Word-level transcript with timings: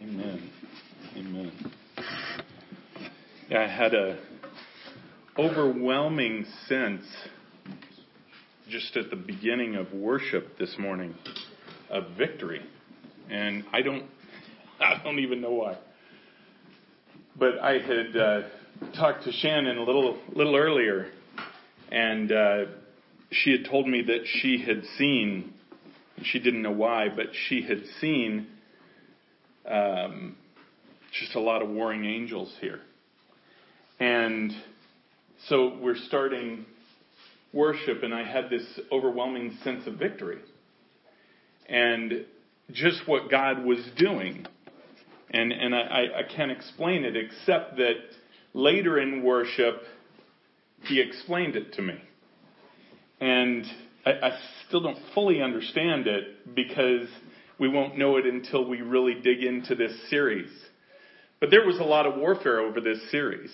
Amen. 0.00 0.50
Amen. 1.16 1.52
Yeah, 3.48 3.62
I 3.62 3.66
had 3.66 3.94
a 3.94 4.16
overwhelming 5.36 6.46
sense 6.68 7.04
just 8.68 8.96
at 8.96 9.10
the 9.10 9.16
beginning 9.16 9.74
of 9.74 9.92
worship 9.92 10.56
this 10.56 10.76
morning 10.78 11.16
of 11.90 12.16
victory. 12.16 12.62
And 13.28 13.64
I 13.72 13.82
don't 13.82 14.04
I 14.80 15.00
don't 15.02 15.18
even 15.18 15.40
know 15.40 15.52
why. 15.52 15.78
But 17.36 17.58
I 17.58 17.78
had 17.78 18.16
uh, 18.16 18.42
talked 18.94 19.24
to 19.24 19.32
Shannon 19.32 19.78
a 19.78 19.82
little 19.82 20.16
little 20.32 20.54
earlier 20.54 21.10
and 21.90 22.30
uh, 22.30 22.64
she 23.32 23.50
had 23.50 23.64
told 23.68 23.88
me 23.88 24.02
that 24.02 24.26
she 24.26 24.62
had 24.64 24.84
seen 24.96 25.54
she 26.22 26.38
didn't 26.38 26.62
know 26.62 26.70
why, 26.70 27.08
but 27.08 27.26
she 27.48 27.62
had 27.62 27.82
seen 28.00 28.46
um, 29.66 30.36
just 31.12 31.34
a 31.34 31.40
lot 31.40 31.62
of 31.62 31.68
warring 31.68 32.04
angels 32.04 32.54
here. 32.60 32.80
And 34.00 34.52
so 35.48 35.78
we're 35.80 35.96
starting 35.96 36.66
worship, 37.52 38.02
and 38.02 38.14
I 38.14 38.24
had 38.24 38.50
this 38.50 38.64
overwhelming 38.92 39.56
sense 39.64 39.86
of 39.86 39.94
victory. 39.94 40.38
And 41.68 42.26
just 42.72 43.06
what 43.06 43.30
God 43.30 43.64
was 43.64 43.78
doing. 43.96 44.46
And, 45.30 45.52
and 45.52 45.74
I, 45.74 46.06
I 46.16 46.22
can't 46.34 46.50
explain 46.50 47.04
it 47.04 47.16
except 47.16 47.76
that 47.76 47.96
later 48.54 48.98
in 48.98 49.22
worship, 49.22 49.82
He 50.84 51.00
explained 51.00 51.56
it 51.56 51.74
to 51.74 51.82
me. 51.82 52.00
And 53.20 53.66
I, 54.06 54.10
I 54.10 54.38
still 54.66 54.80
don't 54.80 54.98
fully 55.14 55.42
understand 55.42 56.06
it 56.06 56.54
because 56.54 57.08
we 57.58 57.68
won't 57.68 57.98
know 57.98 58.16
it 58.16 58.26
until 58.26 58.68
we 58.68 58.82
really 58.82 59.14
dig 59.14 59.42
into 59.42 59.74
this 59.74 59.92
series. 60.10 60.50
But 61.40 61.50
there 61.50 61.64
was 61.64 61.78
a 61.78 61.84
lot 61.84 62.06
of 62.06 62.16
warfare 62.16 62.60
over 62.60 62.80
this 62.80 62.98
series. 63.10 63.50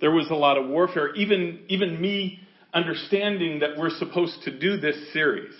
There 0.00 0.10
was 0.10 0.28
a 0.30 0.34
lot 0.34 0.58
of 0.58 0.68
warfare, 0.68 1.14
even, 1.14 1.60
even 1.68 2.00
me 2.00 2.40
understanding 2.72 3.60
that 3.60 3.78
we're 3.78 3.90
supposed 3.90 4.42
to 4.44 4.58
do 4.58 4.76
this 4.76 5.12
series. 5.12 5.54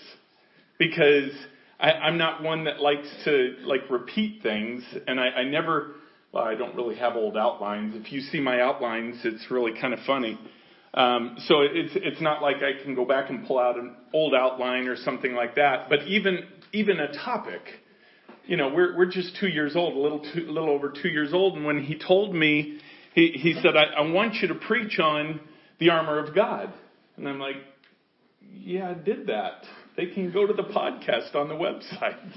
Because 0.77 1.31
I, 1.79 1.91
I'm 1.91 2.17
not 2.17 2.43
one 2.43 2.65
that 2.65 2.79
likes 2.79 3.07
to 3.25 3.55
like 3.63 3.89
repeat 3.89 4.41
things, 4.43 4.83
and 5.07 5.19
I, 5.19 5.27
I 5.27 5.43
never, 5.43 5.95
well, 6.31 6.43
I 6.43 6.55
don't 6.55 6.75
really 6.75 6.95
have 6.95 7.15
old 7.15 7.37
outlines. 7.37 7.95
If 7.95 8.11
you 8.11 8.21
see 8.21 8.39
my 8.39 8.61
outlines, 8.61 9.19
it's 9.23 9.49
really 9.49 9.79
kind 9.79 9.93
of 9.93 9.99
funny. 10.05 10.39
Um, 10.93 11.35
so 11.47 11.61
it's 11.61 11.91
it's 11.95 12.21
not 12.21 12.41
like 12.41 12.57
I 12.57 12.81
can 12.81 12.95
go 12.95 13.03
back 13.03 13.29
and 13.29 13.45
pull 13.45 13.59
out 13.59 13.77
an 13.77 13.97
old 14.13 14.33
outline 14.33 14.87
or 14.87 14.95
something 14.95 15.33
like 15.33 15.55
that. 15.55 15.89
But 15.89 16.07
even 16.07 16.39
even 16.73 16.99
a 16.99 17.13
topic, 17.13 17.61
you 18.45 18.57
know, 18.57 18.69
we're 18.69 18.95
we're 18.95 19.11
just 19.11 19.37
two 19.39 19.47
years 19.47 19.75
old, 19.75 19.95
a 19.95 19.99
little 19.99 20.21
a 20.35 20.51
little 20.51 20.69
over 20.69 20.91
two 20.91 21.09
years 21.09 21.33
old. 21.33 21.55
And 21.55 21.65
when 21.65 21.83
he 21.83 21.97
told 21.97 22.33
me, 22.33 22.79
he 23.13 23.31
he 23.31 23.53
said, 23.55 23.75
I, 23.75 24.01
I 24.01 24.11
want 24.11 24.35
you 24.35 24.49
to 24.49 24.55
preach 24.55 24.99
on 24.99 25.39
the 25.79 25.89
armor 25.89 26.19
of 26.19 26.35
God, 26.35 26.73
and 27.17 27.27
I'm 27.27 27.39
like, 27.39 27.57
yeah, 28.53 28.89
I 28.89 28.93
did 28.93 29.27
that. 29.27 29.63
They 29.97 30.07
can 30.07 30.31
go 30.31 30.45
to 30.45 30.53
the 30.53 30.63
podcast 30.63 31.35
on 31.35 31.47
the 31.47 31.55
website. 31.55 32.19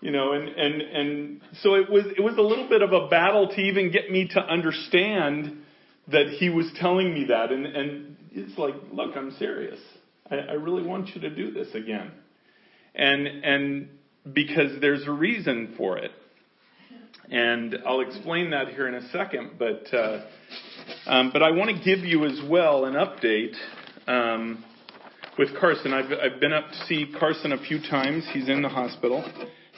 You 0.00 0.10
know, 0.10 0.32
and, 0.32 0.48
and, 0.48 0.82
and 0.82 1.40
so 1.62 1.76
it 1.76 1.88
was, 1.88 2.04
it 2.04 2.20
was 2.20 2.36
a 2.36 2.42
little 2.42 2.68
bit 2.68 2.82
of 2.82 2.92
a 2.92 3.08
battle 3.08 3.48
to 3.48 3.58
even 3.58 3.90
get 3.90 4.10
me 4.10 4.28
to 4.34 4.38
understand 4.38 5.62
that 6.08 6.26
he 6.38 6.50
was 6.50 6.70
telling 6.78 7.14
me 7.14 7.24
that. 7.28 7.50
And, 7.50 7.64
and 7.64 8.16
it's 8.32 8.58
like, 8.58 8.74
look, 8.92 9.16
I'm 9.16 9.30
serious. 9.38 9.80
I, 10.30 10.36
I 10.36 10.52
really 10.52 10.82
want 10.82 11.14
you 11.14 11.22
to 11.22 11.30
do 11.30 11.52
this 11.52 11.68
again. 11.74 12.12
And, 12.94 13.26
and 13.26 13.88
because 14.32 14.80
there's 14.80 15.06
a 15.06 15.12
reason 15.12 15.74
for 15.76 15.98
it. 15.98 16.10
And 17.30 17.78
I'll 17.86 18.00
explain 18.00 18.50
that 18.50 18.68
here 18.68 18.86
in 18.86 18.94
a 18.94 19.08
second, 19.08 19.52
but, 19.58 19.92
uh, 19.92 20.26
um, 21.06 21.30
but 21.32 21.42
I 21.42 21.50
want 21.50 21.70
to 21.70 21.82
give 21.82 22.04
you 22.04 22.26
as 22.26 22.38
well 22.48 22.84
an 22.84 22.94
update, 22.94 23.54
um, 24.06 24.62
with 25.38 25.48
Carson. 25.58 25.92
I've, 25.92 26.12
I've 26.12 26.40
been 26.40 26.52
up 26.52 26.68
to 26.68 26.86
see 26.86 27.06
Carson 27.18 27.52
a 27.52 27.58
few 27.58 27.80
times. 27.80 28.24
He's 28.32 28.48
in 28.48 28.62
the 28.62 28.68
hospital. 28.68 29.24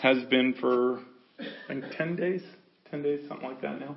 Has 0.03 0.22
been 0.25 0.54
for, 0.60 1.00
I 1.38 1.44
think, 1.69 1.84
10 1.97 2.16
days? 2.16 2.43
10 2.91 3.03
days, 3.03 3.21
something 3.28 3.48
like 3.48 3.62
that 3.62 3.81
now. 3.81 3.97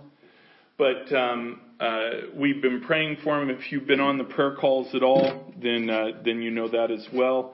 But 0.78 1.14
um, 1.14 1.60
uh, 1.80 2.10
we've 2.34 2.62
been 2.62 2.82
praying 2.82 3.18
for 3.24 3.42
him. 3.42 3.50
If 3.50 3.72
you've 3.72 3.86
been 3.86 4.00
on 4.00 4.18
the 4.18 4.24
prayer 4.24 4.56
calls 4.56 4.96
at 4.96 5.04
all, 5.04 5.54
then 5.62 5.90
uh, 5.90 6.22
then 6.24 6.42
you 6.42 6.52
know 6.52 6.70
that 6.70 6.90
as 6.90 7.06
well, 7.14 7.54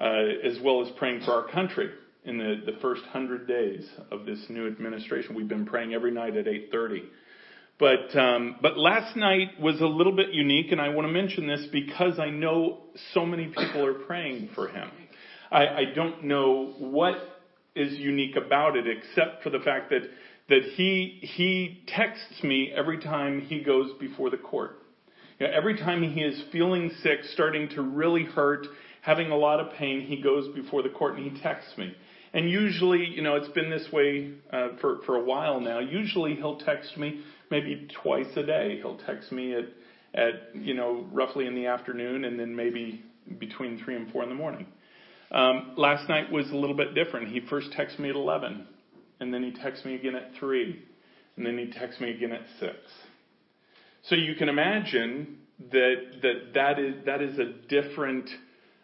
as 0.00 0.58
well 0.62 0.84
as 0.84 0.90
praying 0.96 1.22
for 1.24 1.32
our 1.32 1.48
country 1.48 1.90
in 2.24 2.38
the, 2.38 2.62
the 2.66 2.78
first 2.80 3.02
hundred 3.12 3.46
days 3.46 3.88
of 4.10 4.26
this 4.26 4.38
new 4.48 4.66
administration. 4.66 5.34
We've 5.34 5.48
been 5.48 5.66
praying 5.66 5.94
every 5.94 6.10
night 6.10 6.36
at 6.36 6.46
8:30. 6.46 7.04
But 7.78 8.14
um, 8.18 8.56
but 8.60 8.76
last 8.76 9.16
night 9.16 9.58
was 9.60 9.80
a 9.80 9.86
little 9.86 10.14
bit 10.14 10.32
unique, 10.32 10.70
and 10.70 10.80
I 10.80 10.90
want 10.90 11.08
to 11.08 11.12
mention 11.12 11.46
this 11.46 11.66
because 11.72 12.18
I 12.18 12.28
know 12.28 12.78
so 13.14 13.24
many 13.24 13.46
people 13.46 13.86
are 13.86 13.94
praying 13.94 14.50
for 14.54 14.68
him. 14.68 14.90
I, 15.50 15.66
I 15.66 15.84
don't 15.94 16.24
know 16.24 16.74
what 16.78 17.16
is 17.74 17.94
unique 17.94 18.36
about 18.36 18.76
it, 18.76 18.84
except 18.86 19.42
for 19.42 19.50
the 19.50 19.60
fact 19.60 19.90
that 19.90 20.02
that 20.50 20.62
he, 20.74 21.20
he 21.22 21.84
texts 21.86 22.42
me 22.42 22.72
every 22.76 22.98
time 22.98 23.40
he 23.40 23.62
goes 23.62 23.92
before 24.00 24.30
the 24.30 24.36
court. 24.36 24.82
You 25.38 25.46
know, 25.46 25.52
every 25.52 25.78
time 25.78 26.02
he 26.02 26.20
is 26.20 26.42
feeling 26.52 26.90
sick, 27.02 27.20
starting 27.32 27.68
to 27.70 27.82
really 27.82 28.24
hurt, 28.24 28.66
having 29.02 29.30
a 29.30 29.36
lot 29.36 29.60
of 29.60 29.72
pain, 29.74 30.02
he 30.02 30.20
goes 30.20 30.52
before 30.54 30.82
the 30.82 30.88
court 30.88 31.16
and 31.16 31.30
he 31.30 31.40
texts 31.42 31.76
me. 31.76 31.94
And 32.32 32.48
usually, 32.48 33.04
you 33.06 33.22
know, 33.22 33.36
it's 33.36 33.48
been 33.48 33.70
this 33.70 33.90
way 33.92 34.32
uh, 34.52 34.68
for 34.80 35.00
for 35.04 35.16
a 35.16 35.24
while 35.24 35.60
now. 35.60 35.80
Usually, 35.80 36.36
he'll 36.36 36.58
text 36.58 36.96
me 36.96 37.22
maybe 37.50 37.88
twice 38.02 38.28
a 38.36 38.44
day. 38.44 38.78
He'll 38.78 38.98
text 38.98 39.32
me 39.32 39.54
at 39.54 39.64
at 40.14 40.54
you 40.54 40.74
know 40.74 41.06
roughly 41.12 41.46
in 41.46 41.56
the 41.56 41.66
afternoon, 41.66 42.24
and 42.24 42.38
then 42.38 42.54
maybe 42.54 43.02
between 43.38 43.82
three 43.84 43.96
and 43.96 44.12
four 44.12 44.22
in 44.22 44.28
the 44.28 44.34
morning. 44.36 44.66
Um, 45.32 45.74
last 45.76 46.08
night 46.08 46.30
was 46.30 46.48
a 46.50 46.56
little 46.56 46.76
bit 46.76 46.94
different. 46.94 47.28
He 47.28 47.40
first 47.48 47.72
texted 47.72 47.98
me 47.98 48.10
at 48.10 48.16
eleven 48.16 48.66
and 49.20 49.32
then 49.32 49.42
he 49.42 49.52
texts 49.52 49.84
me 49.84 49.94
again 49.94 50.16
at 50.16 50.34
3, 50.40 50.82
and 51.36 51.46
then 51.46 51.58
he 51.58 51.70
texts 51.70 52.00
me 52.00 52.10
again 52.10 52.32
at 52.32 52.42
6. 52.58 52.72
So 54.04 54.14
you 54.14 54.34
can 54.34 54.48
imagine 54.48 55.38
that 55.70 55.94
that, 56.22 56.52
that, 56.54 56.78
is, 56.78 56.94
that 57.04 57.20
is 57.20 57.38
a 57.38 57.52
different 57.68 58.28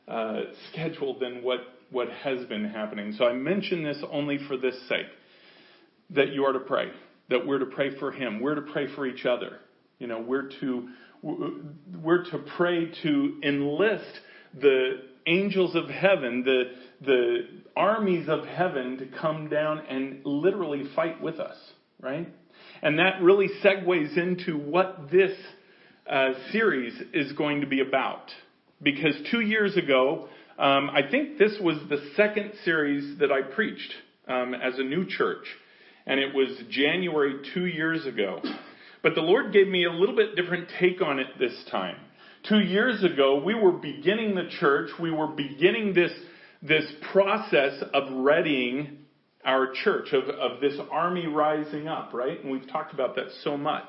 uh, 0.09 0.41
schedule 0.71 1.19
than 1.19 1.43
what, 1.43 1.61
what 1.91 2.09
has 2.11 2.45
been 2.47 2.65
happening. 2.65 3.13
So 3.13 3.27
I 3.27 3.33
mention 3.33 3.83
this 3.83 3.99
only 4.11 4.39
for 4.47 4.57
this 4.57 4.77
sake 4.89 5.07
that 6.11 6.33
you 6.33 6.45
are 6.45 6.53
to 6.53 6.61
pray, 6.61 6.91
that 7.29 7.47
we're 7.47 7.59
to 7.59 7.67
pray 7.67 7.99
for 7.99 8.13
him, 8.13 8.41
we're 8.41 8.55
to 8.55 8.63
pray 8.63 8.87
for 8.95 9.07
each 9.07 9.27
other. 9.27 9.59
You 9.99 10.07
know, 10.07 10.21
we're 10.21 10.51
to 10.61 10.89
we're 11.23 12.25
to 12.25 12.39
pray 12.57 12.93
to 13.03 13.41
enlist 13.43 14.21
the 14.61 15.03
angels 15.27 15.75
of 15.75 15.89
heaven, 15.89 16.45
the 16.45 16.65
the 17.05 17.49
armies 17.77 18.29
of 18.29 18.45
heaven 18.45 18.99
to 18.99 19.07
come 19.21 19.49
down 19.49 19.81
and 19.89 20.25
literally 20.25 20.85
fight 20.95 21.21
with 21.21 21.41
us, 21.41 21.57
right? 22.01 22.29
And 22.83 22.99
that 22.99 23.23
really 23.23 23.49
segues 23.65 24.17
into 24.17 24.57
what 24.59 25.11
this 25.11 25.37
uh, 26.09 26.33
series 26.53 26.95
is 27.13 27.33
going 27.33 27.63
to 27.63 27.67
be 27.67 27.81
about. 27.81 28.31
Because 28.83 29.15
two 29.31 29.41
years 29.41 29.77
ago, 29.77 30.29
um, 30.59 30.91
I 30.91 31.01
think 31.11 31.39
this 31.39 31.57
was 31.61 31.79
the 31.89 32.11
second 32.17 32.53
series 32.65 33.19
that 33.19 33.31
I 33.33 33.43
preached 33.43 33.93
um, 34.29 34.55
as 34.55 34.79
a 34.79 34.83
new 34.83 35.07
church. 35.07 35.47
And 36.07 36.21
it 36.21 36.35
was 36.35 36.49
January 36.71 37.35
two 37.53 37.67
years 37.67 38.07
ago. 38.07 38.41
But 39.03 39.15
the 39.15 39.23
Lord 39.23 39.53
gave 39.53 39.69
me 39.69 39.85
a 39.85 39.91
little 39.91 40.17
bit 40.17 40.37
different 40.37 40.69
take 40.79 41.03
on 41.03 41.19
it 41.19 41.27
this 41.39 41.55
time. 41.71 41.97
Two 42.49 42.61
years 42.61 43.03
ago, 43.03 43.43
we 43.45 43.55
were 43.55 43.73
beginning 43.73 44.35
the 44.35 44.49
church. 44.61 44.91
We 45.01 45.11
were 45.11 45.27
beginning 45.27 45.95
this 45.95 46.13
this 46.63 46.85
process 47.13 47.83
of 47.93 48.25
readying 48.25 48.99
our 49.45 49.73
church, 49.85 50.13
of, 50.13 50.25
of 50.29 50.61
this 50.61 50.75
army 50.91 51.27
rising 51.27 51.87
up, 51.87 52.13
right? 52.13 52.43
And 52.43 52.51
we've 52.51 52.69
talked 52.69 52.93
about 52.93 53.15
that 53.17 53.27
so 53.45 53.57
much. 53.57 53.89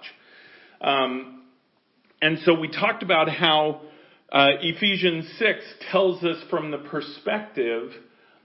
Um, 0.82 1.46
and 2.22 2.40
so 2.46 2.54
we 2.54 2.68
talked 2.68 3.04
about 3.04 3.30
how 3.30 3.82
uh, 4.32 4.48
Ephesians 4.62 5.26
6 5.40 5.60
tells 5.92 6.24
us 6.24 6.38
from 6.50 6.72
the 6.72 6.80
perspective 6.80 7.92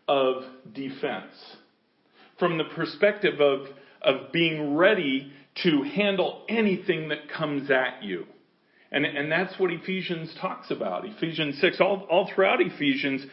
of 0.06 0.44
defense, 0.72 1.34
from 2.38 2.58
the 2.58 2.64
perspective 2.64 3.40
of, 3.40 3.66
of 4.00 4.32
being 4.32 4.76
ready 4.76 5.32
to 5.64 5.82
handle 5.82 6.44
anything 6.48 7.08
that 7.08 7.28
comes 7.28 7.70
at 7.70 8.02
you. 8.02 8.26
And, 8.92 9.04
and 9.04 9.32
that's 9.32 9.58
what 9.58 9.72
Ephesians 9.72 10.34
talks 10.40 10.70
about. 10.70 11.04
Ephesians 11.04 11.58
6, 11.60 11.80
all, 11.80 12.06
all 12.10 12.30
throughout 12.32 12.60
Ephesians, 12.60 13.24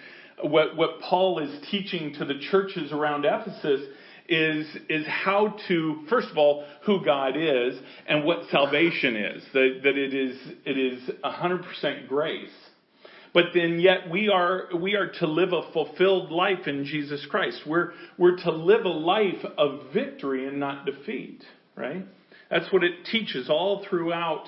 what, 0.41 0.75
what 0.75 1.01
Paul 1.01 1.39
is 1.39 1.69
teaching 1.69 2.13
to 2.17 2.25
the 2.25 2.39
churches 2.49 2.91
around 2.91 3.25
Ephesus 3.25 3.81
is, 4.29 4.67
is 4.89 5.05
how 5.07 5.55
to, 5.67 6.03
first 6.09 6.29
of 6.29 6.37
all, 6.37 6.65
who 6.85 7.03
God 7.03 7.35
is 7.35 7.79
and 8.07 8.23
what 8.23 8.49
salvation 8.51 9.15
is. 9.15 9.43
That, 9.53 9.81
that 9.83 9.97
it 9.97 10.13
is, 10.13 10.37
it 10.65 10.77
is 10.77 11.09
100% 11.23 12.07
grace. 12.07 12.49
but 13.33 13.45
then 13.53 13.79
yet 13.79 14.09
we 14.09 14.29
are, 14.29 14.69
we 14.75 14.95
are 14.95 15.11
to 15.19 15.27
live 15.27 15.51
a 15.51 15.71
fulfilled 15.73 16.31
life 16.31 16.67
in 16.67 16.85
Jesus 16.85 17.25
Christ. 17.29 17.61
We're, 17.65 17.91
we're 18.17 18.37
to 18.37 18.51
live 18.51 18.85
a 18.85 18.89
life 18.89 19.43
of 19.57 19.93
victory 19.93 20.47
and 20.47 20.59
not 20.59 20.85
defeat, 20.85 21.43
right? 21.75 22.05
That's 22.49 22.71
what 22.71 22.83
it 22.83 23.05
teaches 23.11 23.49
all 23.49 23.85
throughout 23.89 24.45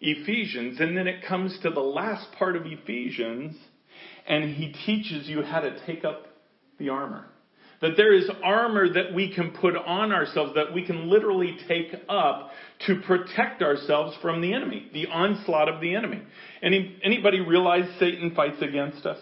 Ephesians. 0.00 0.80
And 0.80 0.96
then 0.96 1.06
it 1.06 1.24
comes 1.26 1.58
to 1.62 1.70
the 1.70 1.80
last 1.80 2.26
part 2.38 2.56
of 2.56 2.62
Ephesians, 2.66 3.56
and 4.26 4.54
he 4.54 4.72
teaches 4.86 5.28
you 5.28 5.42
how 5.42 5.60
to 5.60 5.84
take 5.86 6.04
up 6.04 6.26
the 6.78 6.88
armor. 6.88 7.26
That 7.84 7.98
there 7.98 8.14
is 8.14 8.30
armor 8.42 8.90
that 8.94 9.12
we 9.12 9.34
can 9.34 9.50
put 9.50 9.76
on 9.76 10.10
ourselves, 10.10 10.54
that 10.54 10.72
we 10.72 10.86
can 10.86 11.10
literally 11.10 11.58
take 11.68 11.94
up 12.08 12.50
to 12.86 13.02
protect 13.06 13.60
ourselves 13.60 14.16
from 14.22 14.40
the 14.40 14.54
enemy, 14.54 14.88
the 14.94 15.08
onslaught 15.08 15.68
of 15.68 15.82
the 15.82 15.94
enemy. 15.94 16.22
Any, 16.62 16.96
anybody 17.04 17.40
realize 17.40 17.86
Satan 18.00 18.34
fights 18.34 18.62
against 18.62 19.04
us? 19.04 19.18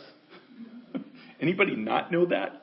anybody 1.40 1.74
not 1.74 2.12
know 2.12 2.26
that? 2.26 2.62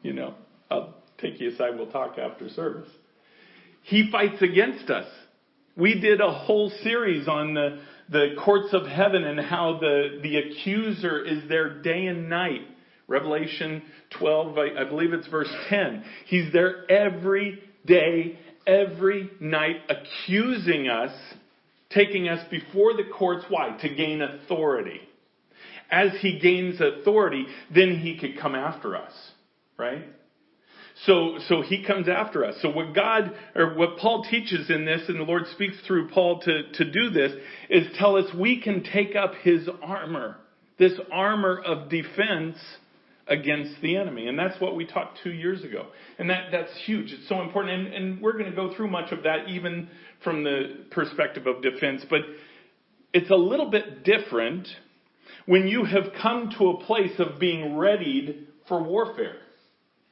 You 0.00 0.14
know, 0.14 0.36
I'll 0.70 0.94
take 1.18 1.38
you 1.38 1.50
aside, 1.50 1.76
we'll 1.76 1.92
talk 1.92 2.16
after 2.16 2.48
service. 2.48 2.88
He 3.82 4.10
fights 4.10 4.40
against 4.40 4.88
us. 4.88 5.04
We 5.76 6.00
did 6.00 6.22
a 6.22 6.32
whole 6.32 6.72
series 6.82 7.28
on 7.28 7.52
the, 7.52 7.82
the 8.08 8.36
courts 8.42 8.72
of 8.72 8.86
heaven 8.86 9.24
and 9.24 9.38
how 9.38 9.80
the, 9.82 10.18
the 10.22 10.38
accuser 10.38 11.22
is 11.22 11.46
there 11.50 11.82
day 11.82 12.06
and 12.06 12.30
night 12.30 12.62
Revelation 13.10 13.82
12, 14.18 14.56
I, 14.56 14.84
believe 14.84 15.12
it's 15.12 15.26
verse 15.26 15.52
10. 15.68 16.04
He's 16.26 16.52
there 16.52 16.88
every 16.88 17.58
day, 17.84 18.38
every 18.68 19.28
night, 19.40 19.78
accusing 19.88 20.88
us, 20.88 21.10
taking 21.90 22.28
us 22.28 22.46
before 22.52 22.94
the 22.94 23.02
courts. 23.12 23.44
Why? 23.48 23.76
To 23.82 23.88
gain 23.88 24.22
authority. 24.22 25.00
As 25.90 26.12
he 26.20 26.38
gains 26.38 26.80
authority, 26.80 27.46
then 27.74 27.98
he 27.98 28.16
could 28.16 28.38
come 28.40 28.54
after 28.54 28.96
us, 28.96 29.12
right? 29.76 30.04
So, 31.04 31.38
so 31.48 31.62
he 31.62 31.84
comes 31.84 32.08
after 32.08 32.44
us. 32.44 32.54
So 32.62 32.70
what 32.70 32.94
God, 32.94 33.32
or 33.56 33.74
what 33.74 33.96
Paul 33.98 34.22
teaches 34.30 34.70
in 34.70 34.84
this, 34.84 35.08
and 35.08 35.18
the 35.18 35.24
Lord 35.24 35.48
speaks 35.52 35.74
through 35.84 36.10
Paul 36.10 36.42
to, 36.42 36.70
to 36.74 36.88
do 36.88 37.10
this, 37.10 37.32
is 37.68 37.88
tell 37.98 38.16
us 38.16 38.26
we 38.38 38.60
can 38.60 38.84
take 38.84 39.16
up 39.16 39.32
his 39.42 39.68
armor. 39.82 40.36
This 40.78 40.92
armor 41.10 41.60
of 41.60 41.90
defense 41.90 42.56
against 43.30 43.80
the 43.80 43.96
enemy. 43.96 44.26
And 44.26 44.38
that's 44.38 44.60
what 44.60 44.74
we 44.74 44.84
taught 44.84 45.16
two 45.22 45.32
years 45.32 45.62
ago. 45.64 45.86
And 46.18 46.28
that, 46.28 46.48
that's 46.50 46.72
huge. 46.84 47.12
It's 47.12 47.28
so 47.28 47.40
important. 47.40 47.86
And, 47.86 47.94
and 47.94 48.20
we're 48.20 48.32
going 48.32 48.50
to 48.50 48.56
go 48.56 48.74
through 48.74 48.88
much 48.88 49.12
of 49.12 49.22
that 49.22 49.48
even 49.48 49.88
from 50.24 50.42
the 50.42 50.84
perspective 50.90 51.46
of 51.46 51.62
defense. 51.62 52.04
But 52.10 52.20
it's 53.14 53.30
a 53.30 53.36
little 53.36 53.70
bit 53.70 54.04
different 54.04 54.68
when 55.46 55.68
you 55.68 55.84
have 55.84 56.12
come 56.20 56.52
to 56.58 56.70
a 56.70 56.84
place 56.84 57.18
of 57.18 57.38
being 57.38 57.76
readied 57.76 58.48
for 58.68 58.82
warfare. 58.82 59.36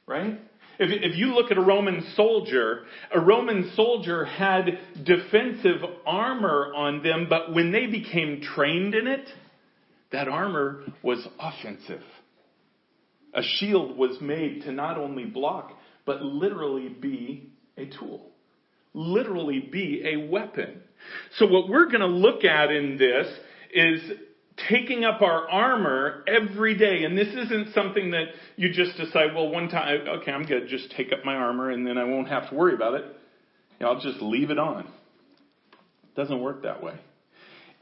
Right? 0.07 0.39
If, 0.79 1.11
if 1.11 1.17
you 1.17 1.35
look 1.35 1.51
at 1.51 1.57
a 1.57 1.61
Roman 1.61 2.13
soldier, 2.15 2.85
a 3.13 3.19
Roman 3.19 3.71
soldier 3.75 4.23
had 4.23 4.79
defensive 5.03 5.81
armor 6.07 6.71
on 6.73 7.03
them, 7.03 7.27
but 7.29 7.53
when 7.53 7.71
they 7.71 7.85
became 7.85 8.41
trained 8.41 8.95
in 8.95 9.07
it, 9.07 9.27
that 10.11 10.27
armor 10.27 10.83
was 11.03 11.27
offensive. 11.37 12.01
A 13.33 13.41
shield 13.43 13.97
was 13.97 14.19
made 14.21 14.63
to 14.63 14.71
not 14.71 14.97
only 14.97 15.25
block, 15.25 15.73
but 16.05 16.21
literally 16.21 16.89
be 16.89 17.51
a 17.77 17.85
tool. 17.85 18.31
Literally 18.93 19.59
be 19.59 20.03
a 20.05 20.27
weapon. 20.29 20.81
So 21.37 21.45
what 21.45 21.69
we're 21.69 21.85
going 21.85 21.99
to 21.99 22.07
look 22.07 22.43
at 22.43 22.71
in 22.71 22.97
this 22.97 23.27
is 23.71 24.01
taking 24.67 25.05
up 25.05 25.21
our 25.21 25.49
armor 25.49 26.23
every 26.27 26.77
day. 26.77 27.03
And 27.03 27.17
this 27.17 27.27
isn't 27.27 27.73
something 27.73 28.11
that 28.11 28.25
you 28.55 28.73
just 28.73 28.97
decide, 28.97 29.33
well, 29.35 29.49
one 29.49 29.69
time, 29.69 30.07
okay, 30.07 30.31
I'm 30.31 30.45
going 30.45 30.61
to 30.61 30.67
just 30.67 30.91
take 30.97 31.13
up 31.13 31.23
my 31.23 31.35
armor 31.35 31.69
and 31.69 31.85
then 31.85 31.97
I 31.97 32.03
won't 32.03 32.27
have 32.27 32.49
to 32.49 32.55
worry 32.55 32.73
about 32.73 32.95
it. 32.95 33.05
You 33.79 33.85
know, 33.85 33.93
I'll 33.93 34.01
just 34.01 34.21
leave 34.21 34.49
it 34.49 34.59
on. 34.59 34.81
It 34.81 36.15
doesn't 36.15 36.41
work 36.41 36.63
that 36.63 36.83
way. 36.83 36.99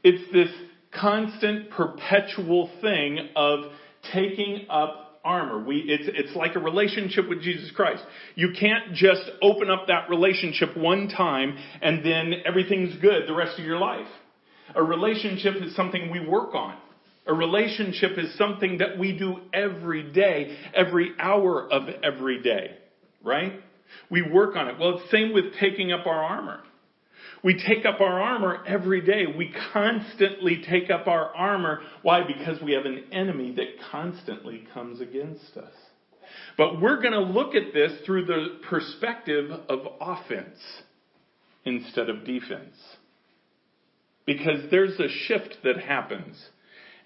It's 0.04 0.32
this 0.32 0.50
constant, 0.92 1.70
perpetual 1.70 2.70
thing 2.80 3.30
of 3.34 3.72
taking 4.12 4.66
up 4.70 5.07
armor. 5.28 5.62
We, 5.62 5.76
it's, 5.86 6.08
it's 6.08 6.34
like 6.34 6.56
a 6.56 6.58
relationship 6.58 7.28
with 7.28 7.42
Jesus 7.42 7.70
Christ. 7.70 8.02
You 8.34 8.54
can't 8.58 8.94
just 8.94 9.22
open 9.42 9.70
up 9.70 9.86
that 9.88 10.08
relationship 10.08 10.74
one 10.76 11.08
time 11.08 11.56
and 11.82 12.04
then 12.04 12.32
everything's 12.46 12.96
good 13.00 13.28
the 13.28 13.34
rest 13.34 13.58
of 13.58 13.64
your 13.64 13.78
life. 13.78 14.08
A 14.74 14.82
relationship 14.82 15.54
is 15.62 15.76
something 15.76 16.10
we 16.10 16.26
work 16.26 16.54
on. 16.54 16.76
A 17.26 17.34
relationship 17.34 18.12
is 18.16 18.36
something 18.38 18.78
that 18.78 18.98
we 18.98 19.16
do 19.18 19.36
every 19.52 20.10
day, 20.12 20.56
every 20.74 21.12
hour 21.18 21.70
of 21.70 21.82
every 22.02 22.42
day, 22.42 22.78
right? 23.22 23.52
We 24.10 24.22
work 24.22 24.56
on 24.56 24.68
it. 24.68 24.78
Well, 24.78 24.98
it's 24.98 25.10
same 25.10 25.34
with 25.34 25.44
taking 25.60 25.92
up 25.92 26.06
our 26.06 26.24
armor. 26.24 26.60
We 27.44 27.54
take 27.54 27.86
up 27.86 28.00
our 28.00 28.20
armor 28.20 28.64
every 28.66 29.00
day. 29.00 29.24
We 29.26 29.54
constantly 29.72 30.64
take 30.68 30.90
up 30.90 31.06
our 31.06 31.34
armor. 31.34 31.80
Why? 32.02 32.22
Because 32.26 32.60
we 32.62 32.72
have 32.72 32.84
an 32.84 33.04
enemy 33.12 33.52
that 33.56 33.90
constantly 33.90 34.66
comes 34.74 35.00
against 35.00 35.56
us. 35.56 35.72
But 36.56 36.80
we're 36.80 37.00
going 37.00 37.12
to 37.12 37.20
look 37.20 37.54
at 37.54 37.72
this 37.72 37.92
through 38.04 38.26
the 38.26 38.58
perspective 38.68 39.50
of 39.68 39.80
offense 40.00 40.58
instead 41.64 42.10
of 42.10 42.24
defense. 42.24 42.74
Because 44.26 44.70
there's 44.70 44.98
a 44.98 45.08
shift 45.26 45.58
that 45.64 45.78
happens. 45.78 46.36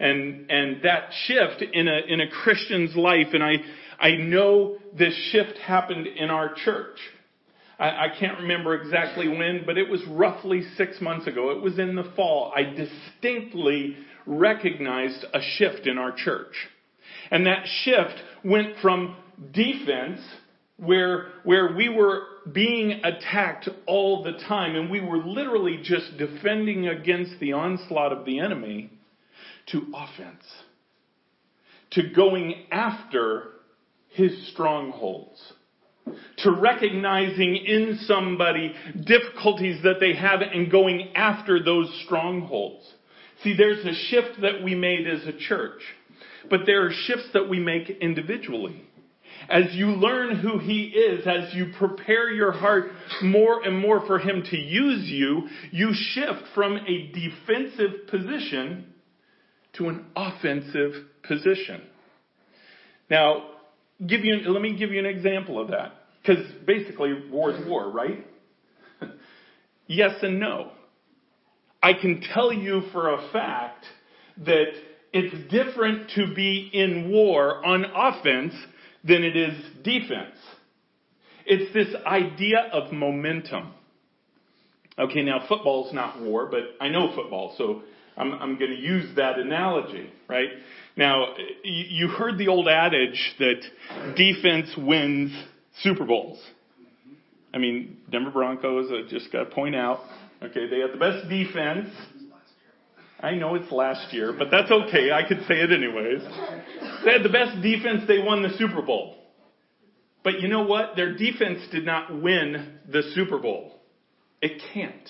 And, 0.01 0.51
and 0.51 0.83
that 0.83 1.11
shift 1.27 1.63
in 1.73 1.87
a, 1.87 2.01
in 2.09 2.21
a 2.21 2.29
Christian's 2.29 2.97
life, 2.97 3.29
and 3.35 3.43
I, 3.45 3.57
I 4.01 4.17
know 4.17 4.79
this 4.99 5.15
shift 5.31 5.59
happened 5.59 6.07
in 6.07 6.31
our 6.31 6.55
church. 6.65 6.97
I, 7.83 8.05
I 8.05 8.09
can't 8.19 8.39
remember 8.39 8.75
exactly 8.81 9.27
when, 9.29 9.65
but 9.67 9.77
it 9.77 9.91
was 9.91 10.01
roughly 10.09 10.63
six 10.77 11.01
months 11.01 11.27
ago. 11.27 11.51
It 11.51 11.61
was 11.61 11.79
in 11.79 11.97
the 11.97 12.11
fall. 12.15 12.53
I 12.57 12.63
distinctly 12.63 13.97
recognized 14.25 15.25
a 15.35 15.41
shift 15.57 15.89
in 15.89 15.99
our 15.99 16.13
church. 16.13 16.55
And 17.31 17.47
that 17.47 17.67
shift 17.83 18.15
went 18.45 18.77
from 18.81 19.17
defense, 19.53 20.21
where, 20.77 21.33
where 21.43 21.75
we 21.75 21.89
were 21.89 22.23
being 22.53 23.01
attacked 23.05 23.69
all 23.87 24.23
the 24.23 24.33
time 24.47 24.77
and 24.77 24.89
we 24.89 25.01
were 25.01 25.19
literally 25.19 25.81
just 25.83 26.17
defending 26.19 26.87
against 26.87 27.41
the 27.41 27.53
onslaught 27.53 28.13
of 28.13 28.25
the 28.25 28.39
enemy, 28.39 28.91
to 29.73 29.93
offense. 29.95 30.45
To 31.93 32.11
going 32.15 32.67
after 32.71 33.49
his 34.11 34.51
strongholds 34.53 35.41
to 36.39 36.51
recognizing 36.51 37.57
in 37.57 37.99
somebody 38.03 38.75
difficulties 39.05 39.83
that 39.83 40.01
they 40.01 40.15
have 40.15 40.41
and 40.41 40.71
going 40.71 41.13
after 41.15 41.63
those 41.63 41.89
strongholds. 42.05 42.85
See, 43.43 43.57
there's 43.57 43.85
a 43.85 43.95
shift 43.95 44.41
that 44.43 44.63
we 44.63 44.75
made 44.75 45.07
as 45.07 45.27
a 45.27 45.33
church, 45.33 45.81
but 46.49 46.61
there 46.67 46.87
are 46.87 46.93
shifts 46.93 47.29
that 47.33 47.49
we 47.49 47.59
make 47.59 47.91
individually. 47.91 48.85
As 49.49 49.65
you 49.73 49.89
learn 49.89 50.37
who 50.37 50.59
He 50.59 50.85
is, 50.85 51.27
as 51.27 51.53
you 51.55 51.73
prepare 51.79 52.31
your 52.31 52.53
heart 52.53 52.91
more 53.23 53.63
and 53.65 53.77
more 53.79 54.07
for 54.07 54.19
Him 54.19 54.43
to 54.51 54.57
use 54.57 55.09
you, 55.09 55.49
you 55.73 55.91
shift 55.93 56.43
from 56.55 56.77
a 56.77 57.13
defensive 57.13 58.07
position 58.09 58.93
to 59.75 59.89
an 59.89 60.05
offensive 60.15 60.93
position. 61.27 61.83
Now, 63.11 63.49
give 64.07 64.25
you, 64.25 64.37
let 64.51 64.63
me 64.63 64.77
give 64.77 64.91
you 64.91 64.99
an 64.99 65.07
example 65.07 65.61
of 65.61 65.69
that. 65.69 65.93
Because 66.23 66.45
basically, 66.67 67.29
war 67.31 67.53
is 67.53 67.67
war, 67.67 67.91
right? 67.91 68.27
yes 69.87 70.15
and 70.23 70.39
no. 70.39 70.71
I 71.83 71.95
can 71.95 72.23
tell 72.33 72.53
you 72.53 72.83
for 72.93 73.13
a 73.13 73.31
fact 73.33 73.85
that 74.45 74.67
it's 75.13 75.51
different 75.51 76.11
to 76.15 76.33
be 76.35 76.71
in 76.73 77.11
war 77.11 77.65
on 77.65 77.85
offense 77.85 78.55
than 79.05 79.25
it 79.25 79.37
is 79.37 79.55
defense. 79.83 80.37
It's 81.45 81.73
this 81.75 81.89
idea 82.07 82.69
of 82.73 82.93
momentum. 82.93 83.75
Okay, 84.99 85.23
now 85.23 85.45
football's 85.49 85.93
not 85.93 86.21
war, 86.21 86.47
but 86.51 86.61
I 86.81 86.89
know 86.89 87.13
football, 87.15 87.55
so 87.59 87.83
I'm, 88.17 88.33
I'm 88.35 88.59
going 88.59 88.71
to 88.71 88.79
use 88.79 89.17
that 89.17 89.39
analogy, 89.39 90.11
right? 90.29 90.49
Now, 90.97 91.35
you 91.65 92.09
heard 92.09 92.39
the 92.39 92.49
old 92.49 92.69
adage 92.69 93.35
that 93.39 94.15
defense 94.17 94.69
wins 94.77 95.33
Super 95.81 96.05
Bowls. 96.05 96.43
I 97.55 97.59
mean, 97.59 97.99
Denver 98.11 98.31
Broncos, 98.31 98.91
I 98.91 99.09
just 99.09 99.33
got 99.33 99.45
to 99.45 99.51
point 99.55 99.75
out, 99.75 100.01
okay, 100.43 100.69
they 100.69 100.81
had 100.81 100.93
the 100.93 100.99
best 100.99 101.29
defense. 101.29 101.89
I 103.21 103.35
know 103.37 103.55
it's 103.55 103.71
last 103.71 104.13
year, 104.13 104.35
but 104.37 104.51
that's 104.51 104.71
okay. 104.71 105.13
I 105.13 105.27
could 105.27 105.45
say 105.47 105.61
it 105.61 105.71
anyways. 105.71 106.23
They 107.05 107.13
had 107.13 107.23
the 107.23 107.29
best 107.29 107.63
defense. 107.63 108.03
They 108.09 108.19
won 108.19 108.43
the 108.43 108.51
Super 108.59 108.83
Bowl. 108.83 109.17
But 110.25 110.41
you 110.41 110.49
know 110.49 110.65
what? 110.65 110.97
Their 110.97 111.17
defense 111.17 111.61
did 111.71 111.87
not 111.87 112.21
win 112.21 112.79
the 112.91 113.03
Super 113.15 113.39
Bowl. 113.39 113.81
It 114.41 114.61
can't. 114.75 115.09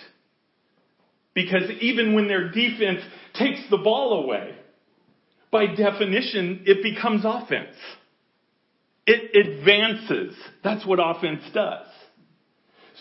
Because 1.34 1.70
even 1.80 2.14
when 2.14 2.28
their 2.28 2.50
defense 2.50 3.00
takes 3.34 3.60
the 3.70 3.78
ball 3.78 4.24
away, 4.24 4.56
by 5.52 5.66
definition, 5.66 6.62
it 6.66 6.82
becomes 6.82 7.24
offense. 7.24 7.76
It 9.06 9.36
advances. 9.36 10.34
That's 10.64 10.84
what 10.86 10.98
offense 11.00 11.42
does. 11.52 11.86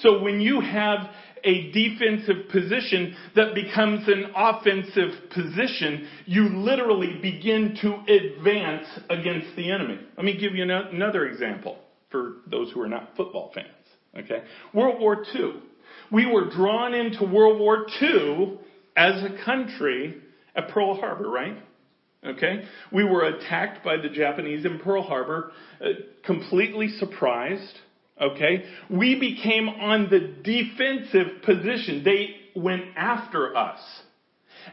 So 0.01 0.21
when 0.21 0.41
you 0.41 0.59
have 0.59 1.09
a 1.43 1.71
defensive 1.71 2.49
position 2.51 3.15
that 3.35 3.55
becomes 3.55 4.07
an 4.07 4.31
offensive 4.35 5.29
position, 5.33 6.07
you 6.25 6.49
literally 6.49 7.19
begin 7.21 7.77
to 7.81 7.95
advance 8.11 8.87
against 9.09 9.55
the 9.55 9.71
enemy. 9.71 9.99
Let 10.17 10.25
me 10.25 10.37
give 10.37 10.53
you 10.53 10.63
another 10.63 11.25
example 11.27 11.79
for 12.09 12.33
those 12.47 12.71
who 12.71 12.81
are 12.81 12.89
not 12.89 13.15
football 13.15 13.51
fans. 13.55 13.67
Okay? 14.17 14.43
World 14.73 14.99
War 14.99 15.23
II. 15.33 15.53
We 16.11 16.25
were 16.25 16.49
drawn 16.49 16.93
into 16.93 17.23
World 17.23 17.59
War 17.59 17.85
II 18.01 18.59
as 18.97 19.23
a 19.23 19.43
country 19.45 20.21
at 20.55 20.67
Pearl 20.69 20.99
Harbor, 20.99 21.29
right? 21.29 21.57
Okay? 22.25 22.63
We 22.91 23.03
were 23.03 23.23
attacked 23.23 23.83
by 23.83 23.97
the 23.97 24.09
Japanese 24.09 24.65
in 24.65 24.79
Pearl 24.79 25.01
Harbor, 25.01 25.51
uh, 25.83 25.87
completely 26.23 26.89
surprised. 26.99 27.79
Okay? 28.19 28.65
We 28.89 29.19
became 29.19 29.67
on 29.67 30.09
the 30.09 30.19
defensive 30.19 31.41
position. 31.43 32.03
They 32.03 32.35
went 32.55 32.83
after 32.95 33.55
us. 33.55 33.79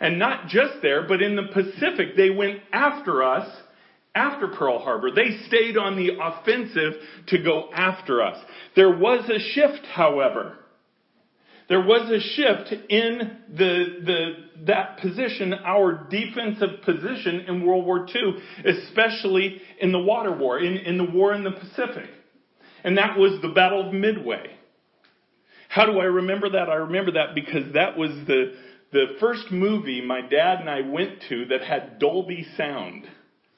And 0.01 0.19
not 0.19 0.49
just 0.49 0.83
there, 0.83 1.09
but 1.09 1.23
in 1.23 1.37
the 1.37 1.49
Pacific, 1.55 2.17
they 2.17 2.31
went 2.31 2.61
after 2.73 3.23
us 3.23 3.49
after 4.15 4.49
Pearl 4.49 4.81
Harbor. 4.81 5.11
They 5.11 5.39
stayed 5.47 5.79
on 5.79 5.97
the 5.97 6.19
offensive 6.21 6.95
to 7.29 7.43
go 7.43 7.71
after 7.73 8.23
us. 8.23 8.37
There 8.77 8.95
was 8.95 9.29
a 9.31 9.39
shift, 9.39 9.87
however. 9.87 10.59
There 11.69 11.83
was 11.83 12.11
a 12.11 12.19
shift 12.19 12.73
in 12.89 13.39
the, 13.51 13.85
the, 14.05 14.65
that 14.65 14.99
position, 15.01 15.53
our 15.53 16.07
defensive 16.11 16.81
position 16.83 17.41
in 17.47 17.65
World 17.65 17.85
War 17.85 18.07
II, 18.07 18.37
especially 18.65 19.61
in 19.79 19.93
the 19.93 19.99
water 19.99 20.33
war, 20.33 20.59
in, 20.59 20.79
in 20.79 20.97
the 20.97 21.05
war 21.05 21.35
in 21.35 21.45
the 21.45 21.51
Pacific. 21.51 22.09
And 22.85 22.97
that 22.97 23.19
was 23.19 23.43
the 23.43 23.49
Battle 23.49 23.89
of 23.89 23.93
Midway. 23.93 24.51
How 25.69 25.85
do 25.85 25.99
I 25.99 26.05
remember 26.05 26.49
that? 26.51 26.71
I 26.71 26.77
remember 26.77 27.13
that 27.13 27.35
because 27.35 27.75
that 27.75 27.99
was 27.99 28.13
the, 28.27 28.55
the 28.93 29.17
first 29.21 29.51
movie 29.51 30.01
my 30.01 30.23
dad 30.23 30.61
and 30.61 30.71
I 30.71 30.81
went 30.81 31.23
to 31.29 31.45
that 31.47 31.61
had 31.61 31.99
Dolby 31.99 32.47
sound, 32.57 33.05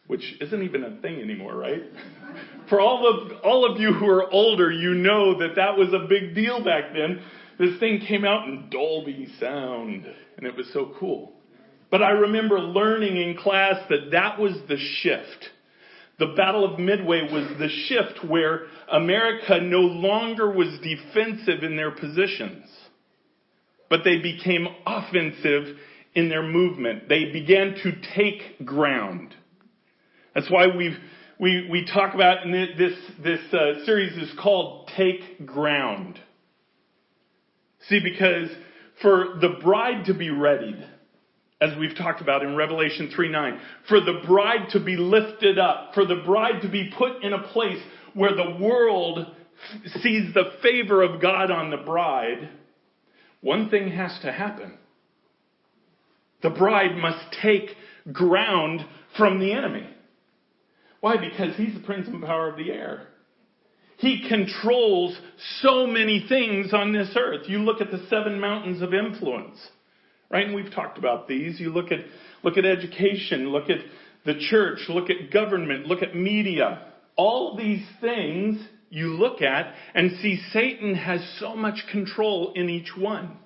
which 0.08 0.34
isn't 0.40 0.62
even 0.64 0.82
a 0.82 1.00
thing 1.00 1.20
anymore, 1.20 1.54
right? 1.54 1.82
For 2.68 2.80
all 2.80 3.06
of, 3.08 3.44
all 3.44 3.70
of 3.70 3.80
you 3.80 3.92
who 3.92 4.08
are 4.08 4.28
older, 4.32 4.72
you 4.72 4.94
know 4.94 5.38
that 5.38 5.54
that 5.54 5.76
was 5.76 5.92
a 5.92 6.08
big 6.08 6.34
deal 6.34 6.64
back 6.64 6.92
then 6.92 7.22
this 7.60 7.78
thing 7.78 8.00
came 8.08 8.24
out 8.24 8.48
in 8.48 8.70
Dolby 8.70 9.28
sound, 9.38 10.06
and 10.38 10.46
it 10.46 10.56
was 10.56 10.72
so 10.72 10.94
cool. 10.98 11.34
But 11.90 12.02
I 12.02 12.10
remember 12.10 12.58
learning 12.58 13.18
in 13.18 13.36
class 13.36 13.74
that 13.90 14.12
that 14.12 14.38
was 14.38 14.54
the 14.66 14.78
shift. 14.78 15.50
The 16.18 16.32
Battle 16.34 16.64
of 16.64 16.80
Midway 16.80 17.28
was 17.30 17.46
the 17.58 17.68
shift 17.68 18.24
where 18.26 18.62
America 18.90 19.60
no 19.60 19.80
longer 19.80 20.50
was 20.50 20.78
defensive 20.82 21.62
in 21.62 21.76
their 21.76 21.90
positions, 21.90 22.64
but 23.90 24.04
they 24.04 24.18
became 24.20 24.66
offensive 24.86 25.76
in 26.14 26.30
their 26.30 26.42
movement. 26.42 27.10
They 27.10 27.26
began 27.30 27.74
to 27.82 27.92
take 28.14 28.64
ground. 28.64 29.34
That's 30.34 30.50
why 30.50 30.68
we 30.74 30.96
we, 31.38 31.68
we 31.70 31.86
talk 31.86 32.14
about, 32.14 32.46
and 32.46 32.52
this, 32.54 32.92
this 33.22 33.40
uh, 33.52 33.84
series 33.86 34.14
is 34.16 34.30
called 34.38 34.90
Take 34.94 35.46
Ground. 35.46 36.20
See, 37.90 37.98
because 37.98 38.48
for 39.02 39.36
the 39.40 39.58
bride 39.62 40.06
to 40.06 40.14
be 40.14 40.30
readied, 40.30 40.86
as 41.60 41.76
we've 41.76 41.96
talked 41.96 42.22
about 42.22 42.42
in 42.42 42.54
Revelation 42.54 43.10
3 43.14 43.28
9, 43.28 43.60
for 43.88 44.00
the 44.00 44.22
bride 44.26 44.70
to 44.70 44.80
be 44.80 44.96
lifted 44.96 45.58
up, 45.58 45.92
for 45.92 46.06
the 46.06 46.22
bride 46.24 46.62
to 46.62 46.68
be 46.68 46.92
put 46.96 47.22
in 47.22 47.32
a 47.32 47.42
place 47.48 47.82
where 48.14 48.34
the 48.34 48.56
world 48.64 49.26
sees 50.02 50.32
the 50.32 50.52
favor 50.62 51.02
of 51.02 51.20
God 51.20 51.50
on 51.50 51.70
the 51.70 51.78
bride, 51.78 52.48
one 53.40 53.68
thing 53.68 53.90
has 53.90 54.16
to 54.22 54.30
happen. 54.30 54.78
The 56.42 56.50
bride 56.50 56.96
must 56.96 57.36
take 57.42 57.74
ground 58.12 58.86
from 59.16 59.40
the 59.40 59.52
enemy. 59.52 59.88
Why? 61.00 61.16
Because 61.16 61.56
he's 61.56 61.74
the 61.74 61.80
prince 61.80 62.06
and 62.06 62.22
power 62.22 62.48
of 62.48 62.56
the 62.56 62.70
air. 62.70 63.08
He 64.00 64.26
controls 64.26 65.14
so 65.60 65.86
many 65.86 66.24
things 66.26 66.72
on 66.72 66.94
this 66.94 67.10
earth. 67.16 67.42
You 67.48 67.58
look 67.58 67.82
at 67.82 67.90
the 67.90 68.02
seven 68.08 68.40
mountains 68.40 68.80
of 68.80 68.94
influence, 68.94 69.58
right? 70.30 70.46
And 70.46 70.54
we've 70.54 70.72
talked 70.72 70.96
about 70.96 71.28
these. 71.28 71.60
You 71.60 71.68
look 71.68 71.92
at, 71.92 71.98
look 72.42 72.56
at 72.56 72.64
education, 72.64 73.50
look 73.50 73.68
at 73.68 73.80
the 74.24 74.40
church, 74.48 74.78
look 74.88 75.10
at 75.10 75.30
government, 75.30 75.84
look 75.84 76.02
at 76.02 76.16
media. 76.16 76.86
All 77.16 77.58
these 77.58 77.86
things 78.00 78.58
you 78.88 79.08
look 79.08 79.42
at 79.42 79.74
and 79.94 80.12
see 80.22 80.40
Satan 80.50 80.94
has 80.94 81.20
so 81.38 81.54
much 81.54 81.84
control 81.92 82.54
in 82.56 82.70
each 82.70 82.96
one. 82.96 83.36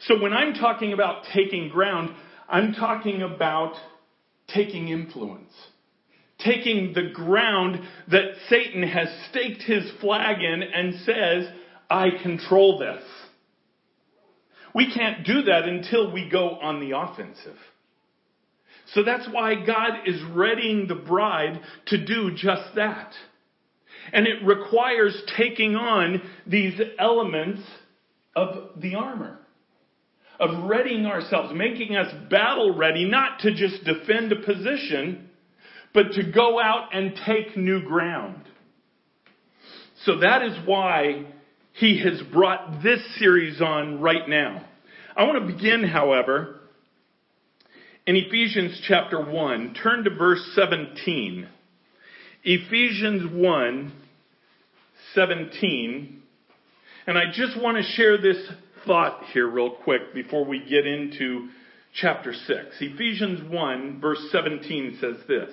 So 0.00 0.20
when 0.20 0.34
I'm 0.34 0.52
talking 0.52 0.92
about 0.92 1.24
taking 1.32 1.70
ground, 1.70 2.14
I'm 2.50 2.74
talking 2.74 3.22
about 3.22 3.72
taking 4.46 4.88
influence 4.88 5.52
taking 6.44 6.92
the 6.92 7.10
ground 7.12 7.80
that 8.10 8.34
Satan 8.48 8.82
has 8.82 9.08
staked 9.30 9.62
his 9.62 9.90
flag 10.00 10.42
in 10.42 10.62
and 10.62 10.94
says, 11.04 11.48
I 11.88 12.10
control 12.22 12.78
this. 12.78 13.02
We 14.74 14.92
can't 14.92 15.26
do 15.26 15.42
that 15.42 15.64
until 15.64 16.12
we 16.12 16.28
go 16.30 16.50
on 16.50 16.80
the 16.80 16.96
offensive. 16.96 17.56
So 18.94 19.02
that's 19.04 19.28
why 19.30 19.54
God 19.54 20.06
is 20.06 20.20
readying 20.32 20.86
the 20.86 20.94
bride 20.94 21.60
to 21.86 22.04
do 22.04 22.32
just 22.34 22.74
that. 22.76 23.12
And 24.12 24.26
it 24.26 24.44
requires 24.44 25.20
taking 25.36 25.76
on 25.76 26.22
these 26.46 26.80
elements 26.98 27.62
of 28.34 28.80
the 28.80 28.94
armor. 28.96 29.38
Of 30.38 30.68
readying 30.68 31.06
ourselves, 31.06 31.52
making 31.54 31.96
us 31.96 32.12
battle 32.30 32.74
ready, 32.74 33.04
not 33.04 33.40
to 33.40 33.54
just 33.54 33.84
defend 33.84 34.32
a 34.32 34.36
position, 34.36 35.29
but 35.92 36.12
to 36.12 36.30
go 36.32 36.60
out 36.60 36.94
and 36.94 37.18
take 37.26 37.56
new 37.56 37.82
ground. 37.82 38.44
So 40.04 40.20
that 40.20 40.42
is 40.42 40.56
why 40.66 41.26
he 41.72 42.02
has 42.02 42.22
brought 42.32 42.82
this 42.82 43.00
series 43.18 43.60
on 43.60 44.00
right 44.00 44.28
now. 44.28 44.66
I 45.16 45.24
want 45.24 45.46
to 45.46 45.54
begin, 45.54 45.84
however, 45.84 46.60
in 48.06 48.16
Ephesians 48.16 48.80
chapter 48.86 49.22
1. 49.22 49.74
Turn 49.82 50.04
to 50.04 50.10
verse 50.10 50.40
17. 50.54 51.48
Ephesians 52.44 53.30
1, 53.32 53.92
17. 55.14 56.22
And 57.06 57.18
I 57.18 57.24
just 57.32 57.60
want 57.60 57.76
to 57.76 57.82
share 57.82 58.16
this 58.18 58.38
thought 58.86 59.24
here 59.32 59.48
real 59.48 59.70
quick 59.70 60.14
before 60.14 60.44
we 60.44 60.60
get 60.60 60.86
into 60.86 61.48
chapter 61.94 62.32
6. 62.32 62.76
Ephesians 62.80 63.50
1, 63.50 64.00
verse 64.00 64.20
17 64.32 64.98
says 65.00 65.16
this 65.28 65.50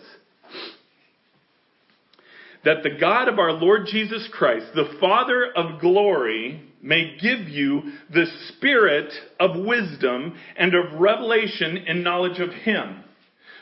that 2.66 2.84
the 2.84 2.98
God 3.00 3.28
of 3.28 3.40
our 3.40 3.54
Lord 3.54 3.88
Jesus 3.88 4.28
Christ, 4.34 4.66
the 4.76 4.98
Father 5.00 5.52
of 5.56 5.80
glory, 5.80 6.62
may 6.82 7.18
give 7.18 7.48
you 7.48 7.94
the 8.14 8.26
spirit 8.50 9.12
of 9.40 9.66
wisdom 9.66 10.36
and 10.58 10.74
of 10.76 11.00
revelation 11.00 11.78
in 11.78 12.04
knowledge 12.04 12.40
of 12.40 12.50
Him. 12.50 13.04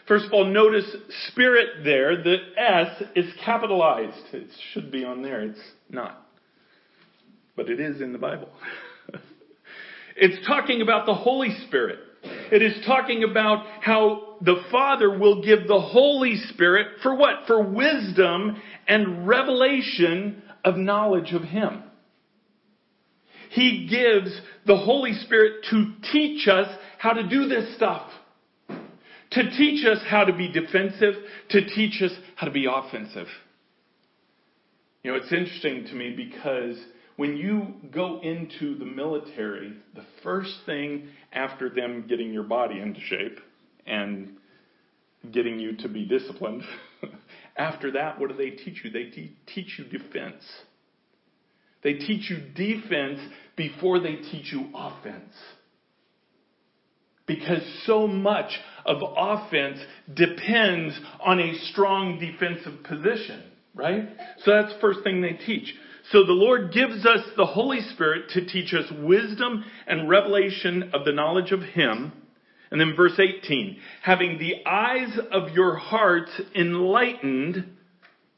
First 0.08 0.26
of 0.26 0.34
all, 0.34 0.46
notice 0.46 0.86
spirit 1.30 1.84
there. 1.84 2.22
The 2.22 2.38
S 2.58 3.04
is 3.16 3.26
capitalized. 3.44 4.34
It 4.34 4.48
should 4.72 4.92
be 4.92 5.04
on 5.04 5.24
there. 5.24 5.42
It's 5.42 5.60
not. 5.90 6.28
But 7.56 7.70
it 7.70 7.80
is 7.80 8.02
in 8.02 8.12
the 8.12 8.20
Bible. 8.20 8.50
it's 10.16 10.46
talking 10.48 10.82
about 10.82 11.06
the 11.06 11.16
Holy 11.16 11.56
Spirit. 11.68 12.00
It 12.52 12.62
is 12.62 12.86
talking 12.86 13.24
about 13.24 13.66
how 13.82 14.38
the 14.42 14.64
Father 14.72 15.18
will 15.18 15.44
give 15.44 15.68
the 15.68 15.80
Holy 15.80 16.38
Spirit 16.50 17.00
for 17.02 17.16
what? 17.16 17.48
For 17.48 17.62
wisdom 17.62 18.62
and 18.88 19.28
revelation 19.28 20.44
of 20.64 20.78
knowledge 20.78 21.34
of 21.34 21.44
Him. 21.44 21.84
He 23.52 23.88
gives 23.90 24.40
the 24.66 24.78
Holy 24.78 25.14
Spirit 25.14 25.66
to 25.70 25.94
teach 26.12 26.48
us 26.48 26.68
how 26.98 27.14
to 27.14 27.28
do 27.28 27.48
this 27.48 27.76
stuff. 27.76 28.10
To 29.32 29.50
teach 29.52 29.86
us 29.86 30.00
how 30.08 30.26
to 30.26 30.34
be 30.34 30.52
defensive, 30.52 31.16
to 31.50 31.66
teach 31.66 32.02
us 32.02 32.12
how 32.36 32.46
to 32.48 32.52
be 32.52 32.68
offensive. 32.72 33.28
You 35.04 35.12
know, 35.12 35.18
it's 35.18 35.32
interesting 35.32 35.86
to 35.86 35.94
me 35.94 36.16
because 36.16 36.78
when 37.18 37.38
you 37.38 37.76
go 37.92 38.20
into 38.22 38.78
the 38.78 38.86
military, 38.86 39.74
the 39.94 40.06
first 40.24 40.54
thing 40.66 41.10
after 41.32 41.70
them 41.70 42.06
getting 42.08 42.34
your 42.34 42.44
body 42.44 42.80
into 42.80 43.00
shape 43.00 43.40
and 43.86 44.38
getting 45.32 45.60
you 45.60 45.78
to 45.78 45.88
be 45.90 46.06
disciplined, 46.06 46.64
after 47.58 47.92
that, 47.94 48.20
what 48.20 48.30
do 48.30 48.36
they 48.36 48.50
teach 48.52 48.82
you? 48.84 48.92
They 48.92 49.06
te- 49.06 49.38
teach 49.54 49.80
you 49.80 49.86
defense. 49.86 50.44
They 51.84 51.94
teach 51.94 52.30
you 52.30 52.38
defense 52.56 53.20
before 53.56 54.00
they 54.00 54.16
teach 54.16 54.52
you 54.52 54.70
offense. 54.76 55.34
because 57.28 57.62
so 57.86 58.08
much 58.08 58.52
of 58.86 58.98
offense 59.02 59.80
depends 60.14 61.00
on 61.22 61.40
a 61.40 61.54
strong 61.72 62.20
defensive 62.20 62.84
position, 62.84 63.44
right? 63.74 64.10
So 64.40 64.52
that's 64.52 64.74
the 64.74 64.80
first 64.80 65.00
thing 65.04 65.22
they 65.22 65.34
teach. 65.34 65.74
So 66.12 66.24
the 66.24 66.34
Lord 66.34 66.72
gives 66.72 67.06
us 67.06 67.26
the 67.36 67.46
Holy 67.46 67.82
Spirit 67.94 68.30
to 68.32 68.46
teach 68.46 68.74
us 68.74 68.92
wisdom 69.02 69.66
and 69.88 70.08
revelation 70.08 70.92
of 70.94 71.04
the 71.04 71.12
knowledge 71.12 71.52
of 71.52 71.62
Him. 71.62 72.12
And 72.70 72.80
then 72.80 72.96
verse 72.96 73.20
18, 73.20 73.78
having 74.04 74.38
the 74.38 74.66
eyes 74.66 75.18
of 75.32 75.50
your 75.50 75.76
hearts 75.76 76.32
enlightened 76.54 77.66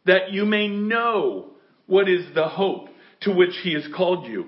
that 0.06 0.32
you 0.32 0.46
may 0.46 0.68
know 0.68 1.52
what 1.88 2.08
is 2.08 2.26
the 2.34 2.48
hope 2.48 2.88
to 3.22 3.34
which 3.34 3.56
He 3.64 3.74
has 3.74 3.88
called 3.96 4.28
you. 4.28 4.48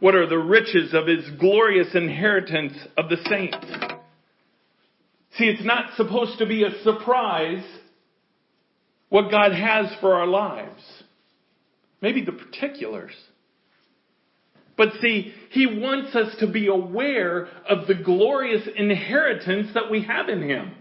What 0.00 0.14
are 0.14 0.28
the 0.28 0.38
riches 0.38 0.94
of 0.94 1.06
His 1.06 1.24
glorious 1.38 1.94
inheritance 1.94 2.74
of 2.96 3.10
the 3.10 3.18
saints? 3.28 3.56
See, 5.36 5.46
it's 5.46 5.64
not 5.64 5.96
supposed 5.96 6.38
to 6.38 6.46
be 6.46 6.62
a 6.62 6.82
surprise 6.82 7.64
what 9.08 9.30
God 9.30 9.52
has 9.52 9.86
for 10.00 10.14
our 10.14 10.26
lives. 10.26 11.03
Maybe 12.04 12.22
the 12.22 12.32
particulars. 12.32 13.14
But 14.76 14.90
see, 15.00 15.32
He 15.52 15.64
wants 15.64 16.14
us 16.14 16.36
to 16.40 16.46
be 16.46 16.66
aware 16.66 17.46
of 17.66 17.86
the 17.86 17.94
glorious 17.94 18.68
inheritance 18.76 19.68
that 19.72 19.90
we 19.90 20.02
have 20.02 20.28
in 20.28 20.42
Him. 20.42 20.74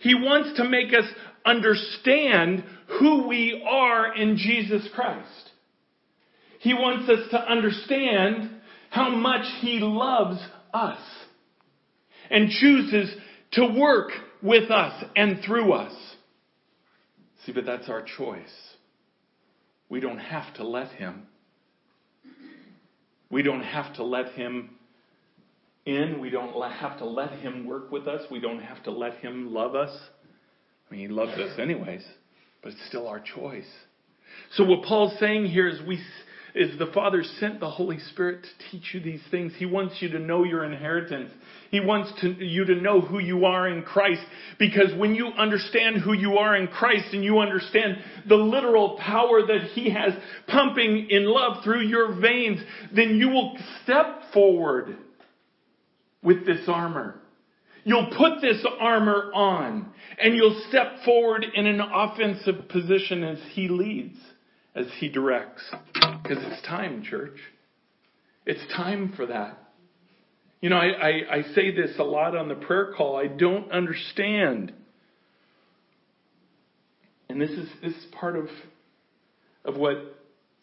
He 0.00 0.16
wants 0.16 0.56
to 0.56 0.68
make 0.68 0.92
us 0.92 1.04
understand 1.46 2.64
who 2.98 3.28
we 3.28 3.64
are 3.64 4.16
in 4.16 4.38
Jesus 4.38 4.88
Christ. 4.92 5.50
He 6.58 6.74
wants 6.74 7.08
us 7.08 7.30
to 7.30 7.38
understand 7.38 8.50
how 8.90 9.10
much 9.10 9.46
He 9.60 9.78
loves 9.78 10.40
us 10.72 10.98
and 12.28 12.50
chooses 12.50 13.14
to 13.52 13.66
work 13.78 14.10
with 14.42 14.72
us 14.72 15.04
and 15.14 15.44
through 15.46 15.74
us. 15.74 15.94
See, 17.46 17.52
but 17.52 17.64
that's 17.64 17.88
our 17.88 18.02
choice. 18.02 18.73
We 19.94 20.00
don't 20.00 20.18
have 20.18 20.52
to 20.54 20.64
let 20.66 20.88
Him. 20.88 21.22
We 23.30 23.42
don't 23.42 23.62
have 23.62 23.94
to 23.94 24.02
let 24.02 24.32
Him 24.32 24.70
in. 25.86 26.18
We 26.20 26.30
don't 26.30 26.52
have 26.68 26.98
to 26.98 27.04
let 27.04 27.30
Him 27.38 27.64
work 27.64 27.92
with 27.92 28.08
us. 28.08 28.22
We 28.28 28.40
don't 28.40 28.58
have 28.58 28.82
to 28.82 28.90
let 28.90 29.18
Him 29.18 29.54
love 29.54 29.76
us. 29.76 29.96
I 30.90 30.92
mean, 30.92 31.02
He 31.02 31.06
loves 31.06 31.34
us 31.34 31.60
anyways, 31.60 32.04
but 32.60 32.72
it's 32.72 32.84
still 32.88 33.06
our 33.06 33.20
choice. 33.20 33.70
So 34.56 34.64
what 34.64 34.82
Paul's 34.82 35.16
saying 35.20 35.46
here 35.46 35.68
is 35.68 35.80
we 35.86 36.00
is 36.54 36.78
the 36.78 36.86
Father 36.94 37.24
sent 37.40 37.58
the 37.58 37.70
Holy 37.70 37.98
Spirit 37.98 38.42
to 38.44 38.70
teach 38.70 38.94
you 38.94 39.00
these 39.00 39.22
things. 39.30 39.52
He 39.56 39.66
wants 39.66 39.96
you 40.00 40.08
to 40.10 40.20
know 40.20 40.44
your 40.44 40.64
inheritance. 40.64 41.32
He 41.70 41.80
wants 41.80 42.12
to, 42.20 42.28
you 42.28 42.64
to 42.66 42.76
know 42.76 43.00
who 43.00 43.18
you 43.18 43.44
are 43.44 43.66
in 43.66 43.82
Christ. 43.82 44.22
Because 44.58 44.94
when 44.96 45.16
you 45.16 45.26
understand 45.26 45.96
who 45.96 46.12
you 46.12 46.38
are 46.38 46.54
in 46.54 46.68
Christ 46.68 47.12
and 47.12 47.24
you 47.24 47.40
understand 47.40 47.96
the 48.28 48.36
literal 48.36 48.96
power 48.98 49.44
that 49.44 49.70
He 49.72 49.90
has 49.90 50.12
pumping 50.46 51.08
in 51.10 51.24
love 51.24 51.64
through 51.64 51.82
your 51.82 52.20
veins, 52.20 52.60
then 52.94 53.16
you 53.16 53.30
will 53.30 53.58
step 53.82 54.32
forward 54.32 54.96
with 56.22 56.46
this 56.46 56.68
armor. 56.68 57.16
You'll 57.82 58.14
put 58.16 58.40
this 58.40 58.64
armor 58.80 59.30
on 59.34 59.92
and 60.18 60.36
you'll 60.36 60.62
step 60.68 61.04
forward 61.04 61.44
in 61.52 61.66
an 61.66 61.80
offensive 61.80 62.68
position 62.68 63.24
as 63.24 63.38
He 63.52 63.66
leads 63.66 64.16
as 64.74 64.86
He 64.98 65.08
directs. 65.08 65.62
Because 66.24 66.42
it's 66.42 66.66
time, 66.66 67.02
church. 67.02 67.36
It's 68.46 68.60
time 68.74 69.12
for 69.14 69.26
that. 69.26 69.58
You 70.62 70.70
know, 70.70 70.76
I, 70.76 70.86
I, 70.86 71.10
I, 71.36 71.42
say 71.54 71.76
this 71.76 71.90
a 71.98 72.02
lot 72.02 72.34
on 72.34 72.48
the 72.48 72.54
prayer 72.54 72.94
call. 72.96 73.16
I 73.16 73.26
don't 73.26 73.70
understand. 73.70 74.72
And 77.28 77.38
this 77.38 77.50
is 77.50 77.68
this 77.82 77.92
is 77.92 78.06
part 78.18 78.36
of 78.36 78.46
of 79.66 79.76
what 79.76 79.98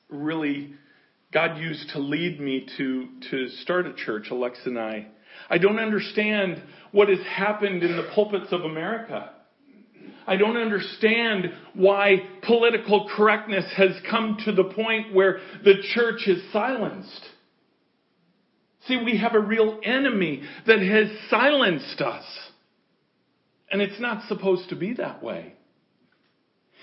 really 0.09 0.73
God 1.31 1.59
used 1.59 1.91
to 1.91 1.99
lead 1.99 2.41
me 2.41 2.67
to 2.77 3.07
to 3.29 3.49
start 3.61 3.85
a 3.85 3.93
church, 3.93 4.31
Alexa 4.31 4.63
and 4.65 4.79
I. 4.79 5.07
I 5.47 5.59
don't 5.59 5.77
understand 5.77 6.63
what 6.91 7.07
has 7.09 7.19
happened 7.19 7.83
in 7.83 7.95
the 7.95 8.09
pulpits 8.15 8.51
of 8.51 8.61
America. 8.61 9.31
I 10.27 10.35
don't 10.35 10.57
understand 10.57 11.51
why 11.73 12.23
political 12.43 13.09
correctness 13.15 13.65
has 13.75 13.91
come 14.09 14.37
to 14.45 14.51
the 14.51 14.65
point 14.65 15.13
where 15.13 15.39
the 15.63 15.81
church 15.93 16.27
is 16.27 16.41
silenced. 16.51 17.25
See, 18.87 18.97
we 18.97 19.17
have 19.17 19.35
a 19.35 19.39
real 19.39 19.79
enemy 19.83 20.43
that 20.67 20.79
has 20.79 21.07
silenced 21.29 22.01
us. 22.01 22.25
And 23.71 23.81
it's 23.81 23.99
not 23.99 24.27
supposed 24.27 24.69
to 24.69 24.75
be 24.75 24.93
that 24.95 25.23
way. 25.23 25.53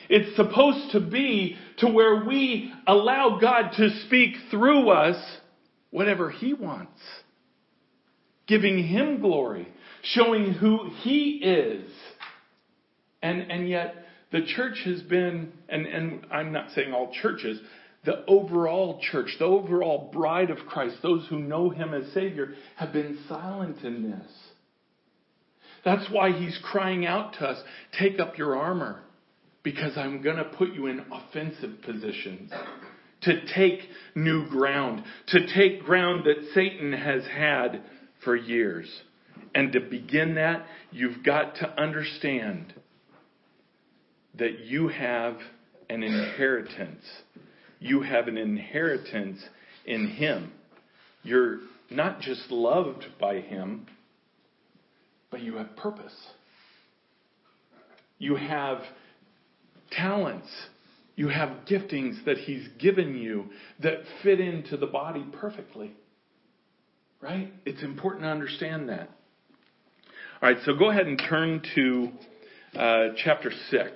It's 0.09 0.35
supposed 0.37 0.92
to 0.92 1.01
be 1.01 1.57
to 1.79 1.88
where 1.88 2.24
we 2.24 2.72
allow 2.87 3.38
God 3.40 3.72
to 3.77 3.90
speak 4.07 4.37
through 4.51 4.88
us 4.90 5.22
whatever 5.90 6.31
He 6.31 6.55
wants, 6.55 7.01
giving 8.46 8.83
Him 8.87 9.20
glory, 9.20 9.68
showing 10.03 10.53
who 10.53 10.90
He 11.03 11.40
is 11.42 11.90
and, 13.22 13.50
and 13.50 13.68
yet, 13.68 13.94
the 14.31 14.42
church 14.42 14.81
has 14.85 15.02
been, 15.02 15.52
and, 15.68 15.87
and 15.87 16.26
I'm 16.31 16.52
not 16.52 16.70
saying 16.74 16.92
all 16.92 17.12
churches, 17.22 17.61
the 18.04 18.24
overall 18.26 19.00
church, 19.11 19.31
the 19.38 19.44
overall 19.44 20.11
bride 20.12 20.50
of 20.50 20.59
Christ, 20.66 20.96
those 21.02 21.26
who 21.28 21.38
know 21.38 21.70
Him 21.70 21.94
as 21.94 22.12
Savior, 22.12 22.54
have 22.76 22.92
been 22.92 23.18
silent 23.28 23.83
in 23.83 24.11
this. 24.11 24.31
That's 25.85 26.11
why 26.11 26.33
He's 26.33 26.59
crying 26.62 27.07
out 27.07 27.35
to 27.35 27.46
us 27.46 27.62
take 27.98 28.20
up 28.20 28.38
your 28.38 28.57
armor, 28.57 29.02
because 29.62 29.96
I'm 29.96 30.22
going 30.22 30.37
to 30.37 30.44
put 30.44 30.72
you 30.72 30.87
in 30.87 31.04
offensive 31.11 31.83
positions. 31.83 32.52
To 33.22 33.46
take 33.52 33.81
new 34.14 34.48
ground, 34.48 35.02
to 35.28 35.46
take 35.52 35.83
ground 35.83 36.24
that 36.24 36.50
Satan 36.54 36.92
has 36.92 37.24
had 37.24 37.83
for 38.22 38.37
years. 38.37 38.88
And 39.54 39.72
to 39.72 39.81
begin 39.81 40.37
that, 40.37 40.66
you've 40.92 41.24
got 41.24 41.57
to 41.57 41.81
understand 41.81 42.74
that 44.38 44.61
you 44.61 44.88
have 44.88 45.37
an 45.90 46.03
inheritance. 46.03 47.05
You 47.81 48.03
have 48.03 48.29
an 48.29 48.37
inheritance 48.37 49.40
in 49.87 50.09
Him. 50.09 50.53
You're 51.22 51.59
not 51.90 52.20
just 52.20 52.51
loved 52.51 53.07
by 53.20 53.40
Him, 53.40 53.87
but 55.31 55.40
you 55.40 55.57
have 55.57 55.77
purpose. 55.77 56.14
You 58.18 58.37
have 58.37 58.79
talents. 59.90 60.48
You 61.16 61.29
have 61.29 61.51
giftings 61.68 62.24
that 62.24 62.38
He's 62.38 62.66
given 62.79 63.16
you 63.16 63.46
that 63.83 63.98
fit 64.22 64.40
into 64.40 64.77
the 64.77 64.87
body 64.87 65.24
perfectly. 65.40 65.92
Right? 67.20 67.53
It's 67.64 67.83
important 67.83 68.24
to 68.24 68.29
understand 68.29 68.88
that. 68.90 69.11
All 70.40 70.48
right, 70.48 70.59
so 70.64 70.74
go 70.74 70.90
ahead 70.90 71.07
and 71.09 71.20
turn 71.29 71.62
to 71.74 72.12
uh, 72.79 73.09
chapter 73.24 73.51
6. 73.70 73.90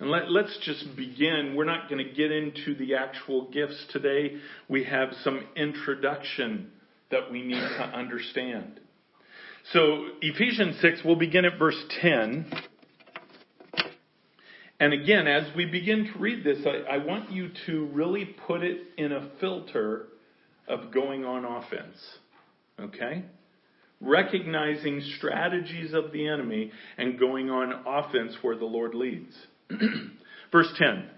And 0.00 0.10
let, 0.10 0.24
us 0.24 0.58
just 0.62 0.96
begin. 0.96 1.54
We're 1.56 1.64
not 1.64 1.88
going 1.88 2.04
to 2.04 2.12
get 2.12 2.32
into 2.32 2.74
the 2.74 2.96
actual 2.96 3.50
gifts 3.50 3.86
today. 3.92 4.36
We 4.68 4.84
have 4.84 5.10
some 5.22 5.44
introduction 5.54 6.72
that 7.10 7.30
we 7.30 7.42
need 7.42 7.60
to 7.60 7.84
understand. 7.94 8.80
So, 9.72 10.06
Ephesians 10.20 10.80
6, 10.80 11.00
we'll 11.04 11.16
begin 11.16 11.44
at 11.44 11.58
verse 11.58 11.80
10. 12.00 12.50
And 14.80 14.92
again, 14.92 15.28
as 15.28 15.54
we 15.54 15.66
begin 15.66 16.10
to 16.12 16.18
read 16.18 16.42
this, 16.42 16.58
I, 16.66 16.96
I 16.96 16.98
want 16.98 17.30
you 17.30 17.50
to 17.66 17.86
really 17.92 18.24
put 18.24 18.62
it 18.62 18.80
in 18.98 19.12
a 19.12 19.30
filter 19.40 20.08
of 20.66 20.92
going 20.92 21.24
on 21.24 21.44
offense. 21.44 21.96
Okay? 22.80 23.24
Recognizing 24.00 25.00
strategies 25.18 25.94
of 25.94 26.10
the 26.12 26.26
enemy 26.26 26.72
and 26.98 27.18
going 27.18 27.48
on 27.48 27.84
offense 27.86 28.36
where 28.42 28.56
the 28.56 28.64
Lord 28.64 28.94
leads. 28.94 29.34
Verse 30.52 30.72
10. 30.76 31.08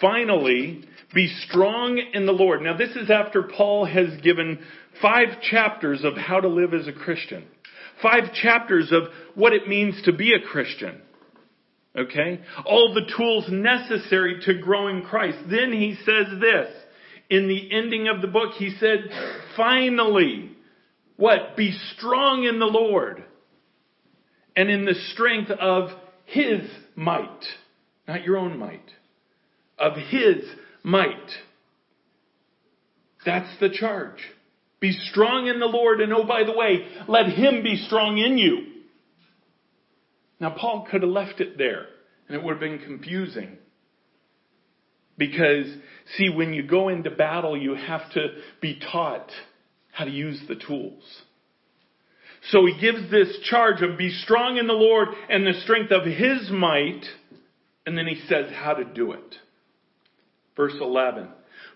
Finally, 0.00 0.84
be 1.14 1.28
strong 1.48 2.02
in 2.12 2.26
the 2.26 2.32
Lord. 2.32 2.62
Now, 2.62 2.76
this 2.76 2.96
is 2.96 3.10
after 3.10 3.42
Paul 3.42 3.84
has 3.84 4.20
given 4.22 4.58
five 5.00 5.40
chapters 5.42 6.04
of 6.04 6.16
how 6.16 6.40
to 6.40 6.48
live 6.48 6.74
as 6.74 6.88
a 6.88 6.92
Christian, 6.92 7.44
five 8.02 8.32
chapters 8.34 8.90
of 8.92 9.04
what 9.34 9.52
it 9.52 9.68
means 9.68 10.02
to 10.04 10.12
be 10.12 10.32
a 10.32 10.46
Christian. 10.46 11.00
Okay? 11.96 12.40
All 12.64 12.94
the 12.94 13.12
tools 13.16 13.46
necessary 13.50 14.40
to 14.46 14.58
grow 14.58 14.88
in 14.88 15.02
Christ. 15.02 15.38
Then 15.50 15.72
he 15.72 15.96
says 16.04 16.26
this. 16.40 16.68
In 17.28 17.48
the 17.48 17.72
ending 17.72 18.08
of 18.08 18.20
the 18.20 18.28
book, 18.28 18.52
he 18.58 18.74
said, 18.78 19.08
finally, 19.56 20.50
what? 21.16 21.56
Be 21.56 21.72
strong 21.96 22.44
in 22.44 22.58
the 22.58 22.66
Lord 22.66 23.24
and 24.56 24.68
in 24.68 24.84
the 24.84 24.94
strength 25.12 25.50
of 25.50 25.90
his 26.26 26.68
might 26.94 27.44
not 28.06 28.24
your 28.24 28.36
own 28.36 28.58
might, 28.58 28.90
of 29.78 29.94
His 29.96 30.44
might. 30.82 31.30
That's 33.24 33.58
the 33.60 33.70
charge. 33.70 34.18
Be 34.80 34.92
strong 34.92 35.46
in 35.46 35.60
the 35.60 35.66
Lord, 35.66 36.00
and 36.00 36.12
oh, 36.12 36.24
by 36.24 36.44
the 36.44 36.52
way, 36.52 36.86
let 37.08 37.26
Him 37.26 37.62
be 37.62 37.76
strong 37.76 38.18
in 38.18 38.38
you. 38.38 38.66
Now, 40.40 40.56
Paul 40.58 40.88
could 40.90 41.02
have 41.02 41.10
left 41.10 41.40
it 41.40 41.56
there, 41.56 41.86
and 42.26 42.36
it 42.36 42.42
would 42.42 42.52
have 42.52 42.60
been 42.60 42.80
confusing. 42.80 43.58
Because, 45.16 45.66
see, 46.16 46.30
when 46.30 46.52
you 46.52 46.64
go 46.64 46.88
into 46.88 47.10
battle, 47.10 47.56
you 47.56 47.76
have 47.76 48.10
to 48.14 48.28
be 48.60 48.80
taught 48.90 49.30
how 49.92 50.04
to 50.04 50.10
use 50.10 50.42
the 50.48 50.56
tools. 50.56 51.04
So 52.52 52.66
he 52.66 52.78
gives 52.78 53.10
this 53.10 53.38
charge 53.44 53.80
of 53.80 53.96
be 53.96 54.10
strong 54.10 54.58
in 54.58 54.66
the 54.66 54.74
Lord 54.74 55.08
and 55.30 55.46
the 55.46 55.58
strength 55.62 55.90
of 55.90 56.04
his 56.04 56.50
might, 56.50 57.00
and 57.86 57.96
then 57.96 58.06
he 58.06 58.20
says 58.28 58.52
how 58.52 58.74
to 58.74 58.84
do 58.84 59.12
it. 59.12 59.36
Verse 60.54 60.74
11. 60.78 61.28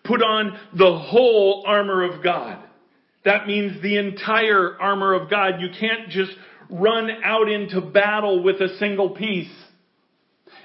Put 0.05 0.23
on 0.23 0.59
the 0.77 0.99
whole 0.99 1.65
armor 1.67 2.05
of 2.05 2.23
God. 2.23 2.62
That 3.25 3.47
means 3.47 3.83
the 3.83 3.97
entire 3.97 4.77
armor 4.79 5.15
of 5.15 5.31
God. 5.31 5.62
You 5.62 5.69
can't 5.81 6.11
just 6.11 6.33
run 6.69 7.09
out 7.25 7.49
into 7.49 7.81
battle 7.81 8.43
with 8.43 8.61
a 8.61 8.77
single 8.77 9.11
piece. 9.11 9.51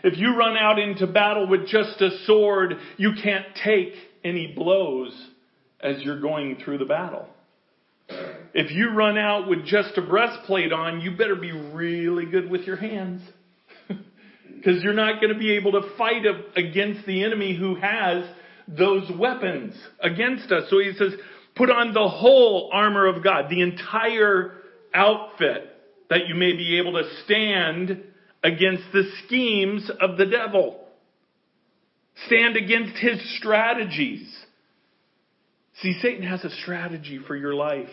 If 0.04 0.18
you 0.18 0.36
run 0.36 0.58
out 0.58 0.78
into 0.78 1.08
battle 1.08 1.48
with 1.48 1.68
just 1.68 2.02
a 2.02 2.10
sword, 2.26 2.74
you 2.98 3.14
can't 3.24 3.46
take 3.64 3.94
any 4.26 4.54
blows 4.54 5.14
as 5.80 6.02
you're 6.02 6.20
going 6.20 6.58
through 6.64 6.80
the 6.80 6.86
battle. 6.86 7.28
If 8.54 8.72
you 8.72 8.92
run 8.92 9.18
out 9.18 9.48
with 9.48 9.66
just 9.66 9.98
a 9.98 10.02
breastplate 10.02 10.74
on, 10.74 11.02
you 11.02 11.12
better 11.12 11.36
be 11.36 11.52
really 11.52 12.26
good 12.26 12.50
with 12.50 12.62
your 12.62 12.78
hands. 12.78 13.22
Because 14.54 14.84
you're 14.84 14.94
not 14.94 15.20
going 15.20 15.34
to 15.34 15.40
be 15.40 15.54
able 15.54 15.72
to 15.72 15.96
fight 15.98 16.24
against 16.56 17.08
the 17.08 17.24
enemy 17.24 17.58
who 17.58 17.74
has 17.76 18.24
those 18.68 19.10
weapons 19.18 19.74
against 20.00 20.52
us. 20.52 20.70
So 20.70 20.78
he 20.78 20.94
says, 21.00 21.14
put 21.56 21.72
on 21.72 21.94
the 21.96 22.08
whole 22.08 22.70
armor 22.72 23.08
of 23.08 23.24
God, 23.24 23.46
the 23.50 23.62
entire 23.62 24.54
outfit 24.94 25.68
that 26.12 26.28
you 26.28 26.36
may 26.36 26.52
be 26.52 26.78
able 26.78 26.94
to 26.94 27.10
stand 27.26 28.04
against 28.44 28.84
the 28.94 29.10
schemes 29.26 29.90
of 30.00 30.18
the 30.18 30.26
devil. 30.26 30.86
Stand 32.28 32.56
against 32.58 32.98
his 32.98 33.38
strategies. 33.38 34.41
See, 35.82 35.98
Satan 36.02 36.24
has 36.24 36.44
a 36.44 36.50
strategy 36.62 37.20
for 37.26 37.36
your 37.36 37.56
life. 37.56 37.90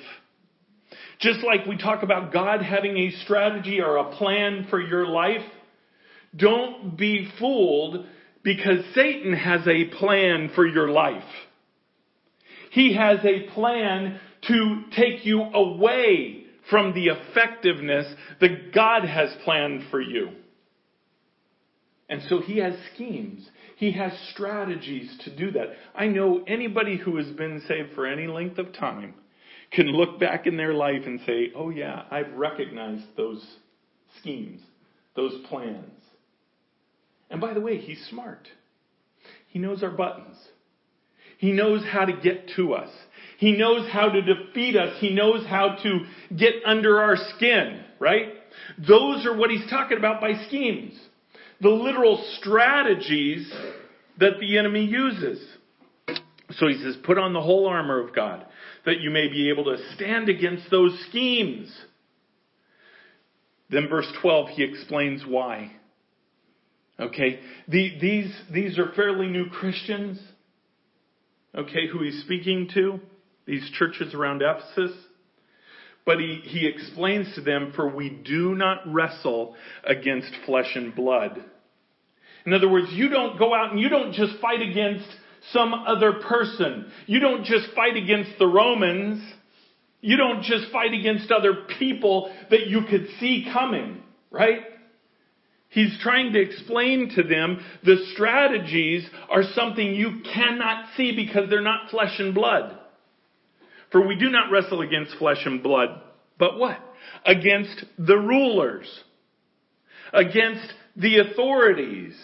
Just 1.21 1.41
like 1.45 1.67
we 1.67 1.77
talk 1.79 2.03
about 2.03 2.33
God 2.33 2.63
having 2.63 2.97
a 2.97 3.11
strategy 3.25 3.81
or 3.81 3.97
a 3.97 4.17
plan 4.17 4.67
for 4.69 4.81
your 4.81 5.07
life, 5.07 5.45
don't 6.37 6.97
be 6.97 7.31
fooled 7.39 8.07
because 8.43 8.85
Satan 8.95 9.33
has 9.33 9.67
a 9.67 9.87
plan 9.99 10.51
for 10.55 10.67
your 10.67 10.89
life. 10.89 11.25
He 12.71 12.95
has 12.95 13.19
a 13.25 13.49
plan 13.55 14.21
to 14.47 14.83
take 14.95 15.25
you 15.25 15.41
away 15.41 16.45
from 16.71 16.95
the 16.95 17.07
effectiveness 17.07 18.07
that 18.41 18.75
God 18.75 19.05
has 19.05 19.31
planned 19.45 19.85
for 19.91 20.01
you. 20.01 20.29
And 22.09 22.23
so 22.29 22.41
he 22.41 22.59
has 22.59 22.75
schemes. 22.95 23.49
He 23.79 23.93
has 23.93 24.13
strategies 24.33 25.17
to 25.25 25.37
do 25.37 25.53
that. 25.53 25.69
I 25.95 26.09
know 26.09 26.43
anybody 26.49 26.97
who 26.97 27.17
has 27.17 27.29
been 27.29 27.63
saved 27.69 27.95
for 27.95 28.07
any 28.07 28.27
length 28.27 28.59
of 28.59 28.73
time 28.73 29.15
can 29.71 29.87
look 29.87 30.19
back 30.19 30.49
in 30.49 30.57
their 30.57 30.75
life 30.75 31.03
and 31.07 31.21
say, 31.25 31.53
oh 31.55 31.71
yeah, 31.71 32.03
I've 32.11 32.33
recognized 32.35 33.05
those 33.17 33.41
schemes, 34.19 34.61
those 35.15 35.33
plans. 35.49 35.93
And 37.31 37.41
by 37.41 37.55
the 37.55 37.61
way, 37.61 37.79
he's 37.79 38.05
smart. 38.11 38.49
He 39.47 39.61
knows 39.61 39.85
our 39.85 39.93
buttons. 39.93 40.37
He 41.39 41.53
knows 41.53 41.85
how 41.85 42.05
to 42.05 42.13
get 42.13 42.51
to 42.57 42.75
us. 42.75 42.91
He 43.39 43.53
knows 43.53 43.89
how 43.93 44.09
to 44.09 44.23
defeat 44.23 44.75
us. 44.75 44.97
He 44.99 45.15
knows 45.15 45.47
how 45.47 45.77
to 45.85 46.01
get 46.35 46.55
under 46.67 47.01
our 47.01 47.17
skin, 47.37 47.85
right? 48.01 48.33
Those 48.77 49.25
are 49.25 49.37
what 49.37 49.51
he's 49.51 49.71
talking 49.71 49.99
about 49.99 50.21
by 50.21 50.33
schemes. 50.49 50.99
The 51.61 51.69
literal 51.69 52.25
strategies 52.39 53.53
that 54.19 54.39
the 54.41 54.59
enemy 54.59 54.85
uses. 54.85 55.45
So 56.53 56.67
he 56.67 56.79
says, 56.83 56.97
put 57.05 57.19
on 57.19 57.33
the 57.33 57.41
whole 57.41 57.67
armor 57.67 58.01
of 58.01 58.15
God 58.15 58.47
that 58.85 59.01
you 59.01 59.11
may 59.11 59.29
be 59.29 59.51
able 59.51 59.65
to 59.65 59.77
stand 59.95 60.29
against 60.29 60.71
those 60.71 60.99
schemes. 61.09 61.71
Then 63.71 63.89
verse 63.89 64.11
12, 64.23 64.49
he 64.51 64.63
explains 64.63 65.25
why. 65.27 65.73
Okay, 66.99 67.41
the, 67.69 67.99
these, 68.01 68.35
these 68.51 68.79
are 68.79 68.91
fairly 68.97 69.29
new 69.29 69.49
Christians, 69.51 70.19
okay, 71.55 71.87
who 71.87 72.03
he's 72.03 72.23
speaking 72.25 72.69
to 72.75 72.99
these 73.47 73.71
churches 73.79 74.15
around 74.15 74.43
Ephesus. 74.43 74.97
But 76.09 76.21
he, 76.21 76.41
he 76.43 76.67
explains 76.67 77.35
to 77.35 77.43
them, 77.43 77.75
for 77.77 77.87
we 77.87 78.09
do 78.09 78.55
not 78.55 78.79
wrestle 78.91 79.55
against 79.85 80.31
flesh 80.47 80.75
and 80.75 80.95
blood. 80.95 81.45
In 82.47 82.55
other 82.55 82.67
words, 82.67 82.87
you 82.93 83.11
don't 83.11 83.39
go 83.39 83.53
out 83.53 83.73
and 83.73 83.79
you 83.79 83.91
don't 83.91 84.15
just 84.15 84.41
fight 84.41 84.63
against 84.63 85.07
some 85.53 85.75
other 85.75 86.15
person. 86.27 86.91
You 87.05 87.21
don't 87.21 87.45
just 87.45 87.67
fight 87.77 87.99
against 87.99 88.39
the 88.39 88.47
Romans. 88.47 89.23
You 90.01 90.17
don't 90.17 90.45
just 90.45 90.73
fight 90.73 90.95
against 90.95 91.31
other 91.31 91.67
people 91.79 92.35
that 92.51 92.69
you 92.69 92.85
could 92.89 93.09
see 93.21 93.47
coming, 93.53 94.01
right? 94.31 94.61
He's 95.69 95.95
trying 96.01 96.33
to 96.33 96.41
explain 96.41 97.13
to 97.17 97.23
them 97.23 97.63
the 97.85 98.07
strategies 98.15 99.07
are 99.29 99.43
something 99.55 99.87
you 99.95 100.23
cannot 100.35 100.87
see 100.97 101.15
because 101.15 101.51
they're 101.51 101.61
not 101.61 101.91
flesh 101.91 102.19
and 102.19 102.35
blood. 102.35 102.79
For 103.91 104.07
we 104.07 104.17
do 104.17 104.31
not 104.31 104.51
wrestle 104.51 104.83
against 104.83 105.17
flesh 105.17 105.45
and 105.45 105.63
blood, 105.63 106.01
but 106.39 106.59
what? 106.59 106.79
Against 107.25 107.85
the 107.99 108.17
rulers, 108.17 108.87
against 110.13 110.73
the 110.97 111.19
authorities, 111.19 112.15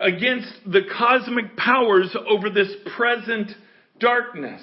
against 0.00 0.52
the 0.66 0.82
cosmic 0.96 1.56
powers 1.56 2.14
over 2.28 2.48
this 2.50 2.72
present 2.96 3.50
darkness, 3.98 4.62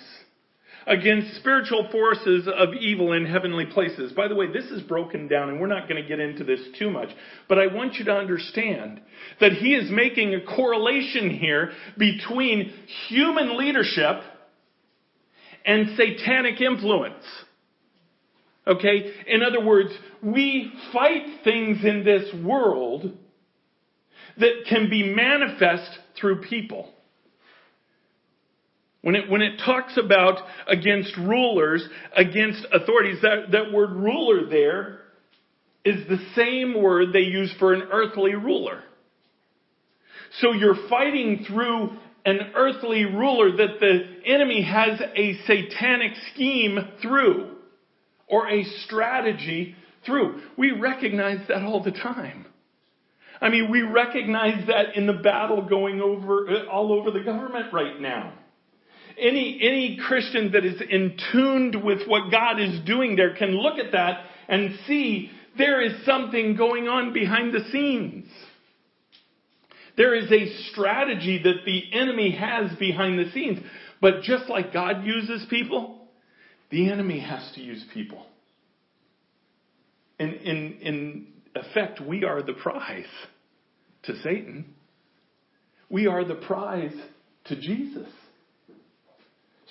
against 0.88 1.36
spiritual 1.36 1.90
forces 1.92 2.48
of 2.48 2.74
evil 2.74 3.14
in 3.14 3.26
heavenly 3.26 3.66
places. 3.66 4.12
By 4.14 4.28
the 4.28 4.36
way, 4.36 4.52
this 4.52 4.66
is 4.66 4.82
broken 4.82 5.28
down 5.28 5.50
and 5.50 5.60
we're 5.60 5.68
not 5.68 5.88
going 5.90 6.02
to 6.02 6.08
get 6.08 6.20
into 6.20 6.44
this 6.44 6.62
too 6.78 6.90
much, 6.90 7.10
but 7.48 7.60
I 7.60 7.68
want 7.68 7.96
you 7.96 8.06
to 8.06 8.14
understand 8.14 9.02
that 9.40 9.54
he 9.54 9.76
is 9.76 9.92
making 9.92 10.34
a 10.34 10.42
correlation 10.42 11.30
here 11.30 11.72
between 11.98 12.72
human 13.10 13.58
leadership 13.58 14.22
and 15.66 15.98
satanic 15.98 16.62
influence. 16.62 17.24
Okay? 18.68 19.12
In 19.28 19.42
other 19.42 19.64
words, 19.64 19.90
we 20.22 20.72
fight 20.94 21.44
things 21.44 21.84
in 21.84 22.04
this 22.04 22.34
world 22.44 23.18
that 24.38 24.66
can 24.70 24.90
be 24.90 25.14
manifest 25.14 25.90
through 26.20 26.42
people. 26.42 26.94
When 29.02 29.16
it, 29.16 29.30
when 29.30 29.42
it 29.42 29.62
talks 29.66 29.98
about 29.98 30.40
against 30.68 31.16
rulers, 31.18 31.88
against 32.16 32.66
authorities, 32.72 33.20
that, 33.22 33.52
that 33.52 33.72
word 33.72 33.92
ruler 33.92 34.50
there 34.50 35.00
is 35.86 36.08
the 36.08 36.20
same 36.36 36.82
word 36.82 37.14
they 37.14 37.20
use 37.20 37.54
for 37.60 37.74
an 37.74 37.84
earthly 37.92 38.36
ruler. 38.36 38.84
So 40.42 40.52
you're 40.52 40.90
fighting 40.90 41.46
through 41.48 41.98
an 42.26 42.52
earthly 42.56 43.06
ruler 43.06 43.56
that 43.58 43.80
the 43.80 44.22
enemy 44.26 44.62
has 44.62 45.02
a 45.16 45.38
satanic 45.46 46.14
scheme 46.34 46.80
through 47.02 47.56
or 48.28 48.50
a 48.50 48.64
strategy 48.86 49.76
through. 50.06 50.42
We 50.58 50.72
recognize 50.72 51.48
that 51.48 51.64
all 51.64 51.84
the 51.84 51.92
time. 51.92 52.46
I 53.42 53.50
mean, 53.50 53.72
we 53.72 53.82
recognize 53.82 54.68
that 54.68 54.96
in 54.96 55.08
the 55.08 55.14
battle 55.14 55.62
going 55.68 56.02
over 56.02 56.50
uh, 56.50 56.66
all 56.66 56.92
over 56.92 57.10
the 57.12 57.24
government 57.24 57.74
right 57.74 58.00
now. 58.00 58.34
Any, 59.18 59.60
any 59.62 60.00
Christian 60.08 60.52
that 60.54 60.66
is 60.66 60.82
in 60.82 61.18
tuned 61.32 61.84
with 61.84 62.08
what 62.08 62.32
God 62.32 62.60
is 62.60 62.80
doing 62.86 63.16
there 63.16 63.36
can 63.36 63.52
look 63.52 63.78
at 63.78 63.92
that 63.92 64.26
and 64.48 64.78
see 64.88 65.32
there 65.58 65.82
is 65.82 66.06
something 66.06 66.56
going 66.56 66.88
on 66.88 67.12
behind 67.12 67.54
the 67.54 67.70
scenes. 67.72 68.28
There 70.00 70.16
is 70.16 70.32
a 70.32 70.72
strategy 70.72 71.44
that 71.44 71.66
the 71.66 71.84
enemy 71.92 72.32
has 72.32 72.74
behind 72.78 73.20
the 73.20 73.30
scenes. 73.34 73.60
But 74.00 74.22
just 74.22 74.48
like 74.48 74.72
God 74.72 75.04
uses 75.04 75.46
people, 75.50 76.08
the 76.72 76.90
enemy 76.90 77.20
has 77.20 77.52
to 77.56 77.62
use 77.62 77.84
people. 77.94 78.26
In, 80.18 80.30
in, 80.36 80.78
in 80.82 81.28
effect, 81.54 82.00
we 82.00 82.24
are 82.24 82.42
the 82.42 82.54
prize 82.54 83.04
to 84.04 84.16
Satan. 84.22 84.74
We 85.90 86.08
are 86.08 86.24
the 86.24 86.36
prize 86.36 86.96
to 87.48 87.58
Jesus. 87.58 88.08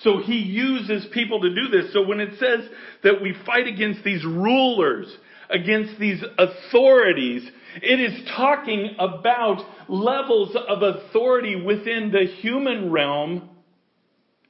So 0.03 0.19
he 0.19 0.41
uses 0.41 1.07
people 1.11 1.41
to 1.41 1.55
do 1.55 1.69
this. 1.69 1.95
So 1.95 2.07
when 2.07 2.21
it 2.21 2.39
says 2.39 2.69
that 3.03 3.23
we 3.23 3.35
fight 3.47 3.67
against 3.67 4.05
these 4.05 4.27
rulers, 4.27 5.11
against 5.51 5.99
these 5.99 6.23
authorities, 6.39 7.49
it 7.77 8.01
is 8.01 8.29
talking 8.37 8.97
about 8.99 9.63
levels 9.89 10.57
of 10.57 10.83
authority 10.83 11.57
within 11.57 12.11
the 12.11 12.27
human 12.41 12.91
realm 12.91 13.49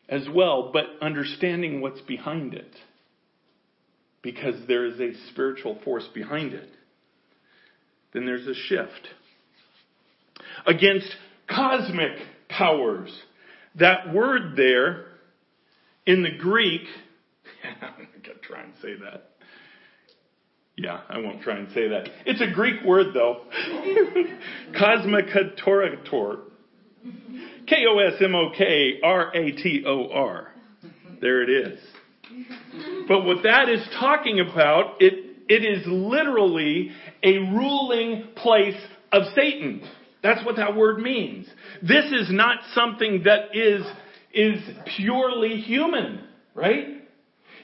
as 0.08 0.26
well, 0.32 0.70
but 0.72 0.86
understanding 1.00 1.80
what's 1.80 2.00
behind 2.02 2.54
it. 2.54 2.74
Because 4.22 4.66
there 4.66 4.86
is 4.86 4.98
a 4.98 5.12
spiritual 5.30 5.78
force 5.84 6.08
behind 6.12 6.52
it. 6.52 6.68
Then 8.12 8.24
there's 8.24 8.46
a 8.46 8.54
shift. 8.54 9.08
Against 10.66 11.14
cosmic 11.48 12.18
powers. 12.48 13.16
That 13.76 14.12
word 14.12 14.56
there 14.56 15.06
in 16.06 16.22
the 16.22 16.36
Greek, 16.36 16.82
I'm 17.82 17.94
going 17.96 18.08
to 18.24 18.34
try 18.42 18.62
and 18.62 18.72
say 18.82 18.94
that. 19.04 19.27
Yeah, 20.80 21.00
I 21.08 21.18
won't 21.18 21.42
try 21.42 21.58
and 21.58 21.66
say 21.72 21.88
that. 21.88 22.08
It's 22.24 22.40
a 22.40 22.46
Greek 22.54 22.84
word 22.84 23.08
though. 23.12 23.42
Kosmokatoritor. 24.80 26.42
K-O-S-M-O-K-R-A-T-O-R. 27.66 30.52
There 31.20 31.42
it 31.42 31.50
is. 31.50 31.80
But 33.08 33.24
what 33.24 33.42
that 33.42 33.68
is 33.68 33.80
talking 33.98 34.38
about, 34.38 34.98
it, 35.00 35.14
it 35.48 35.64
is 35.64 35.84
literally 35.86 36.92
a 37.24 37.38
ruling 37.38 38.28
place 38.36 38.80
of 39.10 39.24
Satan. 39.34 39.82
That's 40.22 40.46
what 40.46 40.54
that 40.56 40.76
word 40.76 41.00
means. 41.00 41.48
This 41.82 42.04
is 42.12 42.30
not 42.30 42.58
something 42.72 43.24
that 43.24 43.48
is, 43.52 43.84
is 44.32 44.62
purely 44.96 45.56
human, 45.56 46.20
right? 46.54 46.97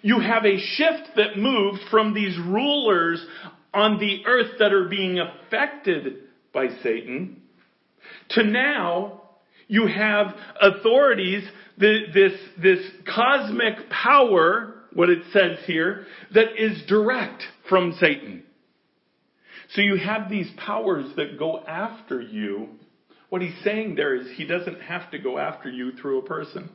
You 0.04 0.20
have 0.20 0.44
a 0.44 0.58
shift 0.58 1.16
that 1.16 1.38
moves 1.38 1.80
from 1.90 2.12
these 2.12 2.36
rulers 2.36 3.24
on 3.72 3.98
the 3.98 4.26
earth 4.26 4.58
that 4.58 4.70
are 4.70 4.86
being 4.86 5.18
affected 5.18 6.24
by 6.52 6.68
Satan 6.82 7.40
to 8.32 8.42
now 8.44 9.22
you 9.66 9.86
have 9.86 10.34
authorities, 10.60 11.48
this, 11.78 12.32
this 12.62 12.80
cosmic 13.06 13.88
power, 13.88 14.74
what 14.92 15.08
it 15.08 15.22
says 15.32 15.56
here, 15.66 16.04
that 16.34 16.48
is 16.62 16.82
direct 16.86 17.42
from 17.70 17.96
Satan. 17.98 18.42
So 19.70 19.80
you 19.80 19.96
have 19.96 20.28
these 20.28 20.50
powers 20.58 21.16
that 21.16 21.38
go 21.38 21.64
after 21.66 22.20
you. 22.20 22.68
What 23.30 23.40
he's 23.40 23.56
saying 23.64 23.94
there 23.94 24.14
is 24.14 24.26
he 24.36 24.44
doesn't 24.44 24.82
have 24.82 25.10
to 25.12 25.18
go 25.18 25.38
after 25.38 25.70
you 25.70 25.92
through 25.92 26.18
a 26.18 26.26
person. 26.26 26.68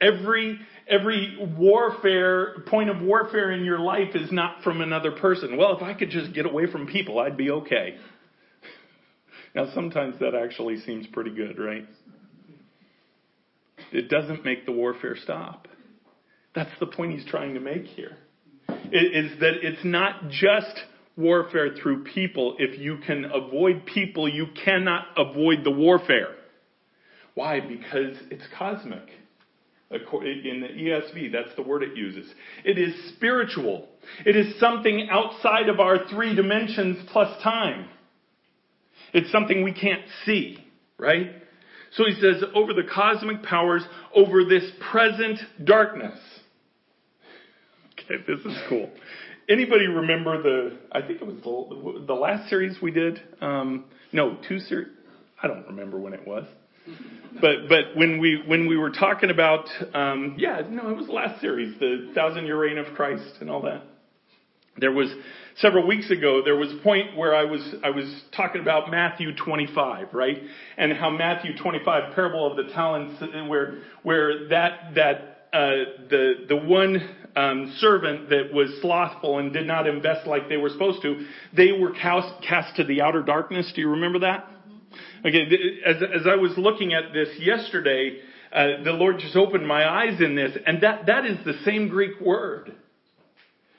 Every, 0.00 0.60
every 0.88 1.36
warfare, 1.58 2.60
point 2.66 2.88
of 2.88 3.02
warfare 3.02 3.50
in 3.50 3.64
your 3.64 3.80
life 3.80 4.14
is 4.14 4.30
not 4.30 4.62
from 4.62 4.80
another 4.80 5.12
person. 5.12 5.56
Well, 5.56 5.76
if 5.76 5.82
I 5.82 5.94
could 5.94 6.10
just 6.10 6.32
get 6.32 6.46
away 6.46 6.70
from 6.70 6.86
people, 6.86 7.18
I'd 7.18 7.36
be 7.36 7.50
okay. 7.50 7.96
Now 9.54 9.72
sometimes 9.74 10.20
that 10.20 10.34
actually 10.34 10.78
seems 10.80 11.06
pretty 11.06 11.34
good, 11.34 11.58
right? 11.58 11.84
It 13.90 14.08
doesn't 14.10 14.44
make 14.44 14.66
the 14.66 14.72
warfare 14.72 15.16
stop. 15.16 15.66
That's 16.54 16.70
the 16.78 16.86
point 16.86 17.12
he's 17.12 17.24
trying 17.24 17.54
to 17.54 17.60
make 17.60 17.84
here. 17.84 18.18
It 18.68 19.24
is 19.24 19.40
that 19.40 19.54
it's 19.62 19.84
not 19.84 20.28
just 20.28 20.84
warfare 21.16 21.74
through 21.74 22.04
people. 22.04 22.56
If 22.58 22.78
you 22.78 22.98
can 23.06 23.24
avoid 23.24 23.86
people, 23.86 24.28
you 24.28 24.48
cannot 24.64 25.06
avoid 25.16 25.64
the 25.64 25.70
warfare. 25.70 26.34
Why? 27.34 27.60
Because 27.60 28.16
it's 28.30 28.44
cosmic. 28.56 29.08
In 29.90 30.60
the 30.60 30.68
ESV, 30.68 31.32
that's 31.32 31.54
the 31.56 31.62
word 31.62 31.82
it 31.82 31.96
uses. 31.96 32.30
It 32.62 32.76
is 32.78 32.94
spiritual. 33.14 33.88
It 34.26 34.36
is 34.36 34.58
something 34.60 35.08
outside 35.10 35.70
of 35.70 35.80
our 35.80 36.06
three 36.10 36.34
dimensions 36.34 36.98
plus 37.10 37.42
time. 37.42 37.88
It's 39.14 39.32
something 39.32 39.64
we 39.64 39.72
can't 39.72 40.02
see, 40.26 40.58
right? 40.98 41.30
So 41.92 42.04
he 42.04 42.20
says, 42.20 42.44
over 42.54 42.74
the 42.74 42.82
cosmic 42.82 43.42
powers, 43.42 43.82
over 44.14 44.44
this 44.44 44.70
present 44.90 45.38
darkness. 45.64 46.18
Okay, 47.94 48.22
this 48.26 48.40
is 48.40 48.58
cool. 48.68 48.90
Anybody 49.48 49.86
remember 49.86 50.42
the? 50.42 50.78
I 50.92 51.00
think 51.00 51.22
it 51.22 51.26
was 51.26 51.36
the, 51.42 52.04
the 52.06 52.14
last 52.14 52.50
series 52.50 52.76
we 52.82 52.90
did. 52.90 53.20
Um, 53.40 53.84
no, 54.12 54.36
two 54.46 54.58
series. 54.60 54.88
I 55.42 55.46
don't 55.46 55.66
remember 55.66 55.98
when 55.98 56.12
it 56.12 56.26
was. 56.26 56.44
But 57.40 57.68
but 57.68 57.96
when 57.96 58.18
we 58.18 58.42
when 58.46 58.66
we 58.66 58.76
were 58.76 58.90
talking 58.90 59.30
about 59.30 59.68
um, 59.94 60.34
yeah 60.38 60.62
no 60.68 60.88
it 60.90 60.96
was 60.96 61.06
the 61.06 61.12
last 61.12 61.40
series 61.40 61.78
the 61.78 62.10
thousand 62.14 62.46
year 62.46 62.58
reign 62.58 62.78
of 62.78 62.94
Christ 62.94 63.36
and 63.40 63.50
all 63.50 63.62
that. 63.62 63.82
There 64.76 64.92
was 64.92 65.12
several 65.56 65.86
weeks 65.86 66.10
ago 66.10 66.42
there 66.44 66.56
was 66.56 66.72
a 66.72 66.82
point 66.82 67.16
where 67.16 67.34
I 67.34 67.44
was 67.44 67.60
I 67.84 67.90
was 67.90 68.22
talking 68.36 68.60
about 68.60 68.90
Matthew 68.90 69.34
25 69.36 70.14
right 70.14 70.38
and 70.76 70.92
how 70.92 71.10
Matthew 71.10 71.56
25 71.56 72.14
parable 72.14 72.50
of 72.50 72.56
the 72.56 72.72
talents 72.72 73.22
where 73.48 73.78
where 74.02 74.48
that 74.48 74.94
that 74.94 75.38
uh, 75.52 75.70
the 76.10 76.44
the 76.48 76.56
one 76.56 77.08
um, 77.36 77.74
servant 77.78 78.30
that 78.30 78.52
was 78.52 78.68
slothful 78.80 79.38
and 79.38 79.52
did 79.52 79.66
not 79.66 79.86
invest 79.86 80.26
like 80.26 80.48
they 80.48 80.56
were 80.56 80.70
supposed 80.70 81.02
to, 81.02 81.24
they 81.56 81.72
were 81.72 81.92
cast, 81.92 82.42
cast 82.46 82.76
to 82.76 82.84
the 82.84 83.00
outer 83.00 83.22
darkness. 83.22 83.70
Do 83.74 83.80
you 83.80 83.90
remember 83.90 84.18
that? 84.20 84.48
Okay, 85.26 85.80
as 85.84 85.96
as 85.96 86.26
I 86.26 86.36
was 86.36 86.52
looking 86.56 86.94
at 86.94 87.12
this 87.12 87.28
yesterday, 87.40 88.20
uh, 88.52 88.82
the 88.84 88.92
Lord 88.92 89.18
just 89.18 89.36
opened 89.36 89.66
my 89.66 89.84
eyes 89.84 90.20
in 90.20 90.36
this, 90.36 90.56
and 90.66 90.82
that 90.82 91.06
that 91.06 91.26
is 91.26 91.38
the 91.44 91.54
same 91.64 91.88
Greek 91.88 92.20
word. 92.20 92.72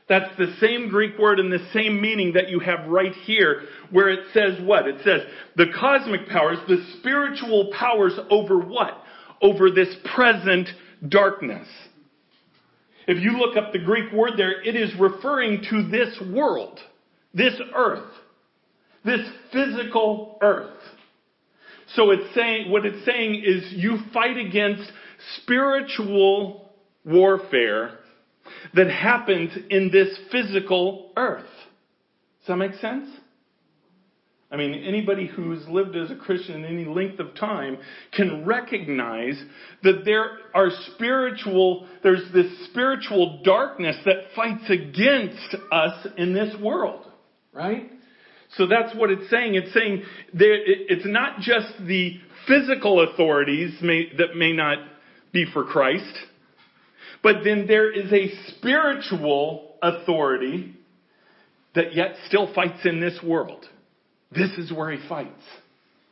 That's 0.10 0.36
the 0.38 0.56
same 0.60 0.90
Greek 0.90 1.18
word 1.20 1.40
and 1.40 1.52
the 1.52 1.66
same 1.72 2.02
meaning 2.02 2.34
that 2.34 2.50
you 2.50 2.60
have 2.60 2.88
right 2.88 3.14
here, 3.26 3.62
where 3.92 4.10
it 4.10 4.22
says 4.34 4.60
what? 4.62 4.88
It 4.88 5.02
says 5.04 5.22
the 5.56 5.68
cosmic 5.80 6.28
powers, 6.28 6.58
the 6.68 6.84
spiritual 6.98 7.72
powers 7.78 8.20
over 8.30 8.58
what? 8.60 9.02
Over 9.42 9.70
this 9.70 9.96
present 10.16 10.68
darkness. 11.08 11.68
If 13.08 13.24
you 13.24 13.38
look 13.38 13.56
up 13.56 13.72
the 13.72 13.80
Greek 13.80 14.12
word 14.12 14.34
there, 14.36 14.62
it 14.62 14.76
is 14.76 14.94
referring 15.00 15.64
to 15.70 15.90
this 15.90 16.20
world, 16.34 16.80
this 17.34 17.54
earth, 17.74 18.12
this 19.06 19.22
physical 19.54 20.38
earth. 20.42 20.76
So 21.96 22.12
it's 22.12 22.34
saying, 22.36 22.72
what 22.72 22.86
it's 22.86 23.06
saying 23.06 23.44
is 23.46 23.74
you 23.74 23.98
fight 24.14 24.38
against 24.38 24.92
spiritual 25.42 26.70
warfare 27.06 28.00
that 28.76 28.90
happens 28.90 29.52
in 29.70 29.90
this 29.92 30.18
physical 30.32 31.12
earth. 31.18 31.46
Does 32.40 32.48
that 32.48 32.58
make 32.58 32.76
sense? 32.76 33.10
I 34.52 34.58
mean, 34.58 34.74
anybody 34.74 35.28
who's 35.28 35.68
lived 35.68 35.96
as 35.96 36.10
a 36.10 36.16
Christian 36.16 36.66
any 36.66 36.86
length 36.86 37.20
of 37.20 37.36
time 37.36 37.78
can 38.12 38.46
recognize 38.46 39.40
that 39.84 40.02
there 40.06 40.40
are 40.56 40.70
spiritual, 40.96 41.88
there's 42.02 42.32
this 42.34 42.48
spiritual 42.70 43.42
darkness 43.44 43.96
that 44.06 44.34
fights 44.36 44.68
against 44.70 45.56
us 45.72 46.08
in 46.18 46.34
this 46.34 46.56
world, 46.60 47.06
right? 47.54 47.92
So 48.58 48.66
that's 48.66 48.96
what 48.96 49.12
it's 49.12 49.30
saying. 49.30 49.56
It's 49.56 49.74
saying 49.74 50.04
it's 50.34 51.06
not 51.06 51.40
just 51.40 51.68
the 51.86 52.20
physical 52.48 53.02
authorities 53.02 53.78
may, 53.82 54.12
that 54.18 54.36
may 54.36 54.54
not 54.54 54.80
be 55.32 55.46
for 55.54 55.64
Christ, 55.64 56.18
but 57.22 57.44
then 57.44 57.68
there 57.68 57.92
is 57.92 58.12
a 58.12 58.32
spiritual 58.52 59.76
authority 59.82 60.76
that 61.76 61.94
yet 61.94 62.16
still 62.28 62.52
fights 62.54 62.86
in 62.86 63.00
this 63.00 63.20
world. 63.24 63.66
This 64.32 64.52
is 64.58 64.72
where 64.72 64.92
he 64.92 65.08
fights. 65.08 65.42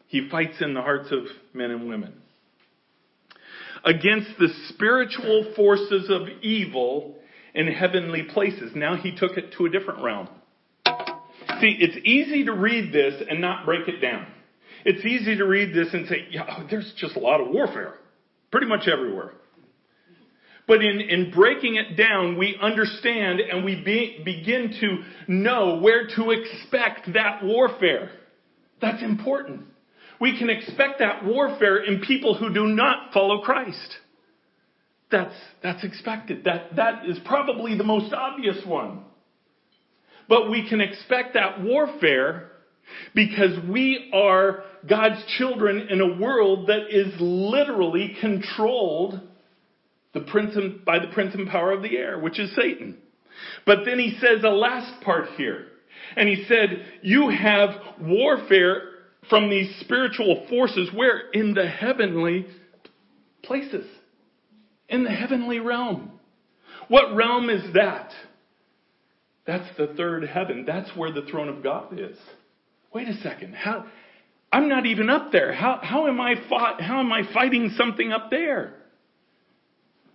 He 0.08 0.30
fights 0.30 0.58
in 0.62 0.74
the 0.74 0.82
hearts 0.82 1.12
of 1.12 1.24
men 1.54 1.72
and 1.72 1.90
women. 1.90 2.14
Against 3.84 4.30
the 4.40 4.50
spiritual 4.70 5.54
forces 5.56 6.10
of 6.10 6.28
evil 6.42 7.16
in 7.54 7.68
heavenly 7.68 8.24
places. 8.24 8.72
Now 8.76 8.96
he 8.96 9.16
took 9.16 9.38
it 9.38 9.54
to 9.58 9.66
a 9.66 9.70
different 9.70 10.04
realm. 10.04 10.30
See, 11.62 11.78
it's 11.80 11.98
easy 12.06 12.46
to 12.46 12.54
read 12.54 12.94
this 12.94 13.22
and 13.30 13.42
not 13.42 13.66
break 13.66 13.88
it 13.88 14.00
down. 14.00 14.28
It's 14.86 15.06
easy 15.06 15.38
to 15.38 15.46
read 15.46 15.74
this 15.74 15.94
and 15.94 16.08
say, 16.08 16.28
yeah, 16.32 16.46
oh, 16.50 16.68
there's 16.70 16.94
just 16.98 17.16
a 17.16 17.20
lot 17.20 17.42
of 17.42 17.50
warfare. 17.50 17.96
Pretty 18.52 18.68
much 18.68 18.88
everywhere. 18.88 19.34
But 20.68 20.84
in, 20.84 21.00
in 21.00 21.32
breaking 21.32 21.76
it 21.76 21.96
down, 21.96 22.38
we 22.38 22.58
understand 22.62 23.40
and 23.40 23.64
we 23.64 23.82
be, 23.82 24.22
begin 24.24 24.76
to 24.82 25.32
know 25.32 25.80
where 25.80 26.08
to 26.16 26.32
expect 26.32 27.14
that 27.14 27.44
warfare. 27.44 28.12
That's 28.82 29.02
important. 29.02 29.64
We 30.20 30.38
can 30.38 30.50
expect 30.50 31.00
that 31.00 31.24
warfare 31.26 31.84
in 31.84 32.02
people 32.02 32.36
who 32.36 32.54
do 32.54 32.68
not 32.68 33.14
follow 33.14 33.42
Christ. 33.42 33.96
That's, 35.10 35.36
that's 35.64 35.84
expected. 35.84 36.44
That, 36.44 36.76
that 36.76 37.06
is 37.08 37.18
probably 37.26 37.78
the 37.78 37.86
most 37.86 38.14
obvious 38.14 38.58
one. 38.66 39.04
But 40.28 40.50
we 40.50 40.68
can 40.68 40.82
expect 40.82 41.34
that 41.34 41.62
warfare 41.62 42.52
because 43.14 43.58
we 43.70 44.12
are 44.14 44.64
God's 44.88 45.24
children 45.38 45.88
in 45.90 46.02
a 46.02 46.20
world 46.20 46.68
that 46.68 46.88
is 46.90 47.14
literally 47.20 48.16
controlled 48.22 49.20
the 50.14 50.22
prince 50.22 50.56
and, 50.56 50.84
by 50.86 51.00
the 51.00 51.08
prince 51.14 51.36
and 51.36 51.48
power 51.48 51.72
of 51.72 51.82
the 51.82 51.98
air, 51.98 52.20
which 52.20 52.40
is 52.40 52.54
Satan. 52.56 52.98
But 53.66 53.80
then 53.86 54.00
he 54.00 54.18
says 54.20 54.44
a 54.44 54.50
last 54.50 55.04
part 55.04 55.30
here. 55.38 55.68
And 56.16 56.28
he 56.28 56.46
said, 56.48 56.86
you 57.02 57.30
have 57.30 57.70
warfare 58.02 58.82
from 59.30 59.50
these 59.50 59.76
spiritual 59.82 60.46
forces 60.50 60.90
where 60.94 61.30
in 61.32 61.54
the 61.54 61.68
heavenly 61.68 62.48
places 63.44 63.86
in 64.90 65.04
the 65.04 65.12
heavenly 65.12 65.60
realm. 65.60 66.12
What 66.88 67.16
realm 67.16 67.50
is 67.50 67.74
that? 67.74 68.12
That's 69.48 69.68
the 69.78 69.88
third 69.96 70.28
heaven. 70.28 70.66
That's 70.68 70.96
where 70.96 71.12
the 71.12 71.24
throne 71.24 71.48
of 71.48 71.64
God 71.64 71.98
is. 71.98 72.18
Wait 72.94 73.08
a 73.08 73.16
second. 73.22 73.56
How, 73.56 73.86
I'm 74.52 74.68
not 74.68 74.86
even 74.86 75.10
up 75.10 75.32
there. 75.32 75.54
How, 75.54 75.80
how 75.82 76.08
am 76.08 76.20
I 76.20 76.36
fought, 76.50 76.82
how 76.82 77.00
am 77.00 77.12
I 77.12 77.22
fighting 77.34 77.74
something 77.78 78.12
up 78.12 78.30
there? 78.30 78.74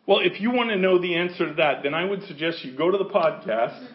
Well, 0.07 0.21
if 0.21 0.41
you 0.41 0.51
want 0.51 0.71
to 0.71 0.77
know 0.77 1.01
the 1.01 1.17
answer 1.17 1.49
to 1.49 1.55
that, 1.55 1.83
then 1.83 1.95
I 1.95 2.05
would 2.05 2.23
suggest 2.25 2.65
you 2.65 2.77
go 2.77 2.91
to 2.91 2.99
the 2.99 3.07
podcast 3.07 3.89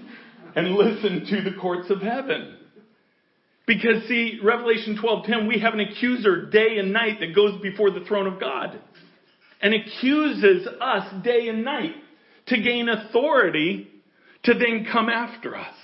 and 0.56 0.71
listen 0.71 1.26
to 1.30 1.50
the 1.50 1.56
courts 1.60 1.89
of 1.91 2.02
heaven. 2.02 2.56
Because 3.67 4.08
see, 4.08 4.39
Revelation 4.41 4.97
12:10, 4.97 5.47
we 5.47 5.60
have 5.60 5.73
an 5.73 5.82
accuser 5.82 6.45
day 6.50 6.78
and 6.78 6.93
night 6.93 7.19
that 7.19 7.36
goes 7.36 7.62
before 7.62 7.91
the 7.91 8.00
throne 8.06 8.26
of 8.26 8.39
God 8.39 8.80
and 9.62 9.73
accuses 9.73 10.65
us 10.80 11.23
day 11.23 11.50
and 11.50 11.65
night 11.65 11.95
to 12.47 12.62
gain 12.62 12.88
authority 12.88 13.89
to 14.43 14.54
then 14.54 14.88
come 14.91 15.10
after 15.10 15.56
us. 15.56 15.76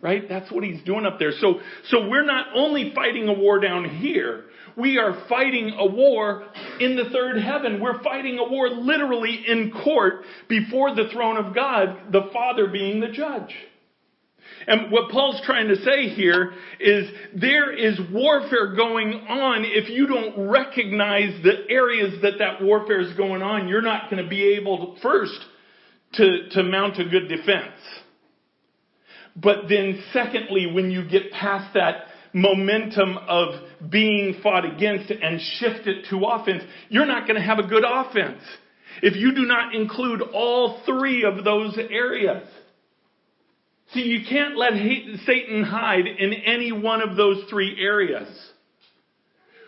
Right? 0.00 0.28
That's 0.28 0.50
what 0.50 0.64
he's 0.64 0.82
doing 0.82 1.06
up 1.06 1.20
there. 1.20 1.30
So, 1.40 1.60
so 1.86 2.08
we're 2.08 2.26
not 2.26 2.46
only 2.56 2.92
fighting 2.92 3.28
a 3.28 3.32
war 3.32 3.60
down 3.60 3.88
here, 3.88 4.46
we 4.76 4.98
are 4.98 5.24
fighting 5.28 5.76
a 5.78 5.86
war 5.86 6.44
in 6.80 6.96
the 6.96 7.10
third 7.10 7.40
heaven. 7.40 7.80
We're 7.80 8.02
fighting 8.02 8.38
a 8.38 8.50
war 8.50 8.68
literally 8.68 9.44
in 9.46 9.70
court 9.84 10.24
before 10.48 10.94
the 10.94 11.08
throne 11.12 11.36
of 11.36 11.54
God, 11.54 12.12
the 12.12 12.30
Father 12.32 12.66
being 12.66 13.00
the 13.00 13.08
judge. 13.08 13.54
And 14.66 14.90
what 14.90 15.10
Paul's 15.10 15.40
trying 15.44 15.68
to 15.68 15.76
say 15.76 16.08
here 16.08 16.52
is 16.78 17.08
there 17.34 17.72
is 17.72 17.98
warfare 18.12 18.74
going 18.74 19.12
on. 19.28 19.64
If 19.64 19.88
you 19.90 20.06
don't 20.06 20.48
recognize 20.50 21.42
the 21.42 21.70
areas 21.70 22.22
that 22.22 22.38
that 22.38 22.62
warfare 22.62 23.00
is 23.00 23.16
going 23.16 23.42
on, 23.42 23.68
you're 23.68 23.82
not 23.82 24.10
going 24.10 24.22
to 24.22 24.28
be 24.28 24.54
able 24.54 24.94
to, 24.94 25.00
first 25.00 25.38
to, 26.14 26.48
to 26.50 26.62
mount 26.62 26.98
a 26.98 27.04
good 27.04 27.28
defense. 27.28 27.74
But 29.34 29.68
then 29.68 30.02
secondly, 30.12 30.70
when 30.72 30.90
you 30.90 31.08
get 31.08 31.32
past 31.32 31.74
that 31.74 32.04
momentum 32.34 33.18
of 33.18 33.90
being 33.90 34.40
fought 34.42 34.64
against 34.64 35.10
and 35.10 35.40
shift 35.40 35.86
it 35.86 36.06
to 36.10 36.24
offense, 36.24 36.62
you're 36.88 37.06
not 37.06 37.26
going 37.26 37.40
to 37.40 37.46
have 37.46 37.58
a 37.58 37.66
good 37.66 37.84
offense. 37.86 38.42
If 39.02 39.16
you 39.16 39.34
do 39.34 39.46
not 39.46 39.74
include 39.74 40.22
all 40.22 40.82
three 40.84 41.24
of 41.24 41.44
those 41.44 41.78
areas. 41.90 42.46
See, 43.94 44.02
you 44.02 44.20
can't 44.28 44.56
let 44.56 44.72
Satan 45.26 45.64
hide 45.64 46.06
in 46.06 46.32
any 46.32 46.72
one 46.72 47.02
of 47.02 47.16
those 47.16 47.44
three 47.50 47.76
areas. 47.78 48.28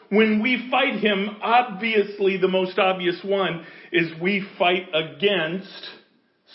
When 0.09 0.43
we 0.43 0.69
fight 0.71 1.01
him, 1.01 1.37
obviously 1.43 2.37
the 2.37 2.49
most 2.49 2.79
obvious 2.79 3.19
one 3.25 3.67
is 3.93 4.09
we 4.21 4.47
fight 4.59 4.89
against 4.95 5.89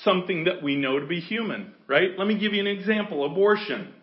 something 0.03 0.45
that 0.45 0.63
we 0.63 0.75
know 0.75 0.99
to 0.99 1.05
be 1.05 1.19
human, 1.19 1.73
right? 1.87 2.11
Let 2.17 2.27
me 2.27 2.37
give 2.37 2.53
you 2.53 2.61
an 2.61 2.67
example. 2.67 3.25
Abortion. 3.25 3.93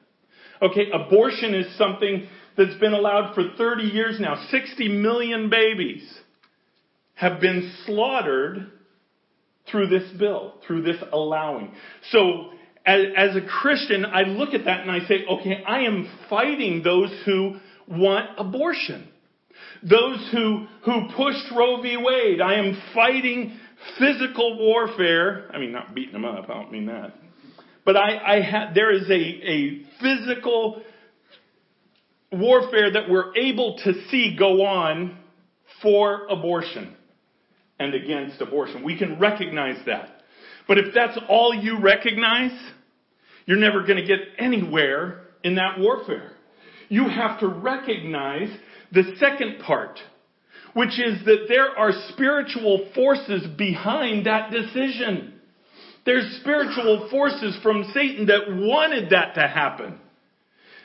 Okay, 0.62 0.90
abortion 0.92 1.54
is 1.54 1.76
something 1.76 2.26
that's 2.56 2.74
been 2.76 2.94
allowed 2.94 3.34
for 3.34 3.42
30 3.56 3.84
years 3.84 4.18
now. 4.18 4.46
60 4.50 4.88
million 4.88 5.50
babies 5.50 6.02
have 7.14 7.40
been 7.40 7.72
slaughtered 7.84 8.70
through 9.70 9.88
this 9.88 10.10
bill, 10.18 10.54
through 10.66 10.82
this 10.82 10.96
allowing. 11.12 11.72
So, 12.10 12.50
as, 12.84 13.00
as, 13.16 13.36
a 13.36 13.40
Christian, 13.40 14.04
I 14.04 14.22
look 14.22 14.54
at 14.54 14.64
that 14.64 14.80
and 14.80 14.90
I 14.90 15.00
say, 15.08 15.24
okay, 15.28 15.62
I 15.66 15.80
am 15.80 16.08
fighting 16.30 16.82
those 16.84 17.10
who 17.24 17.56
want 17.88 18.30
abortion. 18.38 19.08
Those 19.82 20.28
who, 20.32 20.66
who 20.84 21.08
pushed 21.16 21.50
Roe 21.54 21.82
v. 21.82 21.96
Wade. 21.96 22.40
I 22.40 22.54
am 22.54 22.80
fighting 22.94 23.58
physical 23.98 24.58
warfare. 24.58 25.50
I 25.52 25.58
mean, 25.58 25.72
not 25.72 25.94
beating 25.94 26.12
them 26.12 26.24
up, 26.24 26.48
I 26.48 26.54
don't 26.54 26.72
mean 26.72 26.86
that. 26.86 27.14
But 27.84 27.96
I, 27.96 28.36
I 28.36 28.40
ha- 28.42 28.72
there 28.74 28.92
is 28.92 29.08
a, 29.08 29.14
a 29.14 29.82
physical 30.00 30.82
warfare 32.32 32.92
that 32.92 33.08
we're 33.08 33.34
able 33.36 33.78
to 33.84 33.92
see 34.08 34.36
go 34.36 34.64
on 34.66 35.18
for 35.82 36.26
abortion 36.28 36.96
and 37.78 37.94
against 37.94 38.40
abortion. 38.40 38.82
We 38.82 38.98
can 38.98 39.18
recognize 39.18 39.84
that. 39.86 40.22
But 40.66 40.78
if 40.78 40.94
that's 40.94 41.18
all 41.28 41.54
you 41.54 41.80
recognize, 41.80 42.52
you're 43.44 43.58
never 43.58 43.82
going 43.82 43.96
to 43.96 44.06
get 44.06 44.18
anywhere 44.38 45.22
in 45.44 45.54
that 45.56 45.78
warfare. 45.78 46.32
You 46.88 47.08
have 47.08 47.40
to 47.40 47.46
recognize 47.46 48.48
the 48.92 49.14
second 49.18 49.60
part, 49.60 49.98
which 50.76 51.00
is 51.00 51.24
that 51.24 51.46
there 51.48 51.70
are 51.70 51.90
spiritual 52.10 52.90
forces 52.94 53.46
behind 53.56 54.26
that 54.26 54.50
decision. 54.50 55.32
There's 56.04 56.38
spiritual 56.42 57.08
forces 57.10 57.58
from 57.62 57.90
Satan 57.94 58.26
that 58.26 58.42
wanted 58.50 59.08
that 59.08 59.36
to 59.36 59.48
happen. 59.48 59.98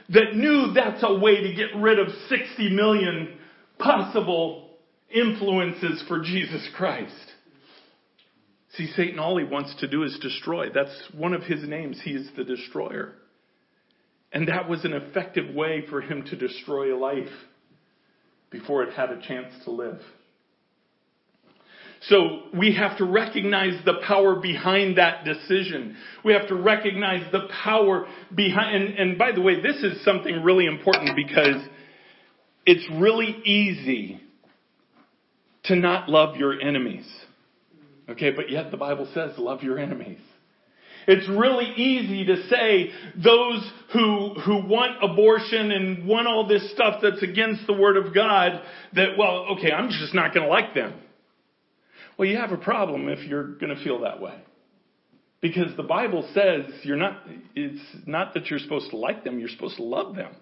That 0.08 0.34
knew 0.34 0.72
that's 0.74 1.04
a 1.04 1.20
way 1.20 1.44
to 1.44 1.54
get 1.54 1.76
rid 1.76 2.00
of 2.00 2.08
60 2.30 2.70
million 2.70 3.38
possible 3.80 4.70
influences 5.14 6.02
for 6.08 6.22
Jesus 6.22 6.66
Christ. 6.78 7.34
See, 8.76 8.88
Satan, 8.96 9.20
all 9.20 9.38
he 9.38 9.44
wants 9.44 9.76
to 9.82 9.90
do 9.90 10.04
is 10.04 10.18
destroy. 10.22 10.70
That's 10.74 10.98
one 11.14 11.34
of 11.34 11.44
his 11.44 11.68
names. 11.68 12.00
He 12.02 12.12
is 12.12 12.30
the 12.38 12.46
destroyer. 12.46 13.16
And 14.32 14.48
that 14.48 14.70
was 14.70 14.86
an 14.86 14.94
effective 14.94 15.54
way 15.54 15.84
for 15.90 16.00
him 16.00 16.24
to 16.28 16.38
destroy 16.38 16.98
life 16.98 17.28
before 18.52 18.84
it 18.84 18.94
had 18.94 19.10
a 19.10 19.22
chance 19.22 19.52
to 19.64 19.72
live. 19.72 20.00
So 22.08 22.44
we 22.58 22.76
have 22.76 22.98
to 22.98 23.06
recognize 23.06 23.80
the 23.86 24.00
power 24.06 24.36
behind 24.36 24.98
that 24.98 25.24
decision. 25.24 25.96
We 26.26 26.34
have 26.34 26.48
to 26.48 26.56
recognize 26.56 27.32
the 27.32 27.48
power 27.64 28.08
behind, 28.36 28.76
and, 28.76 28.96
and 28.98 29.18
by 29.18 29.32
the 29.34 29.42
way, 29.42 29.62
this 29.62 29.78
is 29.84 30.04
something 30.04 30.42
really 30.44 30.66
important 30.66 31.16
because 31.16 31.62
it's 32.66 32.86
really 33.00 33.40
easy 33.46 34.20
to 35.66 35.76
not 35.76 36.10
love 36.10 36.38
your 36.38 36.60
enemies. 36.60 37.06
Okay, 38.10 38.32
but 38.32 38.50
yet 38.50 38.72
the 38.72 38.78
Bible 38.78 39.08
says 39.14 39.38
love 39.38 39.62
your 39.62 39.78
enemies. 39.78 40.20
It's 41.08 41.28
really 41.30 41.74
easy 41.76 42.26
to 42.26 42.48
say 42.48 42.92
those 43.16 43.72
who, 43.94 44.36
who 44.46 44.68
want 44.68 45.04
abortion 45.04 45.72
and 45.72 46.08
want 46.08 46.28
all 46.28 46.48
this 46.48 46.72
stuff 46.72 47.02
that's 47.02 47.22
against 47.24 47.66
the 47.68 47.74
Word 47.74 47.98
of 47.98 48.14
God 48.14 48.62
that, 48.94 49.18
well, 49.18 49.48
okay, 49.58 49.72
I'm 49.72 49.90
just 49.90 50.14
not 50.14 50.34
going 50.34 50.46
to 50.46 50.52
like 50.52 50.74
them. 50.74 50.94
Well, 52.18 52.28
you 52.28 52.38
have 52.38 52.52
a 52.52 52.58
problem 52.58 53.10
if 53.10 53.28
you're 53.28 53.56
going 53.56 53.76
to 53.76 53.84
feel 53.84 54.02
that 54.02 54.22
way. 54.22 54.36
Because 55.42 55.76
the 55.76 55.84
Bible 55.84 56.30
says 56.36 56.66
you're 56.84 56.98
not, 56.98 57.24
it's 57.56 57.82
not 58.06 58.36
that 58.36 58.48
you're 58.48 58.60
supposed 58.60 58.92
to 58.92 58.98
like 58.98 59.24
them, 59.24 59.40
you're 59.40 59.50
supposed 59.50 59.78
to 59.78 59.84
love 59.84 60.16
them. 60.16 60.36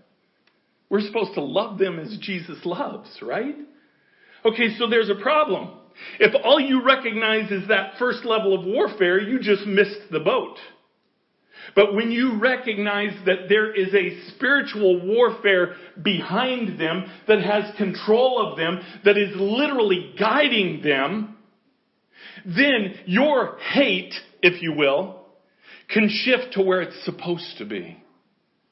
We're 0.90 1.02
supposed 1.02 1.36
to 1.36 1.42
love 1.42 1.78
them 1.78 2.00
as 2.00 2.18
Jesus 2.20 2.58
loves, 2.66 3.10
right? 3.22 3.56
Okay, 4.44 4.76
so 4.78 4.90
there's 4.90 5.10
a 5.10 5.16
problem. 5.16 5.79
If 6.20 6.34
all 6.44 6.60
you 6.60 6.84
recognize 6.84 7.52
is 7.52 7.68
that 7.68 7.98
first 8.00 8.26
level 8.26 8.58
of 8.58 8.66
warfare, 8.66 9.20
you 9.20 9.40
just 9.40 9.66
missed 9.66 10.12
the 10.12 10.20
boat. 10.20 10.58
But 11.76 11.94
when 11.94 12.12
you 12.12 12.40
recognize 12.40 13.14
that 13.26 13.48
there 13.48 13.74
is 13.74 13.94
a 13.94 14.30
spiritual 14.32 15.06
warfare 15.06 15.76
behind 16.02 16.80
them 16.80 17.06
that 17.28 17.42
has 17.42 17.76
control 17.78 18.46
of 18.48 18.58
them, 18.58 18.80
that 19.06 19.18
is 19.18 19.36
literally 19.36 20.14
guiding 20.18 20.82
them, 20.82 21.38
then 22.46 22.96
your 23.06 23.58
hate, 23.60 24.14
if 24.42 24.62
you 24.62 24.74
will, 24.74 25.26
can 25.90 26.10
shift 26.10 26.54
to 26.54 26.62
where 26.62 26.82
it's 26.82 27.04
supposed 27.04 27.58
to 27.58 27.66
be, 27.66 28.02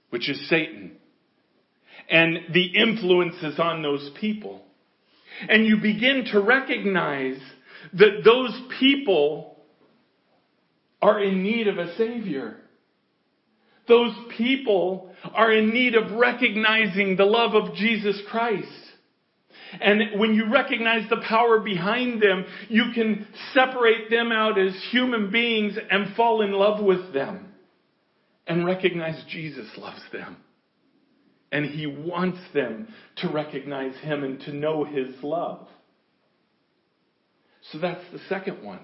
which 0.10 0.30
is 0.30 0.50
Satan 0.50 0.98
and 2.10 2.54
the 2.54 2.66
influences 2.66 3.60
on 3.60 3.82
those 3.82 4.12
people. 4.20 4.62
And 5.48 5.66
you 5.66 5.78
begin 5.78 6.26
to 6.32 6.40
recognize 6.40 7.38
that 7.94 8.22
those 8.24 8.60
people 8.80 9.58
are 11.02 11.22
in 11.22 11.44
need 11.44 11.68
of 11.68 11.78
a 11.78 11.96
Savior. 11.96 12.58
Those 13.88 14.14
people 14.38 15.12
are 15.34 15.52
in 15.52 15.70
need 15.70 15.96
of 15.96 16.12
recognizing 16.12 17.16
the 17.16 17.26
love 17.26 17.54
of 17.54 17.76
Jesus 17.76 18.22
Christ. 18.30 18.68
And 19.80 20.20
when 20.20 20.34
you 20.34 20.52
recognize 20.52 21.10
the 21.10 21.22
power 21.28 21.60
behind 21.60 22.22
them, 22.22 22.46
you 22.70 22.86
can 22.94 23.28
separate 23.54 24.10
them 24.10 24.32
out 24.32 24.58
as 24.58 24.74
human 24.92 25.30
beings 25.30 25.78
and 25.90 26.16
fall 26.16 26.42
in 26.42 26.52
love 26.52 26.84
with 26.84 27.14
them. 27.14 27.54
And 28.48 28.66
recognize 28.66 29.22
Jesus 29.30 29.68
loves 29.78 30.02
them. 30.14 30.38
And 31.52 31.66
He 31.66 31.88
wants 31.88 32.40
them 32.54 32.88
to 33.18 33.30
recognize 33.30 33.96
Him 33.98 34.24
and 34.24 34.40
to 34.42 34.54
know 34.54 34.84
His 34.84 35.16
love. 35.24 35.68
So 37.72 37.80
that's 37.80 38.04
the 38.12 38.20
second 38.30 38.64
one. 38.64 38.80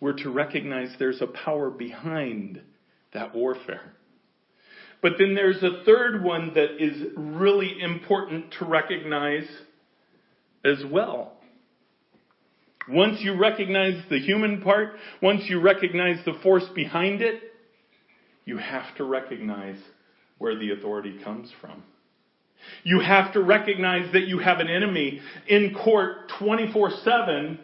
We're 0.00 0.14
to 0.14 0.30
recognize 0.30 0.88
there's 0.98 1.22
a 1.22 1.26
power 1.26 1.70
behind 1.70 2.60
that 3.14 3.34
warfare. 3.34 3.92
But 5.00 5.12
then 5.18 5.34
there's 5.34 5.62
a 5.62 5.82
third 5.84 6.22
one 6.22 6.54
that 6.54 6.82
is 6.82 7.12
really 7.16 7.80
important 7.80 8.54
to 8.58 8.64
recognize 8.64 9.46
as 10.64 10.82
well. 10.90 11.32
Once 12.88 13.18
you 13.20 13.38
recognize 13.38 14.02
the 14.10 14.18
human 14.18 14.60
part, 14.60 14.94
once 15.20 15.42
you 15.48 15.60
recognize 15.60 16.24
the 16.24 16.34
force 16.42 16.64
behind 16.74 17.20
it, 17.20 17.40
you 18.44 18.58
have 18.58 18.96
to 18.96 19.04
recognize 19.04 19.76
where 20.38 20.58
the 20.58 20.72
authority 20.72 21.18
comes 21.22 21.50
from. 21.60 21.82
You 22.84 23.00
have 23.00 23.32
to 23.32 23.42
recognize 23.42 24.12
that 24.12 24.28
you 24.28 24.38
have 24.38 24.60
an 24.60 24.68
enemy 24.68 25.20
in 25.48 25.74
court 25.74 26.30
24 26.38 26.90
7 27.04 27.58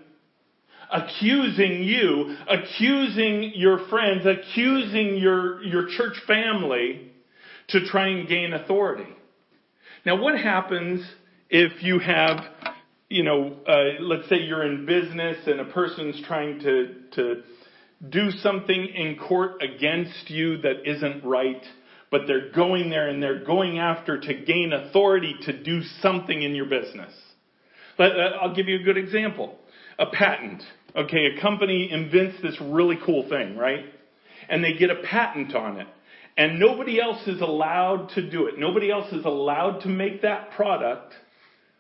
accusing 0.90 1.82
you, 1.82 2.36
accusing 2.48 3.52
your 3.54 3.86
friends, 3.88 4.24
accusing 4.26 5.16
your, 5.16 5.62
your 5.62 5.88
church 5.88 6.16
family 6.26 7.12
to 7.68 7.84
try 7.86 8.08
and 8.08 8.28
gain 8.28 8.52
authority. 8.54 9.08
Now 10.06 10.20
what 10.20 10.38
happens 10.38 11.06
if 11.50 11.82
you 11.82 11.98
have, 11.98 12.38
you 13.08 13.22
know, 13.22 13.56
uh, 13.66 14.02
let's 14.02 14.28
say 14.28 14.36
you're 14.36 14.64
in 14.64 14.86
business 14.86 15.36
and 15.46 15.60
a 15.60 15.66
person's 15.66 16.22
trying 16.26 16.60
to, 16.60 16.94
to 17.12 17.42
do 18.08 18.30
something 18.30 18.86
in 18.86 19.18
court 19.18 19.62
against 19.62 20.30
you 20.30 20.58
that 20.62 20.88
isn't 20.90 21.24
right, 21.24 21.62
but 22.11 22.22
they're 22.26 22.50
going 22.50 22.90
there 22.90 23.09
and 23.09 23.22
they're 23.22 23.44
going 23.44 23.78
after 23.78 24.18
to 24.18 24.34
gain 24.34 24.72
authority 24.72 25.34
to 25.42 25.62
do 25.62 25.82
something 26.00 26.42
in 26.42 26.54
your 26.54 26.66
business. 26.66 27.12
Uh, 27.98 28.04
I'll 28.40 28.54
give 28.54 28.68
you 28.68 28.80
a 28.80 28.82
good 28.82 28.96
example. 28.96 29.56
A 29.98 30.06
patent. 30.06 30.62
Okay, 30.96 31.26
a 31.36 31.40
company 31.40 31.90
invents 31.90 32.40
this 32.42 32.56
really 32.61 32.98
cool 33.04 33.28
thing, 33.28 33.56
right? 33.56 33.84
And 34.48 34.64
they 34.64 34.74
get 34.74 34.90
a 34.90 35.02
patent 35.02 35.54
on 35.54 35.78
it. 35.78 35.86
And 36.36 36.61
nobody 36.61 37.00
else 37.00 37.26
is 37.26 37.40
allowed 37.40 38.11
to 38.14 38.30
do 38.30 38.46
it. 38.46 38.59
Nobody 38.59 38.90
else 38.90 39.12
is 39.12 39.24
allowed 39.24 39.80
to 39.80 39.88
make 39.88 40.22
that 40.22 40.52
product. 40.52 41.12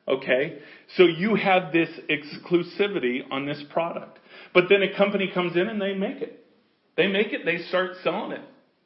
Okay? 0.08 0.58
So 0.96 1.04
you 1.04 1.36
have 1.36 1.72
this 1.72 1.88
exclusivity 2.10 3.20
on 3.30 3.46
this 3.46 3.62
product. 3.70 4.18
But 4.52 4.64
then 4.68 4.82
a 4.82 4.96
company 4.96 5.30
comes 5.32 5.56
in 5.56 5.68
and 5.68 5.80
they 5.80 5.94
make 5.94 6.20
it. 6.20 6.44
They 6.96 7.06
make 7.06 7.32
it, 7.32 7.44
they 7.44 7.58
start 7.68 7.92
selling 8.02 8.32
it. 8.32 8.40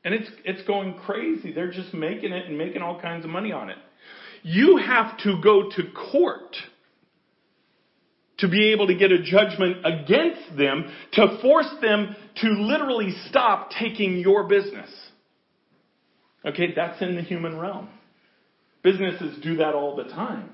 And 0.05 0.15
it's, 0.15 0.29
it's 0.45 0.67
going 0.67 0.95
crazy. 0.95 1.53
They're 1.53 1.71
just 1.71 1.95
making 1.95 2.33
it 2.33 2.47
and 2.47 2.59
making 2.59 2.83
all 2.83 3.01
kinds 3.01 3.25
of 3.25 3.31
money 3.31 3.53
on 3.53 3.71
it. 3.71 3.79
You 4.43 4.79
have 4.79 5.19
to 5.19 5.41
go 5.43 5.71
to 5.71 5.83
court 6.13 6.57
to 8.39 8.49
be 8.49 8.73
able 8.73 8.89
to 8.89 8.95
get 8.97 9.13
a 9.13 9.23
judgment 9.23 9.87
against 9.87 10.57
them 10.57 10.91
to 11.13 11.39
force 11.41 11.71
them 11.81 12.17
to 12.37 12.49
literally 12.49 13.15
stop 13.29 13.71
taking 13.71 14.19
your 14.19 14.49
business. 14.49 14.91
Okay, 16.45 16.75
that's 16.75 17.01
in 17.01 17.15
the 17.15 17.23
human 17.23 17.57
realm. 17.57 17.89
Businesses 18.83 19.39
do 19.43 19.57
that 19.59 19.75
all 19.75 19.95
the 19.95 20.05
time. 20.05 20.51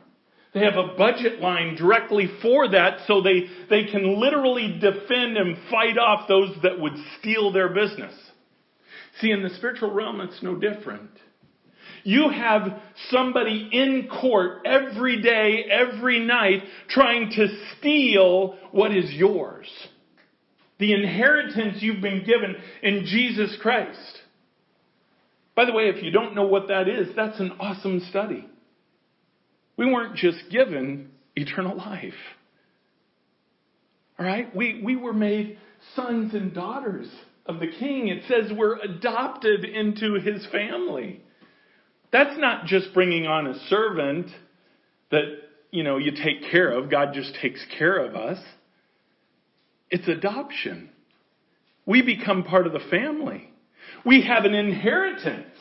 They 0.53 0.61
have 0.61 0.77
a 0.77 0.97
budget 0.97 1.41
line 1.41 1.77
directly 1.77 2.29
for 2.43 2.69
that 2.71 3.01
so 3.07 3.23
they, 3.23 3.47
they 3.71 3.85
can 3.85 4.21
literally 4.21 4.79
defend 4.81 5.37
and 5.39 5.57
fight 5.71 5.97
off 5.99 6.29
those 6.29 6.57
that 6.63 6.79
would 6.79 6.95
steal 7.19 7.53
their 7.53 7.69
business. 7.69 8.15
See, 9.21 9.31
in 9.31 9.43
the 9.43 9.51
spiritual 9.51 9.93
realm, 9.93 10.21
it's 10.21 10.43
no 10.43 10.55
different. 10.55 11.11
You 12.05 12.31
have 12.31 12.81
somebody 13.11 13.69
in 13.73 14.09
court 14.09 14.63
every 14.65 15.21
day, 15.21 15.65
every 15.71 16.21
night, 16.21 16.63
trying 16.89 17.31
to 17.31 17.49
steal 17.77 18.57
what 18.71 18.95
is 18.95 19.11
yours. 19.13 19.67
The 20.79 20.93
inheritance 20.95 21.79
you've 21.81 22.01
been 22.01 22.25
given 22.25 22.57
in 22.83 23.05
Jesus 23.07 23.57
Christ. 23.61 24.21
By 25.57 25.65
the 25.65 25.73
way, 25.73 25.89
if 25.89 26.05
you 26.05 26.13
don't 26.13 26.37
know 26.37 26.47
what 26.47 26.69
that 26.69 26.89
is, 26.89 27.09
that's 27.17 27.41
an 27.41 27.53
awesome 27.59 28.01
study. 28.11 28.49
We 29.77 29.87
weren't 29.87 30.15
just 30.15 30.39
given 30.51 31.11
eternal 31.35 31.77
life. 31.77 32.15
All 34.19 34.27
right? 34.27 34.55
We, 34.55 34.81
we 34.85 34.95
were 34.95 35.13
made 35.13 35.59
sons 35.97 36.35
and 36.35 36.55
daughters 36.55 37.09
of 37.49 37.61
the 37.61 37.67
king. 37.67 38.09
It 38.09 38.25
says 38.29 38.53
we're 38.57 38.79
adopted 38.79 39.65
into 39.65 40.15
his 40.15 40.47
family. 40.53 41.23
That's 42.13 42.39
not 42.39 42.67
just 42.67 42.93
bringing 42.95 43.27
on 43.27 43.47
a 43.47 43.59
servant 43.69 44.31
that, 45.11 45.25
you 45.71 45.83
know, 45.83 45.97
you 45.97 46.13
take 46.13 46.51
care 46.51 46.71
of. 46.71 46.91
God 46.91 47.13
just 47.15 47.35
takes 47.41 47.65
care 47.79 48.05
of 48.05 48.15
us. 48.15 48.39
It's 49.91 50.07
adoption. 50.07 50.91
We 51.87 52.03
become 52.03 52.45
part 52.45 52.67
of 52.67 52.73
the 52.73 52.87
family. 52.91 53.51
We 54.05 54.23
have 54.23 54.45
an 54.45 54.55
inheritance. 54.55 55.55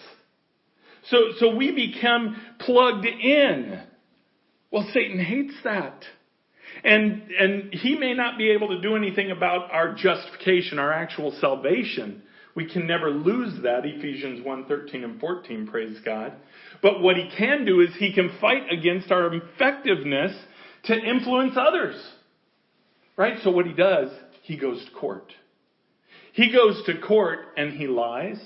So, 1.09 1.17
so 1.39 1.55
we 1.55 1.71
become 1.71 2.35
plugged 2.59 3.05
in. 3.05 3.81
Well, 4.71 4.89
Satan 4.93 5.19
hates 5.19 5.53
that. 5.63 6.03
And, 6.83 7.23
and 7.39 7.73
he 7.73 7.97
may 7.97 8.13
not 8.13 8.37
be 8.37 8.51
able 8.51 8.69
to 8.69 8.81
do 8.81 8.95
anything 8.95 9.31
about 9.31 9.71
our 9.71 9.93
justification, 9.93 10.79
our 10.79 10.91
actual 10.91 11.31
salvation. 11.39 12.23
We 12.55 12.65
can 12.69 12.87
never 12.87 13.09
lose 13.09 13.61
that, 13.63 13.85
Ephesians 13.85 14.45
1, 14.45 14.65
13 14.65 15.03
and 15.03 15.19
14, 15.19 15.67
praise 15.67 15.97
God. 16.03 16.33
But 16.81 17.01
what 17.01 17.15
he 17.15 17.29
can 17.37 17.65
do 17.65 17.81
is 17.81 17.89
he 17.97 18.13
can 18.13 18.31
fight 18.41 18.71
against 18.71 19.11
our 19.11 19.33
effectiveness 19.33 20.35
to 20.85 20.95
influence 20.95 21.55
others. 21.55 21.95
Right? 23.15 23.37
So 23.43 23.51
what 23.51 23.65
he 23.65 23.73
does, 23.73 24.09
he 24.43 24.57
goes 24.57 24.83
to 24.85 24.91
court. 24.91 25.33
He 26.33 26.51
goes 26.51 26.83
to 26.85 26.99
court 26.99 27.39
and 27.57 27.73
he 27.73 27.87
lies. 27.87 28.39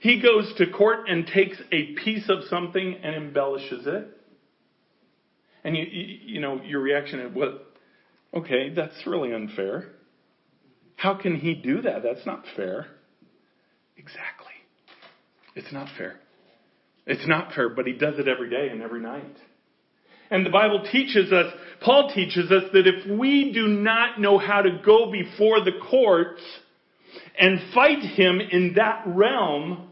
He 0.00 0.20
goes 0.20 0.52
to 0.58 0.70
court 0.70 1.08
and 1.08 1.26
takes 1.26 1.56
a 1.72 1.92
piece 1.94 2.28
of 2.28 2.44
something 2.48 2.96
and 3.02 3.14
embellishes 3.14 3.86
it. 3.86 4.08
And 5.64 5.76
you, 5.76 5.84
you, 5.84 6.18
you 6.34 6.40
know, 6.40 6.60
your 6.62 6.80
reaction 6.80 7.20
is, 7.20 7.34
well, 7.34 7.58
okay, 8.34 8.72
that's 8.74 9.06
really 9.06 9.32
unfair. 9.32 9.88
How 10.96 11.14
can 11.14 11.36
he 11.36 11.54
do 11.54 11.82
that? 11.82 12.02
That's 12.02 12.24
not 12.26 12.44
fair. 12.56 12.86
Exactly. 13.96 14.46
It's 15.54 15.72
not 15.72 15.88
fair. 15.96 16.16
It's 17.06 17.26
not 17.26 17.52
fair, 17.54 17.68
but 17.70 17.86
he 17.86 17.92
does 17.92 18.18
it 18.18 18.28
every 18.28 18.50
day 18.50 18.68
and 18.70 18.82
every 18.82 19.00
night. 19.00 19.36
And 20.30 20.46
the 20.46 20.50
Bible 20.50 20.86
teaches 20.92 21.32
us, 21.32 21.52
Paul 21.80 22.12
teaches 22.14 22.50
us 22.52 22.64
that 22.72 22.86
if 22.86 23.18
we 23.18 23.52
do 23.52 23.66
not 23.66 24.20
know 24.20 24.38
how 24.38 24.62
to 24.62 24.80
go 24.84 25.10
before 25.10 25.64
the 25.64 25.72
courts, 25.90 26.42
and 27.38 27.58
fight 27.74 28.00
him 28.00 28.40
in 28.40 28.74
that 28.76 29.02
realm, 29.06 29.89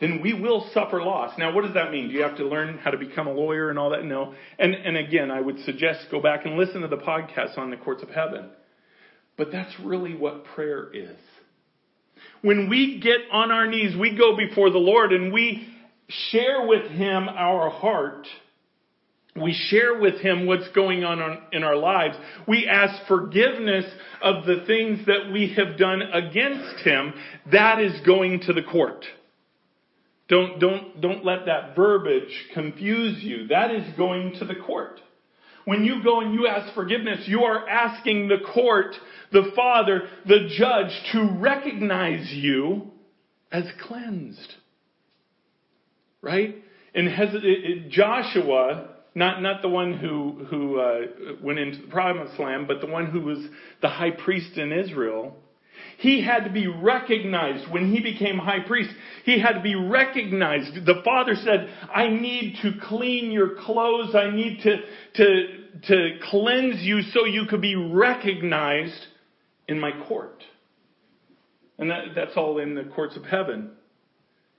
then 0.00 0.20
we 0.22 0.32
will 0.32 0.68
suffer 0.72 1.02
loss. 1.02 1.36
Now, 1.38 1.52
what 1.52 1.64
does 1.64 1.74
that 1.74 1.90
mean? 1.90 2.08
Do 2.08 2.14
you 2.14 2.22
have 2.22 2.36
to 2.36 2.44
learn 2.44 2.78
how 2.78 2.90
to 2.90 2.98
become 2.98 3.26
a 3.26 3.32
lawyer 3.32 3.70
and 3.70 3.78
all 3.78 3.90
that? 3.90 4.04
No. 4.04 4.34
And, 4.58 4.74
and 4.74 4.96
again, 4.96 5.30
I 5.30 5.40
would 5.40 5.58
suggest 5.64 6.06
go 6.10 6.20
back 6.20 6.46
and 6.46 6.56
listen 6.56 6.82
to 6.82 6.88
the 6.88 6.96
podcast 6.96 7.58
on 7.58 7.70
the 7.70 7.76
courts 7.76 8.02
of 8.02 8.10
heaven. 8.10 8.50
But 9.36 9.50
that's 9.50 9.72
really 9.80 10.14
what 10.14 10.44
prayer 10.44 10.88
is. 10.92 11.16
When 12.42 12.68
we 12.68 13.00
get 13.00 13.20
on 13.32 13.50
our 13.50 13.66
knees, 13.66 13.96
we 13.98 14.16
go 14.16 14.36
before 14.36 14.70
the 14.70 14.78
Lord 14.78 15.12
and 15.12 15.32
we 15.32 15.68
share 16.08 16.66
with 16.66 16.90
Him 16.90 17.28
our 17.28 17.70
heart 17.70 18.26
we 19.42 19.52
share 19.52 19.98
with 19.98 20.20
Him 20.20 20.46
what's 20.46 20.68
going 20.74 21.04
on 21.04 21.42
in 21.52 21.62
our 21.62 21.76
lives. 21.76 22.16
We 22.46 22.66
ask 22.66 23.06
forgiveness 23.06 23.84
of 24.22 24.44
the 24.46 24.64
things 24.66 25.06
that 25.06 25.30
we 25.32 25.54
have 25.54 25.78
done 25.78 26.02
against 26.02 26.84
Him. 26.84 27.14
That 27.52 27.80
is 27.80 28.00
going 28.04 28.40
to 28.46 28.52
the 28.52 28.62
court. 28.62 29.04
Don't, 30.28 30.60
don't, 30.60 31.00
don't 31.00 31.24
let 31.24 31.46
that 31.46 31.74
verbiage 31.74 32.48
confuse 32.52 33.22
you. 33.22 33.48
That 33.48 33.74
is 33.74 33.96
going 33.96 34.34
to 34.38 34.44
the 34.44 34.54
court. 34.54 35.00
When 35.64 35.84
you 35.84 36.02
go 36.02 36.20
and 36.20 36.34
you 36.34 36.46
ask 36.46 36.74
forgiveness, 36.74 37.24
you 37.26 37.42
are 37.44 37.68
asking 37.68 38.28
the 38.28 38.38
court, 38.54 38.94
the 39.32 39.50
Father, 39.54 40.08
the 40.26 40.48
judge 40.56 40.90
to 41.12 41.38
recognize 41.38 42.30
you 42.32 42.90
as 43.52 43.64
cleansed. 43.86 44.54
Right? 46.20 46.56
In 46.94 47.88
Joshua, 47.90 48.88
not, 49.14 49.42
not 49.42 49.62
the 49.62 49.68
one 49.68 49.94
who, 49.94 50.44
who 50.48 50.80
uh, 50.80 51.00
went 51.42 51.58
into 51.58 51.82
the 51.82 51.88
promised 51.88 52.38
land, 52.38 52.66
but 52.66 52.80
the 52.80 52.86
one 52.86 53.06
who 53.06 53.20
was 53.20 53.38
the 53.82 53.88
high 53.88 54.10
priest 54.10 54.56
in 54.56 54.72
Israel. 54.72 55.36
He 55.98 56.22
had 56.22 56.44
to 56.44 56.50
be 56.50 56.68
recognized 56.68 57.68
when 57.72 57.92
he 57.92 58.00
became 58.00 58.38
high 58.38 58.60
priest. 58.60 58.90
He 59.24 59.40
had 59.40 59.54
to 59.54 59.60
be 59.60 59.74
recognized. 59.74 60.86
The 60.86 61.02
father 61.04 61.34
said, 61.34 61.68
I 61.92 62.06
need 62.06 62.56
to 62.62 62.74
clean 62.86 63.32
your 63.32 63.56
clothes. 63.56 64.14
I 64.14 64.30
need 64.30 64.60
to, 64.62 64.76
to, 65.16 65.46
to 65.88 66.18
cleanse 66.30 66.82
you 66.82 67.02
so 67.02 67.24
you 67.24 67.46
could 67.46 67.60
be 67.60 67.74
recognized 67.74 69.06
in 69.66 69.80
my 69.80 69.90
court. 70.06 70.44
And 71.78 71.90
that, 71.90 72.04
that's 72.14 72.36
all 72.36 72.58
in 72.58 72.76
the 72.76 72.84
courts 72.84 73.16
of 73.16 73.24
heaven 73.24 73.72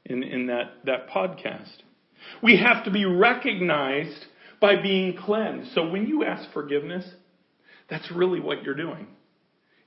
in, 0.03 0.23
in 0.23 0.47
that, 0.47 0.73
that 0.87 1.07
podcast. 1.07 1.71
We 2.43 2.57
have 2.57 2.83
to 2.83 2.91
be 2.91 3.05
recognized 3.05 4.25
by 4.59 4.81
being 4.81 5.15
cleansed. 5.15 5.71
So 5.73 5.89
when 5.89 6.05
you 6.05 6.25
ask 6.25 6.51
forgiveness, 6.51 7.09
that's 7.89 8.11
really 8.11 8.41
what 8.41 8.63
you're 8.63 8.75
doing. 8.75 9.07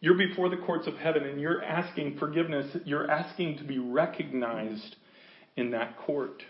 You're 0.03 0.19
before 0.19 0.49
the 0.49 0.57
courts 0.57 0.89
of 0.89 0.97
heaven 0.97 1.23
and 1.23 1.41
you're 1.41 1.63
asking 1.63 2.19
forgiveness. 2.19 2.77
You're 2.85 3.09
asking 3.09 3.59
to 3.59 3.65
be 3.65 3.79
recognized 3.79 4.97
in 5.57 5.71
that 5.71 5.97
court. 5.97 6.43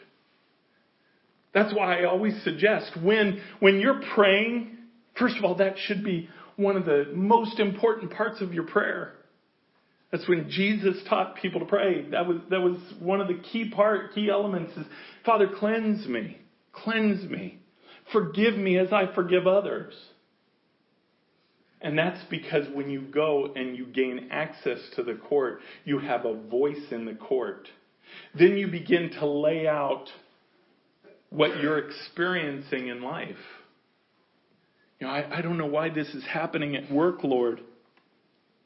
That's 1.52 1.72
why 1.74 2.00
I 2.00 2.06
always 2.06 2.32
suggest 2.44 2.92
when, 3.02 3.42
when 3.60 3.78
you're 3.78 4.00
praying, 4.14 4.78
first 5.18 5.36
of 5.36 5.44
all, 5.44 5.56
that 5.56 5.74
should 5.76 6.02
be 6.02 6.30
one 6.56 6.78
of 6.78 6.86
the 6.86 7.12
most 7.14 7.60
important 7.60 8.12
parts 8.12 8.40
of 8.40 8.54
your 8.54 8.64
prayer. 8.64 9.12
That's 10.10 10.26
when 10.26 10.48
Jesus 10.48 10.96
taught 11.06 11.36
people 11.36 11.60
to 11.60 11.66
pray. 11.66 12.08
That 12.10 12.26
was, 12.26 12.38
that 12.48 12.60
was 12.60 12.78
one 13.00 13.20
of 13.20 13.28
the 13.28 13.38
key 13.52 13.68
part, 13.68 14.14
key 14.14 14.30
elements 14.30 14.72
is, 14.78 14.86
Father, 15.26 15.46
cleanse 15.58 16.06
me. 16.06 16.38
Cleanse 16.72 17.28
me. 17.30 17.60
Forgive 18.12 18.54
me 18.54 18.78
as 18.78 18.94
I 18.94 19.14
forgive 19.14 19.46
others. 19.46 19.92
And 21.82 21.98
that's 21.98 22.22
because 22.30 22.66
when 22.72 22.90
you 22.90 23.02
go 23.02 23.52
and 23.56 23.76
you 23.76 23.86
gain 23.86 24.28
access 24.30 24.78
to 24.96 25.02
the 25.02 25.14
court, 25.14 25.60
you 25.84 25.98
have 25.98 26.24
a 26.24 26.34
voice 26.34 26.92
in 26.92 27.04
the 27.04 27.14
court. 27.14 27.68
Then 28.38 28.56
you 28.56 28.68
begin 28.68 29.10
to 29.18 29.26
lay 29.26 29.66
out 29.66 30.06
what 31.30 31.60
you're 31.60 31.78
experiencing 31.78 32.88
in 32.88 33.02
life. 33.02 33.34
You 35.00 35.08
know, 35.08 35.12
I, 35.12 35.38
I 35.38 35.42
don't 35.42 35.58
know 35.58 35.66
why 35.66 35.88
this 35.88 36.06
is 36.08 36.24
happening 36.24 36.76
at 36.76 36.90
work, 36.92 37.24
Lord. 37.24 37.60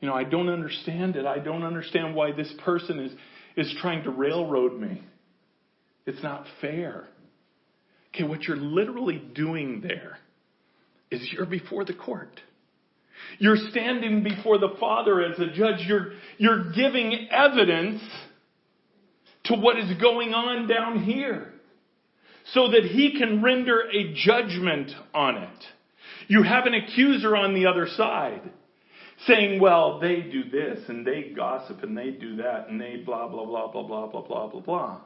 You 0.00 0.08
know, 0.08 0.14
I 0.14 0.24
don't 0.24 0.50
understand 0.50 1.16
it. 1.16 1.24
I 1.24 1.38
don't 1.38 1.62
understand 1.62 2.14
why 2.14 2.32
this 2.32 2.52
person 2.64 2.98
is, 2.98 3.12
is 3.56 3.74
trying 3.80 4.04
to 4.04 4.10
railroad 4.10 4.78
me. 4.78 5.02
It's 6.04 6.22
not 6.22 6.44
fair. 6.60 7.08
Okay, 8.14 8.24
what 8.24 8.42
you're 8.42 8.56
literally 8.58 9.22
doing 9.34 9.80
there 9.80 10.18
is 11.10 11.26
you're 11.32 11.46
before 11.46 11.84
the 11.86 11.94
court. 11.94 12.40
You're 13.38 13.56
standing 13.70 14.22
before 14.22 14.58
the 14.58 14.74
Father 14.80 15.22
as 15.22 15.38
a 15.38 15.46
judge. 15.46 15.86
You're, 15.86 16.12
you're 16.38 16.70
giving 16.72 17.28
evidence 17.30 18.02
to 19.44 19.54
what 19.54 19.78
is 19.78 19.92
going 20.00 20.34
on 20.34 20.66
down 20.66 21.02
here 21.04 21.52
so 22.52 22.70
that 22.70 22.84
He 22.84 23.18
can 23.18 23.42
render 23.42 23.82
a 23.92 24.14
judgment 24.14 24.90
on 25.14 25.36
it. 25.36 25.64
You 26.28 26.42
have 26.42 26.66
an 26.66 26.74
accuser 26.74 27.36
on 27.36 27.54
the 27.54 27.66
other 27.66 27.86
side 27.86 28.42
saying, 29.26 29.60
well, 29.60 30.00
they 30.00 30.20
do 30.20 30.44
this 30.50 30.80
and 30.88 31.06
they 31.06 31.32
gossip 31.34 31.82
and 31.82 31.96
they 31.96 32.10
do 32.10 32.36
that 32.36 32.68
and 32.68 32.80
they 32.80 32.96
blah, 32.96 33.28
blah, 33.28 33.44
blah, 33.44 33.70
blah, 33.70 33.82
blah, 33.82 34.06
blah, 34.08 34.22
blah, 34.22 34.48
blah, 34.48 34.60
blah. 34.60 35.00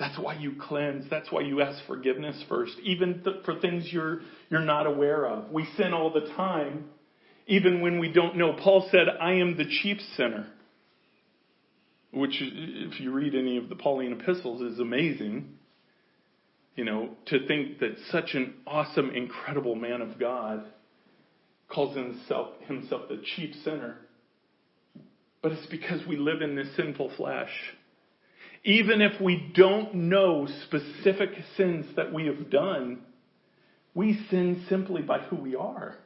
That's 0.00 0.18
why 0.18 0.34
you 0.36 0.54
cleanse. 0.58 1.04
That's 1.10 1.30
why 1.30 1.42
you 1.42 1.60
ask 1.60 1.86
forgiveness 1.86 2.42
first, 2.48 2.72
even 2.82 3.22
th- 3.22 3.44
for 3.44 3.60
things 3.60 3.86
you're, 3.92 4.22
you're 4.48 4.64
not 4.64 4.86
aware 4.86 5.26
of. 5.26 5.50
We 5.50 5.68
sin 5.76 5.92
all 5.92 6.10
the 6.10 6.32
time, 6.34 6.86
even 7.46 7.82
when 7.82 7.98
we 7.98 8.10
don't 8.10 8.36
know. 8.36 8.54
Paul 8.54 8.88
said, 8.90 9.08
I 9.20 9.34
am 9.34 9.58
the 9.58 9.66
chief 9.66 9.98
sinner. 10.16 10.46
Which, 12.12 12.34
if 12.40 12.98
you 12.98 13.12
read 13.12 13.34
any 13.34 13.58
of 13.58 13.68
the 13.68 13.76
Pauline 13.76 14.18
epistles, 14.18 14.62
is 14.62 14.80
amazing. 14.80 15.58
You 16.76 16.86
know, 16.86 17.10
to 17.26 17.46
think 17.46 17.80
that 17.80 17.96
such 18.10 18.30
an 18.32 18.54
awesome, 18.66 19.10
incredible 19.10 19.74
man 19.74 20.00
of 20.00 20.18
God 20.18 20.64
calls 21.68 21.94
himself, 21.94 22.54
himself 22.66 23.02
the 23.10 23.22
chief 23.36 23.54
sinner. 23.64 23.98
But 25.42 25.52
it's 25.52 25.66
because 25.66 26.06
we 26.06 26.16
live 26.16 26.40
in 26.40 26.56
this 26.56 26.74
sinful 26.74 27.12
flesh. 27.18 27.50
Even 28.64 29.00
if 29.00 29.20
we 29.20 29.52
don't 29.54 29.94
know 29.94 30.46
specific 30.66 31.30
sins 31.56 31.86
that 31.96 32.12
we 32.12 32.26
have 32.26 32.50
done, 32.50 33.00
we 33.94 34.20
sin 34.30 34.64
simply 34.68 35.02
by 35.02 35.18
who 35.20 35.36
we 35.36 35.56
are. 35.56 35.96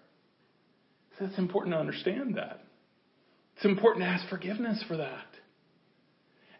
So 1.18 1.26
it's 1.26 1.38
important 1.38 1.74
to 1.74 1.80
understand 1.80 2.36
that. 2.36 2.60
It's 3.56 3.64
important 3.64 4.04
to 4.04 4.08
ask 4.08 4.28
forgiveness 4.28 4.82
for 4.86 4.96
that. 4.96 5.26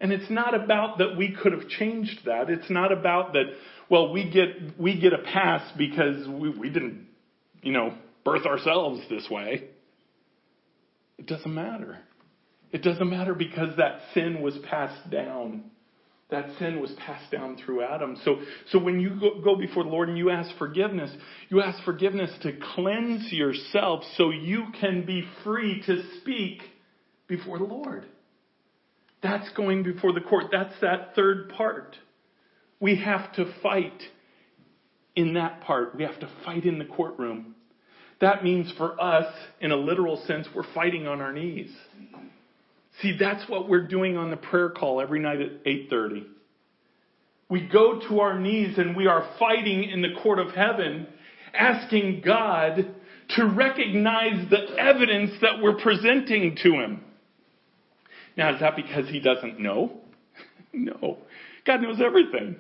And 0.01 0.13
it's 0.13 0.31
not 0.31 0.55
about 0.55 0.99
that 0.99 1.17
we 1.17 1.35
could 1.35 1.53
have 1.53 1.69
changed 1.69 2.21
that. 2.27 2.51
It's 2.51 2.71
not 2.71 2.93
about 2.93 3.33
that, 3.33 3.45
well, 3.89 4.13
we 4.13 4.29
get, 4.31 4.79
we 4.79 5.01
get 5.01 5.13
a 5.13 5.19
pass 5.19 5.63
because 5.79 6.27
we, 6.29 6.51
we 6.51 6.69
didn't, 6.71 7.07
you 7.63 7.73
know, 7.73 7.95
birth 8.25 8.47
ourselves 8.47 9.01
this 9.09 9.27
way. 9.31 9.69
It 11.19 11.27
doesn't 11.27 11.55
matter. 11.55 11.99
It 12.73 12.83
doesn't 12.83 13.09
matter 13.09 13.35
because 13.35 13.77
that 13.77 14.01
sin 14.15 14.43
was 14.43 14.55
passed 14.69 15.09
down. 15.11 15.71
That 16.35 16.49
sin 16.59 16.81
was 16.81 16.91
passed 17.07 17.31
down 17.31 17.57
through 17.65 17.85
Adam. 17.85 18.19
So, 18.25 18.41
so 18.71 18.81
when 18.81 18.99
you 18.99 19.11
go, 19.21 19.41
go 19.41 19.55
before 19.55 19.85
the 19.85 19.89
Lord 19.89 20.09
and 20.09 20.19
you 20.19 20.31
ask 20.31 20.51
forgiveness, 20.59 21.15
you 21.49 21.63
ask 21.63 21.85
forgiveness 21.85 22.29
to 22.43 22.59
cleanse 22.75 23.33
yourself 23.33 24.03
so 24.17 24.31
you 24.31 24.65
can 24.81 25.07
be 25.07 25.23
free 25.45 25.81
to 25.87 26.03
speak 26.21 26.61
before 27.29 27.59
the 27.59 27.65
Lord. 27.65 28.07
That's 29.23 29.49
going 29.51 29.85
before 29.85 30.13
the 30.13 30.23
court. 30.23 30.47
That's 30.51 30.75
that 30.81 31.15
third 31.15 31.51
part. 31.51 31.97
We 32.81 32.97
have 32.97 33.33
to 33.35 33.55
fight 33.63 34.03
in 35.15 35.35
that 35.35 35.61
part. 35.61 35.95
We 35.95 36.03
have 36.03 36.19
to 36.19 36.29
fight 36.45 36.65
in 36.65 36.81
the 36.81 36.85
courtroom. 36.85 37.55
That 38.21 38.43
means 38.43 38.73
for 38.77 39.01
us, 39.01 39.33
in 39.61 39.71
a 39.71 39.77
literal 39.77 40.21
sense, 40.27 40.49
we're 40.53 40.67
fighting 40.75 41.07
on 41.07 41.21
our 41.21 41.33
knees. 41.33 41.71
See, 43.03 43.17
that's 43.19 43.49
what 43.49 43.69
we're 43.69 43.87
doing 43.87 44.17
on 44.17 44.31
the 44.31 44.37
prayer 44.37 44.71
call 44.71 45.01
every 45.01 45.21
night 45.21 45.41
at 45.41 45.65
8:30. 45.65 46.27
We 47.49 47.61
go 47.61 48.01
to 48.09 48.21
our 48.21 48.39
knees 48.39 48.79
and 48.79 48.97
we 48.97 49.07
are 49.07 49.29
fighting 49.39 49.85
in 49.85 50.03
the 50.03 50.15
court 50.23 50.39
of 50.39 50.55
heaven, 50.55 51.07
asking 51.53 52.23
God 52.25 52.95
to 53.37 53.45
recognize 53.47 54.49
the 54.51 54.77
evidence 54.79 55.33
that 55.41 55.61
we're 55.61 55.77
presenting 55.77 56.57
to 56.63 56.73
him. 56.73 57.05
Now, 58.37 58.55
is 58.55 58.61
that 58.61 58.77
because 58.77 59.09
he 59.09 59.21
doesn't 59.21 59.61
know? 59.61 60.01
no. 60.73 61.19
God 61.67 61.83
knows 61.83 62.01
everything. 62.05 62.57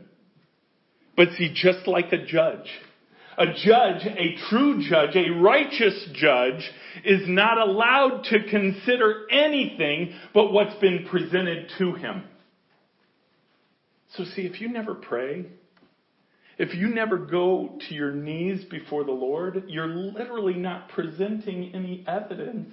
But 1.16 1.28
see, 1.36 1.52
just 1.54 1.86
like 1.86 2.12
a 2.12 2.24
judge, 2.24 2.68
a 3.38 3.46
judge, 3.46 4.06
a 4.06 4.36
true 4.48 4.82
judge, 4.88 5.16
a 5.16 5.30
righteous 5.30 6.08
judge, 6.12 6.70
is 7.04 7.22
not 7.26 7.58
allowed 7.58 8.24
to 8.30 8.44
consider 8.48 9.26
anything 9.30 10.14
but 10.32 10.52
what's 10.52 10.74
been 10.80 11.06
presented 11.10 11.70
to 11.78 11.94
him. 11.94 12.24
So 14.16 14.24
see, 14.24 14.42
if 14.42 14.60
you 14.60 14.68
never 14.68 14.94
pray, 14.94 15.46
if 16.58 16.74
you 16.74 16.88
never 16.88 17.18
go 17.18 17.78
to 17.88 17.94
your 17.94 18.12
knees 18.12 18.64
before 18.64 19.04
the 19.04 19.12
Lord, 19.12 19.64
you're 19.66 19.88
literally 19.88 20.54
not 20.54 20.88
presenting 20.90 21.74
any 21.74 22.04
evidence 22.06 22.70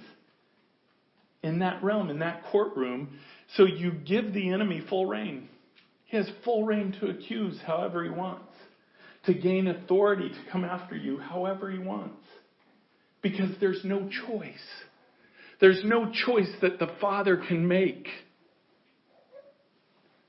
in 1.42 1.58
that 1.58 1.82
realm, 1.82 2.08
in 2.08 2.20
that 2.20 2.44
courtroom. 2.52 3.18
So 3.56 3.64
you 3.64 3.90
give 3.90 4.32
the 4.32 4.52
enemy 4.52 4.82
full 4.88 5.06
reign. 5.06 5.48
He 6.04 6.16
has 6.16 6.30
full 6.44 6.64
reign 6.64 6.94
to 7.00 7.08
accuse 7.08 7.58
however 7.66 8.04
he 8.04 8.10
wants 8.10 8.51
to 9.26 9.34
gain 9.34 9.68
authority 9.68 10.28
to 10.28 10.50
come 10.50 10.64
after 10.64 10.96
you 10.96 11.18
however 11.18 11.70
he 11.70 11.78
wants. 11.78 12.24
Because 13.22 13.50
there's 13.60 13.80
no 13.84 14.08
choice. 14.26 14.54
There's 15.60 15.82
no 15.84 16.10
choice 16.26 16.50
that 16.60 16.80
the 16.80 16.88
Father 17.00 17.36
can 17.36 17.68
make. 17.68 18.08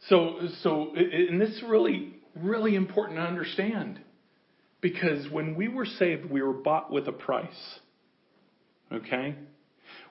So, 0.10 0.38
so, 0.62 0.94
and 0.96 1.42
this 1.42 1.50
is 1.50 1.64
really, 1.68 2.14
really 2.36 2.76
important 2.76 3.18
to 3.18 3.24
understand. 3.24 4.00
Because 4.80 5.28
when 5.32 5.56
we 5.56 5.70
were 5.70 5.86
saved, 5.86 6.30
we 6.30 6.42
were 6.42 6.54
bought 6.54 6.92
with 6.92 7.08
a 7.08 7.12
price. 7.12 7.80
Okay? 8.92 9.36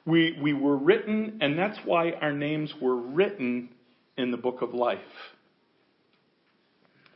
We, 0.04 0.36
we 0.42 0.54
were 0.54 0.76
written, 0.76 1.38
and 1.40 1.56
that's 1.56 1.78
why 1.84 2.12
our 2.12 2.32
names 2.32 2.72
were 2.80 2.96
written 2.96 3.68
in 4.16 4.30
the 4.30 4.36
book 4.36 4.62
of 4.62 4.74
life. 4.74 4.98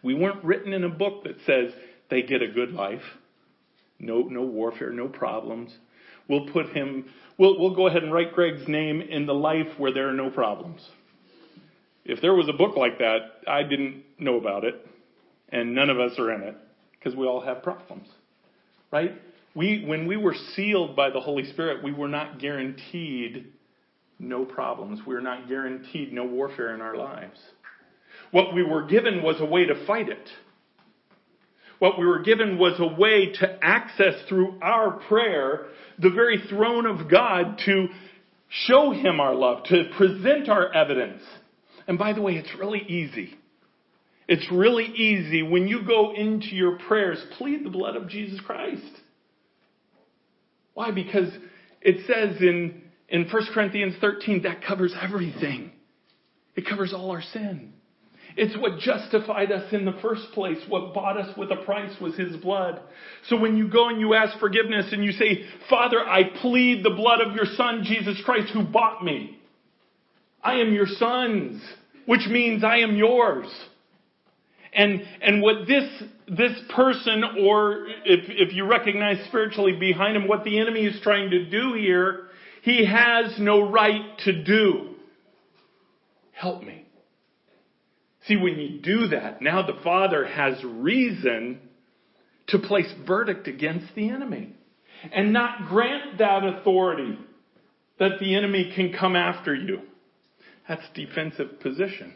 We 0.02 0.14
weren't 0.14 0.44
written 0.44 0.72
in 0.72 0.84
a 0.84 0.88
book 0.88 1.24
that 1.24 1.36
says 1.46 1.72
they 2.10 2.22
get 2.22 2.42
a 2.42 2.48
good 2.48 2.72
life. 2.72 3.02
No, 3.98 4.22
no 4.22 4.42
warfare, 4.42 4.90
no 4.90 5.08
problems. 5.08 5.72
We'll 6.28 6.46
put 6.48 6.70
him, 6.70 7.06
we'll, 7.38 7.58
we'll 7.58 7.74
go 7.74 7.86
ahead 7.86 8.02
and 8.02 8.12
write 8.12 8.34
Greg's 8.34 8.68
name 8.68 9.00
in 9.00 9.26
the 9.26 9.34
life 9.34 9.78
where 9.78 9.92
there 9.92 10.08
are 10.08 10.14
no 10.14 10.30
problems. 10.30 10.86
If 12.04 12.20
there 12.20 12.34
was 12.34 12.48
a 12.48 12.52
book 12.52 12.76
like 12.76 12.98
that, 12.98 13.18
I 13.48 13.62
didn't 13.62 14.04
know 14.18 14.38
about 14.38 14.64
it, 14.64 14.86
and 15.48 15.74
none 15.74 15.90
of 15.90 15.98
us 15.98 16.18
are 16.18 16.32
in 16.32 16.42
it, 16.42 16.56
because 16.92 17.16
we 17.16 17.26
all 17.26 17.40
have 17.40 17.62
problems. 17.62 18.08
Right? 18.92 19.12
We, 19.54 19.84
when 19.84 20.06
we 20.06 20.16
were 20.16 20.34
sealed 20.54 20.94
by 20.94 21.10
the 21.10 21.20
Holy 21.20 21.44
Spirit, 21.50 21.82
we 21.82 21.92
were 21.92 22.08
not 22.08 22.38
guaranteed 22.38 23.46
no 24.18 24.44
problems. 24.44 25.00
We 25.06 25.14
were 25.14 25.20
not 25.20 25.48
guaranteed 25.48 26.12
no 26.12 26.24
warfare 26.24 26.74
in 26.74 26.80
our 26.80 26.96
lives. 26.96 27.38
What 28.30 28.54
we 28.54 28.62
were 28.62 28.86
given 28.86 29.22
was 29.22 29.36
a 29.40 29.44
way 29.44 29.66
to 29.66 29.86
fight 29.86 30.08
it. 30.08 30.28
What 31.78 31.98
we 31.98 32.06
were 32.06 32.22
given 32.22 32.58
was 32.58 32.78
a 32.78 32.86
way 32.86 33.32
to 33.40 33.58
access 33.62 34.14
through 34.28 34.58
our 34.62 34.92
prayer 35.08 35.66
the 35.98 36.10
very 36.10 36.42
throne 36.48 36.86
of 36.86 37.10
God 37.10 37.60
to 37.66 37.88
show 38.48 38.92
Him 38.92 39.20
our 39.20 39.34
love, 39.34 39.64
to 39.64 39.90
present 39.96 40.48
our 40.48 40.72
evidence. 40.72 41.22
And 41.86 41.98
by 41.98 42.12
the 42.12 42.22
way, 42.22 42.34
it's 42.34 42.52
really 42.58 42.80
easy. 42.80 43.34
It's 44.28 44.50
really 44.50 44.86
easy 44.86 45.42
when 45.42 45.68
you 45.68 45.86
go 45.86 46.12
into 46.14 46.48
your 46.48 46.78
prayers, 46.78 47.22
plead 47.38 47.64
the 47.64 47.70
blood 47.70 47.94
of 47.94 48.08
Jesus 48.08 48.40
Christ. 48.40 48.82
Why? 50.74 50.90
Because 50.90 51.32
it 51.80 52.06
says 52.06 52.40
in, 52.40 52.82
in 53.08 53.28
1 53.30 53.42
Corinthians 53.54 53.94
13 54.00 54.42
that 54.42 54.64
covers 54.64 54.94
everything. 55.00 55.70
It 56.56 56.66
covers 56.68 56.92
all 56.92 57.10
our 57.12 57.22
sin. 57.22 57.72
It's 58.36 58.56
what 58.56 58.78
justified 58.78 59.50
us 59.50 59.72
in 59.72 59.86
the 59.86 59.96
first 60.02 60.32
place. 60.32 60.58
What 60.68 60.92
bought 60.92 61.16
us 61.16 61.36
with 61.38 61.50
a 61.50 61.56
price 61.64 61.98
was 62.00 62.14
His 62.16 62.36
blood. 62.36 62.80
So 63.28 63.36
when 63.36 63.56
you 63.56 63.68
go 63.68 63.88
and 63.88 63.98
you 63.98 64.12
ask 64.14 64.38
forgiveness 64.38 64.92
and 64.92 65.02
you 65.02 65.12
say, 65.12 65.46
Father, 65.70 65.98
I 66.00 66.24
plead 66.42 66.84
the 66.84 66.90
blood 66.90 67.20
of 67.20 67.34
your 67.34 67.46
Son, 67.56 67.82
Jesus 67.82 68.20
Christ, 68.24 68.52
who 68.52 68.62
bought 68.62 69.02
me. 69.02 69.40
I 70.42 70.56
am 70.60 70.72
your 70.72 70.86
son's, 70.86 71.62
which 72.04 72.26
means 72.28 72.62
I 72.62 72.78
am 72.78 72.94
yours. 72.94 73.46
And, 74.72 75.02
and 75.22 75.42
what 75.42 75.66
this, 75.66 75.90
this 76.28 76.52
person, 76.74 77.24
or 77.40 77.86
if, 78.04 78.28
if 78.28 78.54
you 78.54 78.66
recognize 78.66 79.26
spiritually 79.26 79.72
behind 79.72 80.16
him, 80.16 80.28
what 80.28 80.44
the 80.44 80.60
enemy 80.60 80.84
is 80.84 81.00
trying 81.02 81.30
to 81.30 81.48
do 81.50 81.72
here, 81.72 82.26
he 82.62 82.84
has 82.84 83.38
no 83.38 83.70
right 83.70 84.18
to 84.24 84.44
do. 84.44 84.94
Help 86.32 86.62
me. 86.62 86.85
See, 88.26 88.36
when 88.36 88.58
you 88.58 88.80
do 88.80 89.08
that, 89.08 89.40
now 89.40 89.62
the 89.66 89.80
Father 89.84 90.26
has 90.26 90.62
reason 90.64 91.60
to 92.48 92.58
place 92.58 92.92
verdict 93.06 93.46
against 93.46 93.94
the 93.94 94.08
enemy 94.08 94.52
and 95.12 95.32
not 95.32 95.68
grant 95.68 96.18
that 96.18 96.44
authority 96.44 97.18
that 97.98 98.18
the 98.20 98.34
enemy 98.34 98.72
can 98.74 98.92
come 98.92 99.16
after 99.16 99.54
you. 99.54 99.80
That's 100.68 100.82
defensive 100.94 101.60
position. 101.60 102.14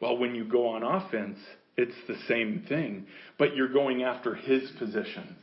Well, 0.00 0.18
when 0.18 0.34
you 0.34 0.44
go 0.44 0.68
on 0.68 0.82
offense, 0.82 1.38
it's 1.76 1.96
the 2.06 2.16
same 2.28 2.64
thing, 2.68 3.06
but 3.38 3.56
you're 3.56 3.72
going 3.72 4.02
after 4.02 4.34
his 4.34 4.70
positions. 4.78 5.38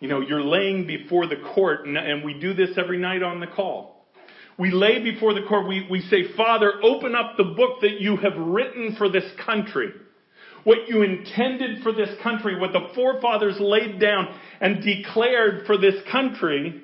You 0.00 0.08
know, 0.08 0.20
you're 0.20 0.42
laying 0.42 0.86
before 0.86 1.28
the 1.28 1.36
court, 1.54 1.86
and 1.86 2.24
we 2.24 2.34
do 2.34 2.54
this 2.54 2.70
every 2.76 2.98
night 2.98 3.22
on 3.22 3.38
the 3.38 3.46
call. 3.46 4.01
We 4.58 4.70
lay 4.70 5.02
before 5.02 5.34
the 5.34 5.42
court, 5.48 5.66
we, 5.66 5.86
we 5.90 6.02
say, 6.02 6.34
Father, 6.36 6.74
open 6.82 7.14
up 7.14 7.36
the 7.36 7.44
book 7.44 7.80
that 7.80 8.00
you 8.00 8.16
have 8.16 8.36
written 8.36 8.96
for 8.96 9.08
this 9.08 9.24
country. 9.44 9.92
What 10.64 10.88
you 10.88 11.02
intended 11.02 11.82
for 11.82 11.92
this 11.92 12.10
country, 12.22 12.58
what 12.58 12.72
the 12.72 12.88
forefathers 12.94 13.56
laid 13.58 13.98
down 13.98 14.28
and 14.60 14.82
declared 14.82 15.66
for 15.66 15.76
this 15.76 15.96
country 16.10 16.82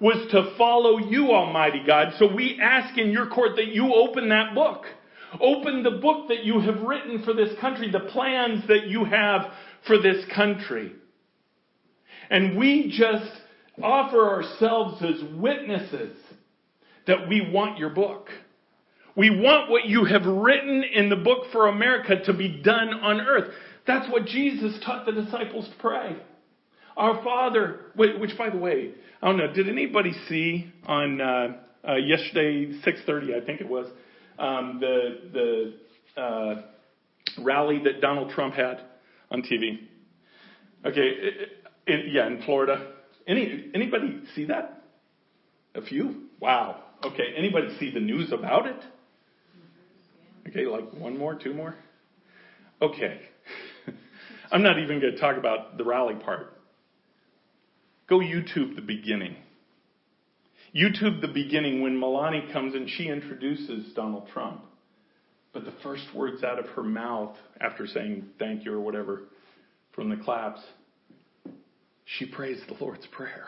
was 0.00 0.30
to 0.30 0.54
follow 0.58 0.98
you, 0.98 1.32
Almighty 1.32 1.82
God. 1.86 2.12
So 2.18 2.32
we 2.32 2.60
ask 2.62 2.98
in 2.98 3.10
your 3.10 3.28
court 3.28 3.56
that 3.56 3.68
you 3.68 3.94
open 3.94 4.28
that 4.28 4.54
book. 4.54 4.84
Open 5.40 5.82
the 5.82 5.98
book 6.02 6.28
that 6.28 6.44
you 6.44 6.60
have 6.60 6.82
written 6.82 7.22
for 7.22 7.32
this 7.32 7.58
country, 7.60 7.90
the 7.90 8.00
plans 8.00 8.66
that 8.68 8.86
you 8.86 9.04
have 9.04 9.52
for 9.86 10.00
this 10.00 10.24
country. 10.34 10.92
And 12.30 12.58
we 12.58 12.94
just 12.96 13.30
offer 13.82 14.28
ourselves 14.28 15.02
as 15.02 15.22
witnesses 15.34 16.16
that 17.08 17.28
we 17.28 17.50
want 17.50 17.78
your 17.78 17.90
book. 17.90 18.28
We 19.16 19.30
want 19.30 19.68
what 19.68 19.86
you 19.86 20.04
have 20.04 20.24
written 20.24 20.84
in 20.84 21.08
the 21.08 21.16
book 21.16 21.46
for 21.50 21.66
America 21.66 22.22
to 22.26 22.32
be 22.32 22.62
done 22.62 22.90
on 22.94 23.20
earth. 23.20 23.52
That's 23.84 24.08
what 24.12 24.26
Jesus 24.26 24.78
taught 24.84 25.06
the 25.06 25.12
disciples 25.12 25.68
to 25.68 25.74
pray. 25.80 26.16
Our 26.96 27.22
Father, 27.24 27.80
which 27.96 28.36
by 28.38 28.50
the 28.50 28.58
way, 28.58 28.92
I 29.20 29.26
don't 29.26 29.38
know, 29.38 29.52
did 29.52 29.68
anybody 29.68 30.12
see 30.28 30.72
on 30.86 31.20
uh, 31.20 31.56
uh, 31.88 31.94
yesterday, 31.96 32.72
6:30, 32.84 33.42
I 33.42 33.44
think 33.44 33.60
it 33.60 33.68
was, 33.68 33.86
um, 34.38 34.78
the 34.80 35.74
the 36.14 36.20
uh, 36.20 36.62
rally 37.42 37.80
that 37.84 38.00
Donald 38.00 38.30
Trump 38.30 38.54
had 38.54 38.82
on 39.30 39.42
TV? 39.42 39.78
Okay, 40.84 41.12
in, 41.86 42.10
yeah, 42.12 42.26
in 42.26 42.42
Florida. 42.42 42.92
Any 43.26 43.70
anybody 43.74 44.20
see 44.34 44.44
that? 44.46 44.84
A 45.74 45.82
few? 45.82 46.28
Wow. 46.40 46.84
Okay, 47.04 47.34
anybody 47.36 47.76
see 47.78 47.90
the 47.92 48.00
news 48.00 48.32
about 48.32 48.66
it? 48.66 48.80
Okay, 50.48 50.66
like 50.66 50.92
one 50.94 51.16
more, 51.16 51.34
two 51.34 51.54
more? 51.54 51.74
Okay. 52.80 53.20
I'm 54.52 54.62
not 54.62 54.78
even 54.78 55.00
going 55.00 55.12
to 55.12 55.20
talk 55.20 55.36
about 55.36 55.76
the 55.78 55.84
rally 55.84 56.14
part. 56.14 56.54
Go 58.08 58.18
YouTube 58.18 58.74
the 58.74 58.82
beginning. 58.82 59.36
YouTube 60.74 61.20
the 61.20 61.28
beginning 61.28 61.82
when 61.82 61.98
Melania 61.98 62.52
comes 62.52 62.74
and 62.74 62.88
she 62.88 63.08
introduces 63.08 63.92
Donald 63.94 64.28
Trump. 64.32 64.62
But 65.52 65.64
the 65.64 65.72
first 65.82 66.04
words 66.14 66.42
out 66.44 66.58
of 66.58 66.66
her 66.70 66.82
mouth 66.82 67.34
after 67.60 67.86
saying 67.86 68.26
thank 68.38 68.64
you 68.64 68.74
or 68.74 68.80
whatever 68.80 69.22
from 69.94 70.10
the 70.10 70.16
claps, 70.16 70.60
she 72.04 72.26
prays 72.26 72.60
the 72.68 72.74
Lord's 72.82 73.06
Prayer. 73.08 73.46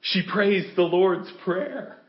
She 0.00 0.22
prays 0.30 0.64
the 0.76 0.82
Lord's 0.82 1.30
Prayer. 1.44 2.01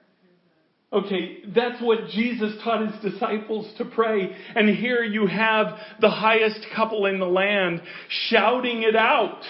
Okay, 0.94 1.40
that's 1.56 1.82
what 1.82 2.10
Jesus 2.10 2.54
taught 2.64 2.88
his 2.88 3.14
disciples 3.14 3.74
to 3.80 3.86
pray. 3.86 4.30
And 4.56 4.70
here 4.70 5.04
you 5.04 5.26
have 5.26 5.76
the 6.00 6.12
highest 6.12 6.60
couple 6.76 7.08
in 7.08 7.20
the 7.20 7.26
land 7.26 7.82
shouting 8.30 8.84
it 8.84 8.96
out. 8.96 9.42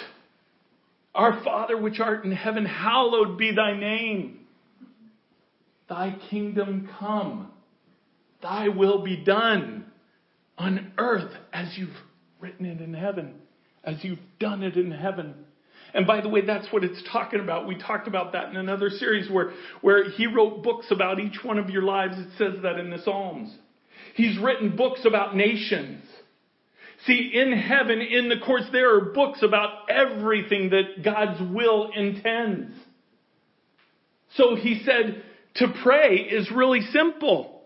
Our 1.13 1.43
Father 1.43 1.77
which 1.77 1.99
art 1.99 2.23
in 2.23 2.31
heaven, 2.31 2.65
hallowed 2.65 3.37
be 3.37 3.53
thy 3.53 3.77
name. 3.77 4.39
Thy 5.89 6.15
kingdom 6.29 6.89
come. 6.97 7.51
Thy 8.41 8.69
will 8.69 9.03
be 9.03 9.17
done 9.17 9.85
on 10.57 10.93
earth 10.97 11.31
as 11.51 11.77
you've 11.77 11.89
written 12.39 12.65
it 12.65 12.79
in 12.79 12.93
heaven, 12.93 13.35
as 13.83 13.97
you've 14.01 14.19
done 14.39 14.63
it 14.63 14.77
in 14.77 14.91
heaven. 14.91 15.42
And 15.93 16.07
by 16.07 16.21
the 16.21 16.29
way, 16.29 16.41
that's 16.45 16.71
what 16.71 16.83
it's 16.83 17.01
talking 17.11 17.39
about. 17.39 17.67
We 17.67 17.77
talked 17.77 18.07
about 18.07 18.31
that 18.33 18.49
in 18.49 18.55
another 18.55 18.89
series 18.89 19.29
where, 19.29 19.51
where 19.81 20.09
he 20.09 20.25
wrote 20.25 20.63
books 20.63 20.87
about 20.89 21.19
each 21.19 21.43
one 21.43 21.59
of 21.59 21.69
your 21.69 21.83
lives. 21.83 22.15
It 22.17 22.29
says 22.37 22.61
that 22.63 22.79
in 22.79 22.89
the 22.89 22.99
Psalms. 23.03 23.55
He's 24.15 24.39
written 24.39 24.75
books 24.75 25.01
about 25.05 25.35
nations. 25.35 26.03
See, 27.05 27.31
in 27.33 27.51
heaven, 27.51 27.99
in 28.01 28.29
the 28.29 28.37
courts, 28.43 28.65
there 28.71 28.95
are 28.95 29.01
books 29.13 29.43
about 29.43 29.89
everything 29.89 30.69
that 30.69 31.03
God's 31.03 31.41
will 31.53 31.91
intends. 31.95 32.75
So 34.35 34.55
he 34.55 34.81
said, 34.85 35.23
to 35.55 35.67
pray 35.83 36.15
is 36.15 36.49
really 36.51 36.81
simple. 36.91 37.61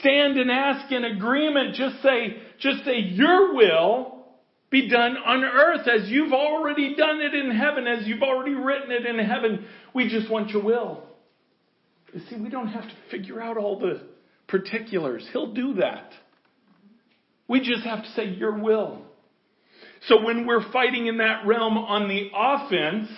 Stand 0.00 0.38
and 0.38 0.50
ask 0.50 0.90
in 0.92 1.04
agreement. 1.04 1.76
Just 1.76 2.02
say, 2.02 2.36
just 2.58 2.84
say, 2.84 2.98
your 2.98 3.54
will 3.54 4.19
be 4.70 4.88
done 4.88 5.16
on 5.16 5.44
earth 5.44 5.88
as 5.88 6.08
you've 6.08 6.32
already 6.32 6.94
done 6.94 7.20
it 7.20 7.34
in 7.34 7.50
heaven, 7.50 7.86
as 7.86 8.06
you've 8.06 8.22
already 8.22 8.54
written 8.54 8.92
it 8.92 9.04
in 9.04 9.18
heaven. 9.18 9.66
We 9.94 10.08
just 10.08 10.30
want 10.30 10.50
your 10.50 10.62
will. 10.62 11.02
You 12.12 12.20
see, 12.30 12.36
we 12.36 12.48
don't 12.48 12.68
have 12.68 12.84
to 12.84 12.94
figure 13.10 13.40
out 13.40 13.56
all 13.56 13.78
the 13.78 14.00
particulars. 14.48 15.28
He'll 15.32 15.52
do 15.52 15.74
that. 15.74 16.12
We 17.48 17.60
just 17.60 17.82
have 17.84 18.02
to 18.04 18.10
say, 18.12 18.26
Your 18.26 18.58
will. 18.58 19.02
So 20.06 20.24
when 20.24 20.46
we're 20.46 20.72
fighting 20.72 21.08
in 21.08 21.18
that 21.18 21.46
realm 21.46 21.76
on 21.76 22.08
the 22.08 22.30
offense, 22.34 23.08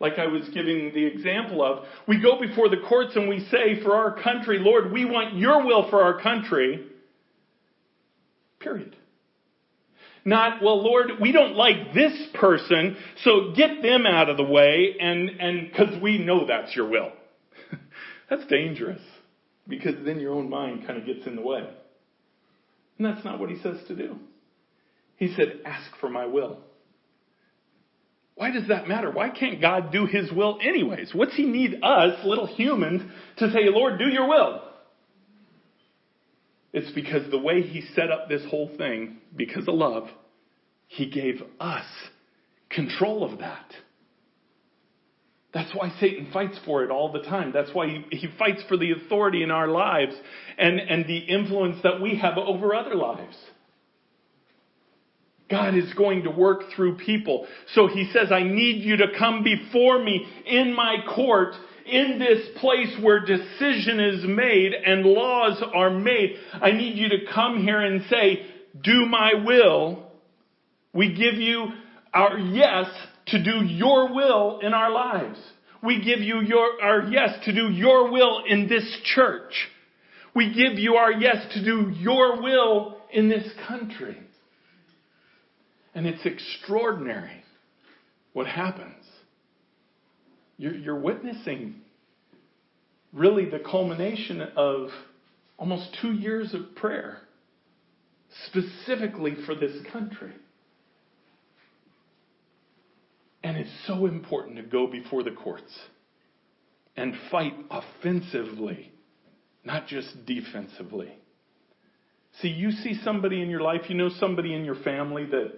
like 0.00 0.18
I 0.18 0.26
was 0.26 0.48
giving 0.54 0.92
the 0.94 1.04
example 1.04 1.62
of, 1.62 1.84
we 2.06 2.22
go 2.22 2.40
before 2.40 2.68
the 2.68 2.78
courts 2.88 3.16
and 3.16 3.28
we 3.28 3.46
say 3.50 3.82
for 3.82 3.94
our 3.94 4.22
country, 4.22 4.58
Lord, 4.60 4.92
we 4.92 5.04
want 5.04 5.36
your 5.36 5.66
will 5.66 5.90
for 5.90 6.02
our 6.02 6.20
country. 6.20 6.86
Period. 8.60 8.96
Not, 10.28 10.62
well, 10.62 10.82
Lord, 10.82 11.12
we 11.22 11.32
don't 11.32 11.54
like 11.54 11.94
this 11.94 12.12
person, 12.34 12.98
so 13.24 13.52
get 13.56 13.80
them 13.80 14.04
out 14.04 14.28
of 14.28 14.36
the 14.36 14.44
way 14.44 14.94
and, 15.00 15.30
and, 15.30 15.74
cause 15.74 16.00
we 16.02 16.18
know 16.18 16.46
that's 16.46 16.76
your 16.76 16.86
will. 16.86 17.12
that's 18.30 18.44
dangerous 18.46 19.00
because 19.66 19.94
then 20.04 20.20
your 20.20 20.34
own 20.34 20.50
mind 20.50 20.86
kind 20.86 20.98
of 21.00 21.06
gets 21.06 21.26
in 21.26 21.34
the 21.34 21.40
way. 21.40 21.66
And 22.98 23.06
that's 23.06 23.24
not 23.24 23.40
what 23.40 23.48
he 23.48 23.58
says 23.62 23.78
to 23.88 23.96
do. 23.96 24.16
He 25.16 25.32
said, 25.34 25.60
ask 25.64 25.90
for 25.98 26.10
my 26.10 26.26
will. 26.26 26.58
Why 28.34 28.50
does 28.50 28.68
that 28.68 28.86
matter? 28.86 29.10
Why 29.10 29.30
can't 29.30 29.62
God 29.62 29.90
do 29.90 30.04
his 30.04 30.30
will 30.30 30.58
anyways? 30.62 31.12
What's 31.14 31.34
he 31.34 31.44
need 31.44 31.80
us, 31.82 32.20
little 32.26 32.46
humans, 32.46 33.00
to 33.38 33.50
say, 33.50 33.60
Lord, 33.64 33.98
do 33.98 34.08
your 34.08 34.28
will? 34.28 34.60
It's 36.78 36.92
because 36.92 37.28
the 37.32 37.38
way 37.38 37.62
he 37.62 37.82
set 37.96 38.12
up 38.12 38.28
this 38.28 38.42
whole 38.48 38.70
thing, 38.78 39.16
because 39.34 39.66
of 39.66 39.74
love, 39.74 40.08
he 40.86 41.10
gave 41.10 41.42
us 41.58 41.84
control 42.70 43.24
of 43.24 43.40
that. 43.40 43.66
That's 45.52 45.74
why 45.74 45.92
Satan 45.98 46.28
fights 46.32 46.56
for 46.64 46.84
it 46.84 46.90
all 46.92 47.10
the 47.10 47.22
time. 47.22 47.50
That's 47.52 47.70
why 47.72 47.88
he, 47.88 48.16
he 48.16 48.28
fights 48.38 48.62
for 48.68 48.76
the 48.76 48.92
authority 48.92 49.42
in 49.42 49.50
our 49.50 49.66
lives 49.66 50.14
and, 50.56 50.78
and 50.78 51.04
the 51.06 51.18
influence 51.18 51.78
that 51.82 52.00
we 52.00 52.16
have 52.18 52.38
over 52.38 52.72
other 52.76 52.94
lives. 52.94 53.36
God 55.50 55.74
is 55.74 55.92
going 55.94 56.22
to 56.24 56.30
work 56.30 56.60
through 56.76 56.98
people. 56.98 57.48
So 57.74 57.88
he 57.88 58.08
says, 58.12 58.30
I 58.30 58.44
need 58.44 58.84
you 58.84 58.98
to 58.98 59.06
come 59.18 59.42
before 59.42 60.00
me 60.00 60.28
in 60.46 60.74
my 60.74 60.98
court 61.12 61.54
in 61.88 62.18
this 62.18 62.48
place 62.60 62.94
where 63.00 63.20
decision 63.20 64.00
is 64.00 64.24
made 64.24 64.72
and 64.72 65.04
laws 65.04 65.62
are 65.74 65.90
made, 65.90 66.36
I 66.52 66.72
need 66.72 66.96
you 66.96 67.08
to 67.10 67.32
come 67.32 67.62
here 67.62 67.80
and 67.80 68.02
say, 68.08 68.46
do 68.82 69.06
my 69.06 69.32
will. 69.44 70.10
We 70.92 71.14
give 71.14 71.34
you 71.34 71.68
our 72.12 72.38
yes 72.38 72.86
to 73.26 73.42
do 73.42 73.64
your 73.64 74.14
will 74.14 74.60
in 74.60 74.74
our 74.74 74.90
lives. 74.90 75.38
We 75.82 76.02
give 76.02 76.20
you 76.20 76.40
your, 76.40 76.82
our 76.82 77.02
yes 77.08 77.44
to 77.44 77.54
do 77.54 77.70
your 77.70 78.10
will 78.10 78.42
in 78.48 78.68
this 78.68 78.84
church. 79.14 79.52
We 80.34 80.52
give 80.52 80.78
you 80.78 80.94
our 80.94 81.12
yes 81.12 81.36
to 81.54 81.64
do 81.64 81.90
your 81.90 82.42
will 82.42 82.98
in 83.12 83.28
this 83.28 83.48
country. 83.66 84.16
And 85.94 86.06
it's 86.06 86.24
extraordinary 86.24 87.44
what 88.32 88.46
happens. 88.46 88.97
You're, 90.58 90.74
you're 90.74 91.00
witnessing 91.00 91.76
really 93.12 93.48
the 93.48 93.60
culmination 93.60 94.42
of 94.56 94.88
almost 95.56 95.96
two 96.02 96.12
years 96.12 96.52
of 96.52 96.74
prayer, 96.76 97.18
specifically 98.46 99.34
for 99.46 99.54
this 99.54 99.76
country. 99.92 100.32
And 103.42 103.56
it's 103.56 103.70
so 103.86 104.06
important 104.06 104.56
to 104.56 104.62
go 104.62 104.86
before 104.86 105.22
the 105.22 105.30
courts 105.30 105.72
and 106.96 107.14
fight 107.30 107.54
offensively, 107.70 108.92
not 109.64 109.86
just 109.86 110.26
defensively. 110.26 111.16
See, 112.42 112.48
you 112.48 112.72
see 112.72 113.00
somebody 113.04 113.40
in 113.40 113.48
your 113.48 113.60
life, 113.60 113.82
you 113.88 113.94
know 113.94 114.10
somebody 114.18 114.54
in 114.54 114.64
your 114.64 114.74
family 114.76 115.24
that 115.26 115.52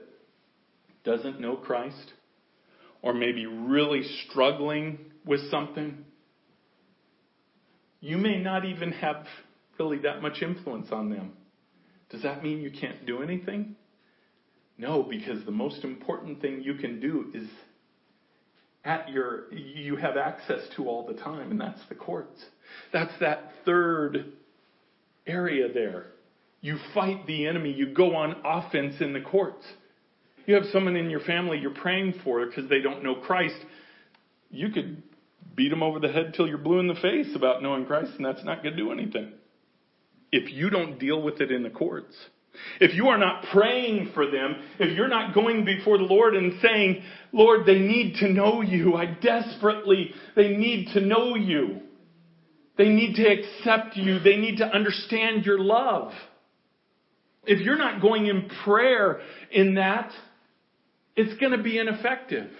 doesn't 1.05 1.41
know 1.41 1.57
Christ, 1.57 2.13
or 3.03 3.15
maybe 3.15 3.47
really 3.47 4.03
struggling 4.29 4.99
with 5.25 5.51
something. 5.51 6.05
You 8.01 8.17
may 8.17 8.41
not 8.41 8.65
even 8.65 8.93
have 8.93 9.27
really 9.79 9.99
that 9.99 10.23
much 10.23 10.43
influence 10.43 10.89
on 10.91 11.11
them. 11.11 11.33
Does 12.11 12.23
that 12.23 12.43
mean 12.43 12.61
you 12.61 12.71
can't 12.71 13.07
do 13.07 13.23
anything? 13.23 13.77
No, 14.77 15.03
because 15.03 15.45
the 15.45 15.53
most 15.53 15.85
important 15.85 16.41
thing 16.41 16.63
you 16.63 16.75
can 16.75 17.01
do 17.01 17.31
is 17.35 17.49
at 18.85 19.11
your 19.11 19.53
you 19.53 19.97
have 19.97 20.17
access 20.17 20.61
to 20.77 20.89
all 20.89 21.07
the 21.07 21.15
time, 21.15 21.51
and 21.51 21.61
that's 21.61 21.81
the 21.89 21.95
courts. 21.95 22.43
That's 22.93 23.13
that 23.21 23.53
third 23.65 24.33
area 25.27 25.73
there. 25.73 26.07
You 26.63 26.79
fight 26.95 27.27
the 27.27 27.47
enemy, 27.47 27.73
you 27.73 27.95
go 27.95 28.17
on 28.17 28.37
offense 28.45 28.97
in 29.01 29.13
the 29.13 29.21
courts. 29.21 29.65
You 30.47 30.55
have 30.55 30.65
someone 30.73 30.97
in 30.97 31.11
your 31.11 31.21
family 31.21 31.59
you're 31.59 31.71
praying 31.71 32.15
for 32.25 32.45
because 32.45 32.69
they 32.69 32.81
don't 32.81 33.03
know 33.03 33.15
Christ. 33.15 33.57
You 34.51 34.71
could 34.71 35.03
beat 35.55 35.69
them 35.69 35.83
over 35.83 35.99
the 36.01 36.09
head 36.09 36.35
till 36.37 36.49
you're 36.49 36.59
blue 36.59 36.81
in 36.81 36.89
the 36.89 36.95
face 36.95 37.29
about 37.35 37.63
knowing 37.63 37.87
Christ, 37.87 38.13
and 38.17 38.25
that's 38.25 38.45
not 38.45 38.63
going 38.63 38.77
to 38.77 38.83
do 38.83 38.93
anything. 38.93 39.33
If 40.33 40.53
you 40.53 40.71
don't 40.71 40.99
deal 40.99 41.21
with 41.23 41.41
it 41.41 41.51
in 41.51 41.63
the 41.63 41.71
courts, 41.71 42.15
if 42.81 42.95
you 42.95 43.09
are 43.09 43.19
not 43.19 43.45
praying 43.53 44.11
for 44.15 44.31
them, 44.31 44.57
if 44.79 44.97
you're 44.97 45.09
not 45.09 45.35
going 45.35 45.65
before 45.65 45.99
the 45.99 46.05
Lord 46.05 46.35
and 46.35 46.55
saying, 46.61 47.03
Lord, 47.33 47.67
they 47.67 47.79
need 47.79 48.17
to 48.17 48.29
know 48.29 48.61
you. 48.61 48.95
I 48.95 49.07
desperately, 49.07 50.13
they 50.37 50.49
need 50.49 50.89
to 50.95 51.01
know 51.01 51.37
you. 51.37 51.81
They 52.77 52.89
need 52.89 53.17
to 53.17 53.27
accept 53.27 53.97
you. 53.97 54.21
They 54.21 54.37
need 54.37 54.59
to 54.59 54.65
understand 54.65 55.45
your 55.45 55.59
love. 55.59 56.13
If 57.45 57.61
you're 57.61 57.79
not 57.79 58.01
going 58.01 58.27
in 58.27 58.51
prayer 58.65 59.21
in 59.51 59.75
that, 59.75 60.11
it's 61.21 61.39
going 61.39 61.53
to 61.53 61.63
be 61.63 61.79
ineffective. 61.79 62.51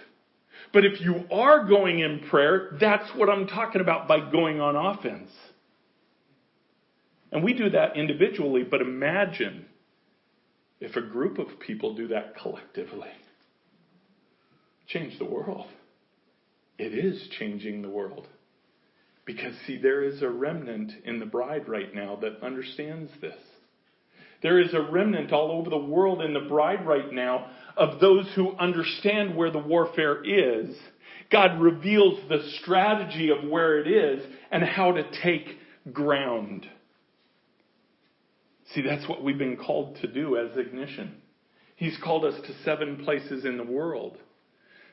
But 0.73 0.85
if 0.85 1.01
you 1.01 1.25
are 1.31 1.65
going 1.65 1.99
in 1.99 2.27
prayer, 2.29 2.77
that's 2.79 3.09
what 3.15 3.29
I'm 3.29 3.47
talking 3.47 3.81
about 3.81 4.07
by 4.07 4.31
going 4.31 4.61
on 4.61 4.75
offense. 4.75 5.31
And 7.31 7.43
we 7.43 7.53
do 7.53 7.69
that 7.69 7.97
individually, 7.97 8.63
but 8.63 8.81
imagine 8.81 9.65
if 10.79 10.95
a 10.95 11.01
group 11.01 11.39
of 11.39 11.59
people 11.59 11.95
do 11.95 12.09
that 12.09 12.35
collectively. 12.37 13.09
Change 14.87 15.17
the 15.19 15.25
world. 15.25 15.67
It 16.77 16.93
is 16.93 17.29
changing 17.39 17.81
the 17.81 17.89
world. 17.89 18.27
Because, 19.25 19.53
see, 19.65 19.77
there 19.77 20.03
is 20.03 20.21
a 20.21 20.29
remnant 20.29 20.91
in 21.05 21.19
the 21.19 21.25
bride 21.25 21.69
right 21.69 21.93
now 21.93 22.17
that 22.17 22.43
understands 22.43 23.11
this. 23.21 23.37
There 24.41 24.59
is 24.59 24.73
a 24.73 24.81
remnant 24.81 25.31
all 25.31 25.51
over 25.51 25.69
the 25.69 25.77
world 25.77 26.21
in 26.21 26.33
the 26.33 26.39
bride 26.39 26.85
right 26.85 27.13
now 27.13 27.51
of 27.77 27.99
those 27.99 28.27
who 28.35 28.55
understand 28.57 29.35
where 29.35 29.51
the 29.51 29.59
warfare 29.59 30.23
is. 30.23 30.75
God 31.31 31.61
reveals 31.61 32.19
the 32.27 32.43
strategy 32.61 33.29
of 33.29 33.49
where 33.49 33.79
it 33.79 33.87
is 33.87 34.23
and 34.51 34.63
how 34.63 34.91
to 34.91 35.03
take 35.23 35.47
ground. 35.93 36.67
See, 38.73 38.81
that's 38.81 39.07
what 39.07 39.23
we've 39.23 39.37
been 39.37 39.57
called 39.57 39.97
to 40.01 40.07
do 40.07 40.37
as 40.37 40.57
Ignition. 40.57 41.21
He's 41.75 41.97
called 42.03 42.25
us 42.25 42.39
to 42.45 42.63
seven 42.63 43.03
places 43.03 43.43
in 43.43 43.57
the 43.57 43.63
world, 43.63 44.17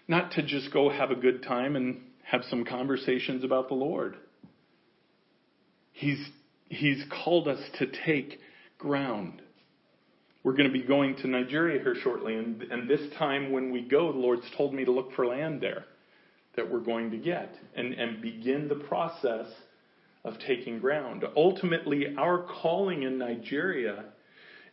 not 0.07 0.33
to 0.33 0.43
just 0.43 0.72
go 0.72 0.89
have 0.89 1.11
a 1.11 1.16
good 1.16 1.43
time 1.43 1.76
and 1.76 2.01
have 2.22 2.43
some 2.49 2.64
conversations 2.64 3.45
about 3.45 3.68
the 3.68 3.74
Lord. 3.74 4.16
He's, 5.93 6.18
he's 6.68 7.05
called 7.24 7.49
us 7.49 7.61
to 7.79 7.87
take 8.07 8.39
ground. 8.79 9.43
We're 10.49 10.57
going 10.57 10.72
to 10.72 10.72
be 10.72 10.82
going 10.82 11.14
to 11.16 11.28
Nigeria 11.28 11.78
here 11.78 11.94
shortly, 12.03 12.34
and, 12.34 12.62
and 12.62 12.88
this 12.88 13.03
time 13.18 13.53
when 13.53 13.70
we 13.70 13.82
go, 13.82 14.11
the 14.11 14.18
Lord's 14.18 14.51
told 14.57 14.72
me 14.72 14.82
to 14.86 14.90
look 14.90 15.12
for 15.12 15.26
land 15.26 15.61
there 15.61 15.84
that 16.57 16.72
we're 16.72 16.80
going 16.80 17.11
to 17.11 17.18
get 17.18 17.55
and, 17.74 17.92
and 17.92 18.22
begin 18.22 18.66
the 18.66 18.76
process 18.76 19.44
of 20.24 20.38
taking 20.38 20.78
ground. 20.78 21.22
Ultimately, 21.36 22.14
our 22.16 22.46
calling 22.62 23.03
in 23.03 23.18
Nigeria 23.18 24.07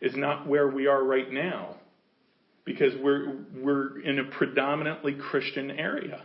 is 0.00 0.16
not 0.16 0.48
where 0.48 0.66
we 0.66 0.86
are 0.86 1.04
right 1.04 1.30
now 1.30 1.76
because 2.64 2.94
we're, 3.02 3.36
we're 3.54 4.00
in 4.00 4.18
a 4.18 4.24
predominantly 4.24 5.12
Christian 5.12 5.70
area. 5.70 6.22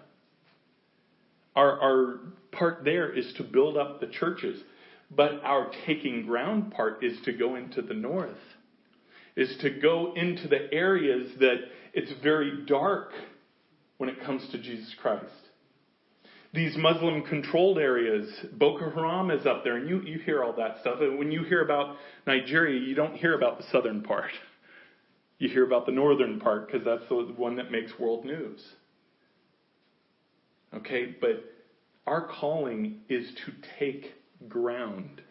Our, 1.57 1.77
our 1.81 2.19
part 2.53 2.85
there 2.85 3.11
is 3.11 3.33
to 3.33 3.43
build 3.43 3.75
up 3.75 3.99
the 3.99 4.07
churches, 4.07 4.61
but 5.13 5.43
our 5.43 5.71
taking 5.85 6.25
ground 6.25 6.71
part 6.71 7.03
is 7.03 7.19
to 7.25 7.33
go 7.33 7.57
into 7.57 7.81
the 7.81 7.93
north, 7.93 8.37
is 9.36 9.55
to 9.61 9.69
go 9.69 10.13
into 10.15 10.47
the 10.47 10.71
areas 10.73 11.32
that 11.39 11.57
it's 11.93 12.11
very 12.23 12.65
dark 12.65 13.11
when 13.97 14.09
it 14.09 14.23
comes 14.23 14.47
to 14.51 14.57
Jesus 14.57 14.93
Christ 15.01 15.32
these 16.53 16.75
Muslim 16.75 17.23
controlled 17.23 17.77
areas. 17.77 18.29
Boko 18.53 18.89
Haram 18.89 19.32
is 19.32 19.45
up 19.45 19.63
there, 19.63 19.77
and 19.77 19.88
you, 19.88 20.01
you 20.01 20.19
hear 20.19 20.43
all 20.43 20.53
that 20.53 20.77
stuff. 20.82 20.99
And 20.99 21.17
when 21.17 21.32
you 21.32 21.43
hear 21.43 21.63
about 21.63 21.95
Nigeria, 22.27 22.79
you 22.79 22.93
don't 22.93 23.15
hear 23.15 23.36
about 23.36 23.57
the 23.57 23.63
southern 23.71 24.03
part. 24.03 24.32
You 25.38 25.49
hear 25.49 25.65
about 25.65 25.86
the 25.86 25.91
northern 25.93 26.39
part 26.39 26.67
because 26.67 26.86
that's 26.86 27.07
the 27.09 27.34
one 27.38 27.55
that 27.55 27.71
makes 27.71 27.91
world 27.97 28.25
news. 28.25 28.61
Okay, 30.73 31.15
but 31.19 31.45
our 32.05 32.27
calling 32.27 32.99
is 33.09 33.27
to 33.45 33.53
take 33.79 34.13
ground. 34.47 35.21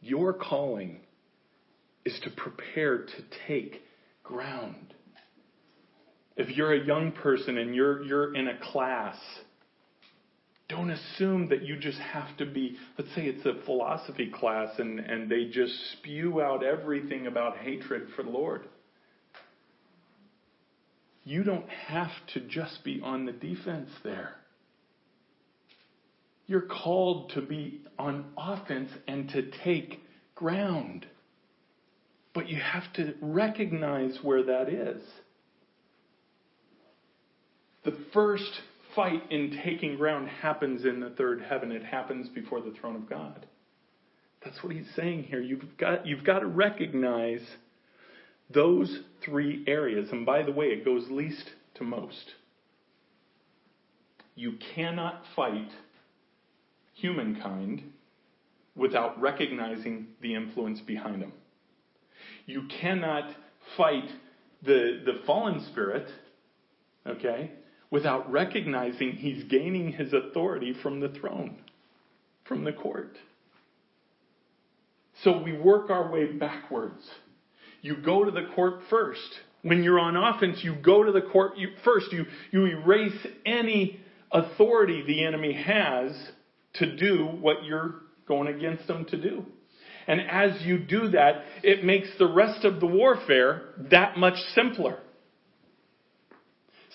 Your 0.00 0.34
calling 0.34 1.00
is 2.04 2.18
to 2.24 2.30
prepare 2.30 2.98
to 2.98 3.24
take 3.46 3.82
ground. 4.22 4.94
If 6.36 6.56
you're 6.56 6.72
a 6.72 6.84
young 6.84 7.12
person 7.12 7.58
and 7.58 7.74
you're, 7.74 8.02
you're 8.02 8.34
in 8.34 8.48
a 8.48 8.58
class 8.58 9.16
don't 10.68 10.90
assume 10.90 11.48
that 11.50 11.62
you 11.62 11.76
just 11.76 11.98
have 11.98 12.36
to 12.38 12.46
be, 12.46 12.76
let's 12.98 13.14
say 13.14 13.26
it's 13.26 13.44
a 13.44 13.62
philosophy 13.64 14.30
class 14.30 14.70
and, 14.78 14.98
and 14.98 15.30
they 15.30 15.44
just 15.46 15.74
spew 15.92 16.40
out 16.40 16.64
everything 16.64 17.26
about 17.26 17.58
hatred 17.58 18.08
for 18.16 18.22
the 18.22 18.30
Lord. 18.30 18.66
You 21.22 21.42
don't 21.44 21.68
have 21.68 22.10
to 22.34 22.40
just 22.40 22.82
be 22.82 23.00
on 23.02 23.26
the 23.26 23.32
defense 23.32 23.90
there. 24.02 24.36
You're 26.46 26.62
called 26.62 27.30
to 27.30 27.42
be 27.42 27.82
on 27.98 28.26
offense 28.36 28.90
and 29.06 29.28
to 29.30 29.50
take 29.64 30.00
ground. 30.34 31.06
But 32.34 32.48
you 32.48 32.60
have 32.60 32.92
to 32.94 33.14
recognize 33.22 34.18
where 34.22 34.42
that 34.42 34.68
is. 34.68 35.02
The 37.84 37.96
first 38.12 38.50
fight 38.96 39.22
in 39.30 39.60
taking 39.64 39.96
ground 39.96 40.28
happens 40.28 40.84
in 40.84 41.00
the 41.00 41.10
third 41.10 41.42
heaven. 41.42 41.70
It 41.70 41.84
happens 41.84 42.28
before 42.28 42.60
the 42.60 42.72
throne 42.80 42.96
of 42.96 43.08
God. 43.08 43.46
That's 44.44 44.62
what 44.62 44.72
he's 44.72 44.90
saying 44.96 45.24
here. 45.24 45.40
You've 45.40 45.76
got, 45.78 46.06
you've 46.06 46.24
got 46.24 46.40
to 46.40 46.46
recognize 46.46 47.40
those 48.52 49.00
three 49.24 49.64
areas. 49.66 50.08
And 50.10 50.26
by 50.26 50.42
the 50.42 50.52
way, 50.52 50.66
it 50.66 50.84
goes 50.84 51.08
least 51.10 51.50
to 51.76 51.84
most. 51.84 52.32
You 54.34 54.54
cannot 54.74 55.22
fight 55.36 55.70
humankind 56.94 57.82
without 58.76 59.20
recognizing 59.20 60.08
the 60.20 60.34
influence 60.34 60.80
behind 60.80 61.22
them. 61.22 61.32
You 62.46 62.68
cannot 62.80 63.34
fight 63.76 64.08
the, 64.62 65.02
the 65.04 65.20
fallen 65.26 65.64
spirit, 65.70 66.08
okay, 67.06 67.52
without 67.90 68.30
recognizing 68.30 69.12
he's 69.12 69.44
gaining 69.44 69.92
his 69.92 70.12
authority 70.12 70.74
from 70.82 71.00
the 71.00 71.08
throne, 71.08 71.56
from 72.44 72.64
the 72.64 72.72
court. 72.72 73.16
So 75.22 75.42
we 75.42 75.56
work 75.56 75.90
our 75.90 76.10
way 76.10 76.32
backwards. 76.32 77.02
You 77.82 77.96
go 77.96 78.24
to 78.24 78.30
the 78.30 78.48
court 78.54 78.80
first. 78.90 79.20
When 79.62 79.82
you're 79.82 79.98
on 79.98 80.16
offense, 80.16 80.58
you 80.62 80.74
go 80.74 81.04
to 81.04 81.12
the 81.12 81.22
court 81.22 81.52
first. 81.84 82.12
You, 82.12 82.26
you 82.50 82.66
erase 82.66 83.26
any 83.46 84.00
authority 84.32 85.02
the 85.06 85.24
enemy 85.24 85.52
has 85.52 86.12
to 86.74 86.96
do 86.96 87.26
what 87.26 87.64
you're 87.64 87.94
going 88.26 88.48
against 88.48 88.86
them 88.86 89.04
to 89.06 89.16
do. 89.16 89.46
And 90.06 90.20
as 90.20 90.62
you 90.62 90.78
do 90.78 91.08
that, 91.08 91.42
it 91.62 91.84
makes 91.84 92.08
the 92.18 92.26
rest 92.26 92.64
of 92.64 92.80
the 92.80 92.86
warfare 92.86 93.62
that 93.90 94.16
much 94.18 94.36
simpler. 94.54 94.98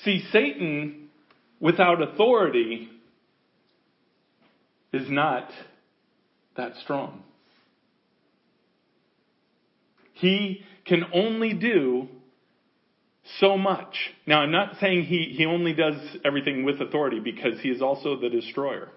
See, 0.04 0.26
Satan 0.32 1.10
without 1.60 2.02
authority 2.02 2.90
is 4.94 5.10
not 5.10 5.50
that 6.56 6.74
strong. 6.84 7.24
He 10.14 10.64
can 10.86 11.06
only 11.14 11.54
do 11.54 12.08
so 13.40 13.58
much. 13.58 13.96
Now, 14.26 14.42
I'm 14.42 14.52
not 14.52 14.76
saying 14.82 15.04
he, 15.04 15.36
he 15.38 15.46
only 15.46 15.74
does 15.74 15.96
everything 16.26 16.64
with 16.64 16.82
authority 16.82 17.20
because 17.20 17.60
he 17.62 17.70
is 17.70 17.82
also 17.82 18.20
the 18.20 18.30
destroyer. 18.30 18.90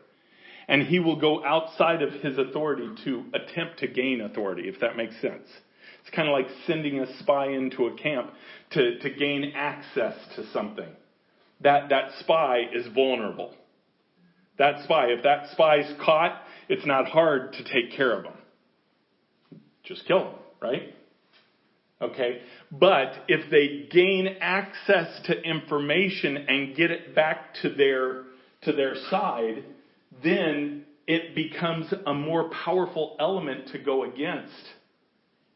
And 0.68 0.82
he 0.82 1.00
will 1.00 1.20
go 1.20 1.44
outside 1.44 2.02
of 2.02 2.12
his 2.14 2.38
authority 2.38 2.88
to 3.04 3.24
attempt 3.34 3.80
to 3.80 3.88
gain 3.88 4.20
authority, 4.20 4.68
if 4.68 4.80
that 4.80 4.96
makes 4.96 5.20
sense. 5.20 5.48
It's 6.02 6.14
kind 6.14 6.28
of 6.28 6.32
like 6.32 6.46
sending 6.66 7.00
a 7.00 7.18
spy 7.18 7.48
into 7.48 7.86
a 7.86 7.94
camp 7.96 8.30
to, 8.72 8.98
to 8.98 9.10
gain 9.10 9.52
access 9.54 10.14
to 10.36 10.46
something. 10.52 10.88
That, 11.60 11.90
that 11.90 12.10
spy 12.20 12.62
is 12.72 12.86
vulnerable. 12.92 13.54
That 14.58 14.82
spy, 14.84 15.06
if 15.06 15.22
that 15.22 15.50
spy's 15.52 15.92
caught, 16.04 16.40
it's 16.68 16.86
not 16.86 17.06
hard 17.06 17.52
to 17.54 17.64
take 17.64 17.96
care 17.96 18.12
of 18.12 18.24
him. 18.24 19.60
Just 19.84 20.06
kill 20.06 20.30
him, 20.30 20.34
right? 20.60 20.94
Okay? 22.00 22.40
But 22.70 23.12
if 23.28 23.50
they 23.50 23.88
gain 23.90 24.36
access 24.40 25.20
to 25.26 25.40
information 25.40 26.36
and 26.36 26.76
get 26.76 26.90
it 26.90 27.14
back 27.14 27.54
to 27.62 27.70
their, 27.70 28.24
to 28.62 28.72
their 28.72 28.94
side, 29.08 29.64
then 30.22 30.84
it 31.06 31.34
becomes 31.34 31.92
a 32.06 32.14
more 32.14 32.50
powerful 32.50 33.16
element 33.18 33.68
to 33.68 33.78
go 33.78 34.04
against. 34.04 34.52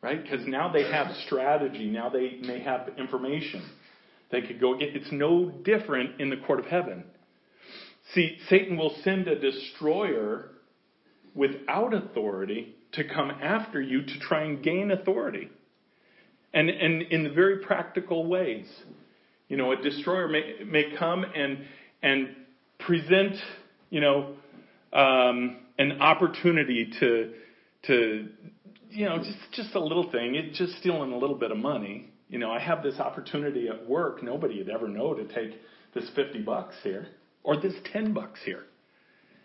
Right? 0.03 0.23
Because 0.23 0.47
now 0.47 0.73
they 0.73 0.85
have 0.85 1.15
strategy. 1.27 1.87
Now 1.87 2.09
they 2.11 2.39
may 2.43 2.61
have 2.61 2.91
information. 2.99 3.63
They 4.31 4.43
could 4.43 4.61
go 4.61 4.77
get, 4.77 4.95
it's 4.95 5.11
no 5.13 5.51
different 5.51 6.21
in 6.21 6.31
the 6.31 6.37
court 6.37 6.61
of 6.61 6.67
heaven. 6.67 7.05
See, 8.15 8.39
Satan 8.49 8.77
will 8.77 8.95
send 9.03 9.27
a 9.27 9.39
destroyer 9.39 10.51
without 11.35 11.93
authority 11.93 12.75
to 12.93 13.05
come 13.05 13.31
after 13.31 13.81
you 13.81 14.03
to 14.03 14.19
try 14.21 14.45
and 14.45 14.63
gain 14.63 14.91
authority. 14.91 15.51
And, 16.55 16.71
and 16.71 17.03
in 17.03 17.35
very 17.35 17.59
practical 17.59 18.27
ways. 18.27 18.67
You 19.49 19.57
know, 19.57 19.73
a 19.73 19.77
destroyer 19.77 20.29
may, 20.29 20.65
may 20.65 20.97
come 20.97 21.25
and, 21.25 21.65
and 22.03 22.35
present, 22.79 23.37
you 23.91 24.01
know, 24.01 24.35
um, 24.93 25.57
an 25.79 26.01
opportunity 26.01 26.93
to, 27.01 27.33
to, 27.87 28.29
you 28.91 29.05
know, 29.07 29.19
just, 29.19 29.39
just 29.53 29.75
a 29.75 29.81
little 29.81 30.11
thing, 30.11 30.35
it, 30.35 30.53
just 30.55 30.79
stealing 30.79 31.13
a 31.13 31.19
little 31.19 31.37
bit 31.37 31.51
of 31.51 31.59
money. 31.59 32.11
You 32.29 32.39
know, 32.39 32.51
I 32.51 32.59
have 32.59 32.83
this 32.83 32.99
opportunity 32.99 33.69
at 33.69 33.89
work. 33.89 34.23
Nobody 34.23 34.59
would 34.59 34.71
ever 34.71 34.89
know 34.89 35.15
to 35.15 35.25
take 35.25 35.59
this 35.95 36.09
50 36.15 36.43
bucks 36.43 36.75
here 36.83 37.09
or 37.43 37.61
this 37.61 37.75
10 37.93 38.13
bucks 38.13 38.41
here. 38.45 38.65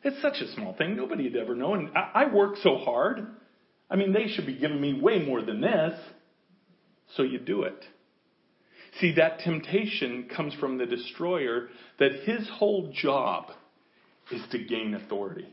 It's 0.03 0.19
such 0.21 0.41
a 0.41 0.51
small 0.53 0.73
thing. 0.75 0.95
Nobody 0.95 1.23
would 1.25 1.35
ever 1.35 1.55
know. 1.55 1.75
And 1.75 1.89
I, 1.95 2.23
I 2.23 2.33
work 2.33 2.55
so 2.63 2.77
hard. 2.77 3.27
I 3.89 3.95
mean, 3.95 4.13
they 4.13 4.27
should 4.27 4.47
be 4.47 4.57
giving 4.57 4.81
me 4.81 4.99
way 4.99 5.19
more 5.19 5.41
than 5.41 5.61
this. 5.61 5.93
So 7.15 7.23
you 7.23 7.39
do 7.39 7.63
it. 7.63 7.85
See, 8.99 9.13
that 9.15 9.39
temptation 9.39 10.29
comes 10.35 10.53
from 10.55 10.77
the 10.77 10.85
destroyer 10.85 11.69
that 11.99 12.11
his 12.25 12.47
whole 12.49 12.91
job 12.93 13.51
is 14.31 14.41
to 14.51 14.59
gain 14.59 14.93
authority. 14.93 15.47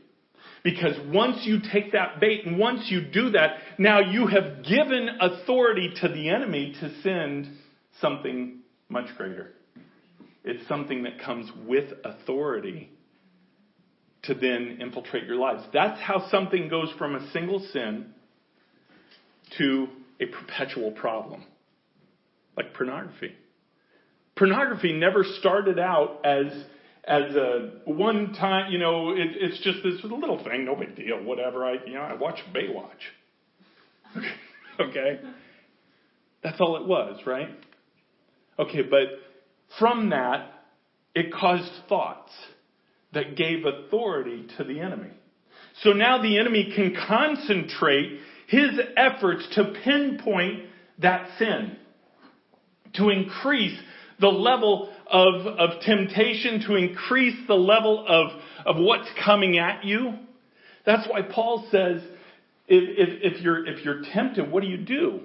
Because 0.63 0.95
once 1.07 1.45
you 1.45 1.59
take 1.71 1.93
that 1.93 2.19
bait 2.19 2.45
and 2.45 2.57
once 2.57 2.89
you 2.89 3.01
do 3.01 3.31
that, 3.31 3.57
now 3.77 3.99
you 3.99 4.27
have 4.27 4.63
given 4.63 5.09
authority 5.19 5.91
to 6.01 6.07
the 6.09 6.29
enemy 6.29 6.75
to 6.81 7.01
send 7.01 7.49
something 8.01 8.59
much 8.89 9.05
greater. 9.17 9.51
It's 10.43 10.67
something 10.67 11.03
that 11.03 11.19
comes 11.21 11.49
with 11.65 11.85
authority 12.03 12.89
to 14.23 14.33
then 14.33 14.79
infiltrate 14.81 15.25
your 15.25 15.37
lives. 15.37 15.63
That's 15.73 15.99
how 16.01 16.29
something 16.29 16.67
goes 16.67 16.89
from 16.97 17.15
a 17.15 17.31
single 17.31 17.65
sin 17.71 18.13
to 19.57 19.87
a 20.19 20.25
perpetual 20.25 20.91
problem. 20.91 21.45
Like 22.57 22.73
pornography. 22.73 23.33
Pornography 24.35 24.93
never 24.93 25.23
started 25.39 25.79
out 25.79 26.25
as 26.25 26.47
as 27.05 27.35
a 27.35 27.71
one 27.85 28.33
time, 28.33 28.71
you 28.71 28.77
know, 28.77 29.11
it, 29.11 29.29
it's 29.33 29.59
just 29.63 29.79
this 29.83 30.03
little 30.03 30.43
thing, 30.43 30.65
no 30.65 30.75
big 30.75 30.95
deal, 30.95 31.23
whatever. 31.23 31.65
I, 31.65 31.75
you 31.85 31.93
know, 31.93 32.01
I 32.01 32.13
watch 32.13 32.39
Baywatch. 32.53 33.03
okay? 34.79 35.19
That's 36.43 36.59
all 36.59 36.77
it 36.77 36.87
was, 36.87 37.19
right? 37.25 37.49
Okay, 38.57 38.81
but 38.81 39.07
from 39.77 40.09
that, 40.09 40.51
it 41.15 41.33
caused 41.33 41.71
thoughts 41.87 42.31
that 43.13 43.35
gave 43.35 43.65
authority 43.65 44.47
to 44.57 44.63
the 44.63 44.79
enemy. 44.79 45.09
So 45.83 45.91
now 45.91 46.21
the 46.21 46.37
enemy 46.37 46.73
can 46.75 46.95
concentrate 47.07 48.19
his 48.47 48.79
efforts 48.97 49.47
to 49.55 49.73
pinpoint 49.83 50.65
that 50.99 51.27
sin, 51.37 51.77
to 52.95 53.09
increase 53.09 53.79
the 54.19 54.27
level 54.27 54.89
of, 55.07 55.45
of 55.45 55.81
temptation, 55.81 56.61
to 56.67 56.75
increase 56.75 57.35
the 57.47 57.55
level 57.55 58.05
of, 58.07 58.31
of 58.65 58.75
what's 58.77 59.09
coming 59.23 59.57
at 59.57 59.83
you. 59.85 60.13
That's 60.85 61.07
why 61.09 61.21
Paul 61.21 61.67
says, 61.71 62.01
if, 62.67 62.83
if, 62.97 63.33
if, 63.35 63.41
you're, 63.41 63.65
if 63.65 63.83
you're 63.83 64.01
tempted, 64.13 64.51
what 64.51 64.61
do 64.61 64.69
you 64.69 64.77
do? 64.77 65.21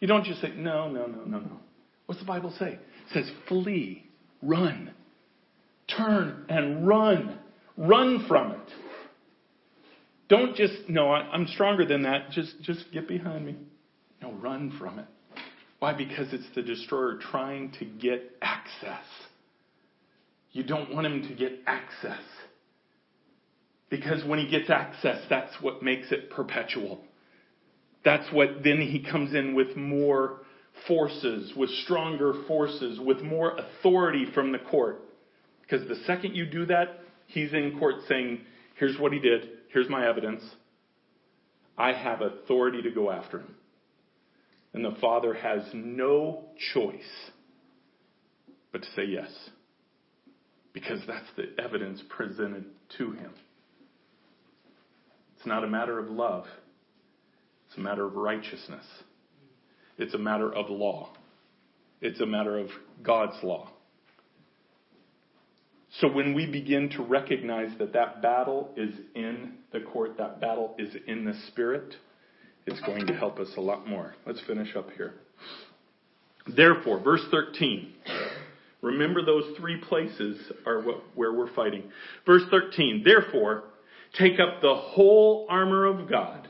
You 0.00 0.08
don't 0.08 0.24
just 0.24 0.40
say, 0.40 0.52
no, 0.56 0.88
no, 0.90 1.06
no, 1.06 1.24
no, 1.24 1.38
no. 1.38 1.60
What's 2.06 2.20
the 2.20 2.26
Bible 2.26 2.54
say? 2.58 2.72
It 2.72 3.12
says, 3.12 3.30
flee, 3.48 4.06
run, 4.42 4.92
turn 5.96 6.46
and 6.48 6.86
run. 6.86 7.38
Run 7.76 8.26
from 8.26 8.52
it. 8.52 8.72
Don't 10.28 10.56
just, 10.56 10.74
no, 10.88 11.10
I, 11.10 11.20
I'm 11.20 11.46
stronger 11.46 11.86
than 11.86 12.02
that. 12.02 12.30
Just, 12.32 12.60
just 12.62 12.84
get 12.92 13.08
behind 13.08 13.46
me. 13.46 13.56
No, 14.20 14.32
run 14.32 14.76
from 14.78 14.98
it. 14.98 15.06
Why? 15.78 15.92
Because 15.92 16.32
it's 16.32 16.48
the 16.54 16.62
destroyer 16.62 17.18
trying 17.18 17.72
to 17.78 17.84
get 17.84 18.36
access. 18.42 19.04
You 20.52 20.64
don't 20.64 20.92
want 20.92 21.06
him 21.06 21.28
to 21.28 21.34
get 21.34 21.60
access. 21.66 22.22
Because 23.90 24.24
when 24.24 24.38
he 24.38 24.48
gets 24.48 24.70
access, 24.70 25.22
that's 25.30 25.54
what 25.62 25.82
makes 25.82 26.10
it 26.10 26.30
perpetual. 26.30 27.00
That's 28.04 28.30
what 28.32 28.62
then 28.64 28.80
he 28.80 29.04
comes 29.08 29.34
in 29.34 29.54
with 29.54 29.76
more 29.76 30.40
forces, 30.86 31.52
with 31.56 31.70
stronger 31.84 32.34
forces, 32.46 33.00
with 33.00 33.20
more 33.22 33.56
authority 33.56 34.26
from 34.34 34.52
the 34.52 34.58
court. 34.58 35.00
Because 35.62 35.86
the 35.88 35.96
second 36.06 36.34
you 36.34 36.46
do 36.46 36.66
that, 36.66 37.00
he's 37.26 37.52
in 37.52 37.78
court 37.78 37.96
saying, 38.08 38.40
here's 38.76 38.98
what 38.98 39.12
he 39.12 39.18
did, 39.18 39.48
here's 39.72 39.88
my 39.88 40.08
evidence. 40.08 40.42
I 41.76 41.92
have 41.92 42.20
authority 42.20 42.82
to 42.82 42.90
go 42.90 43.10
after 43.10 43.40
him. 43.40 43.54
And 44.78 44.84
the 44.84 45.00
father 45.00 45.34
has 45.34 45.62
no 45.74 46.44
choice 46.72 47.00
but 48.70 48.80
to 48.82 48.86
say 48.94 49.06
yes. 49.06 49.28
Because 50.72 51.00
that's 51.04 51.26
the 51.36 51.60
evidence 51.60 52.00
presented 52.08 52.64
to 52.96 53.10
him. 53.10 53.32
It's 55.36 55.44
not 55.44 55.64
a 55.64 55.66
matter 55.66 55.98
of 55.98 56.10
love, 56.10 56.44
it's 57.66 57.76
a 57.76 57.80
matter 57.80 58.06
of 58.06 58.14
righteousness. 58.14 58.84
It's 59.98 60.14
a 60.14 60.18
matter 60.18 60.54
of 60.54 60.70
law. 60.70 61.10
It's 62.00 62.20
a 62.20 62.26
matter 62.26 62.56
of 62.56 62.68
God's 63.02 63.42
law. 63.42 63.70
So 66.00 66.06
when 66.06 66.34
we 66.34 66.46
begin 66.46 66.88
to 66.90 67.02
recognize 67.02 67.76
that 67.80 67.94
that 67.94 68.22
battle 68.22 68.72
is 68.76 68.94
in 69.16 69.54
the 69.72 69.80
court, 69.80 70.18
that 70.18 70.40
battle 70.40 70.76
is 70.78 70.94
in 71.08 71.24
the 71.24 71.34
spirit, 71.48 71.96
it's 72.68 72.80
going 72.82 73.06
to 73.06 73.14
help 73.14 73.38
us 73.38 73.48
a 73.56 73.60
lot 73.60 73.88
more. 73.88 74.14
Let's 74.26 74.40
finish 74.46 74.76
up 74.76 74.90
here. 74.96 75.14
Therefore, 76.54 77.00
verse 77.00 77.22
13. 77.30 77.92
Remember 78.82 79.24
those 79.24 79.56
three 79.58 79.80
places 79.80 80.38
are 80.66 80.82
what, 80.82 81.02
where 81.14 81.32
we're 81.32 81.52
fighting. 81.54 81.84
Verse 82.26 82.42
13. 82.50 83.02
Therefore, 83.04 83.64
take 84.18 84.38
up 84.38 84.60
the 84.60 84.74
whole 84.74 85.46
armor 85.48 85.86
of 85.86 86.08
God 86.08 86.46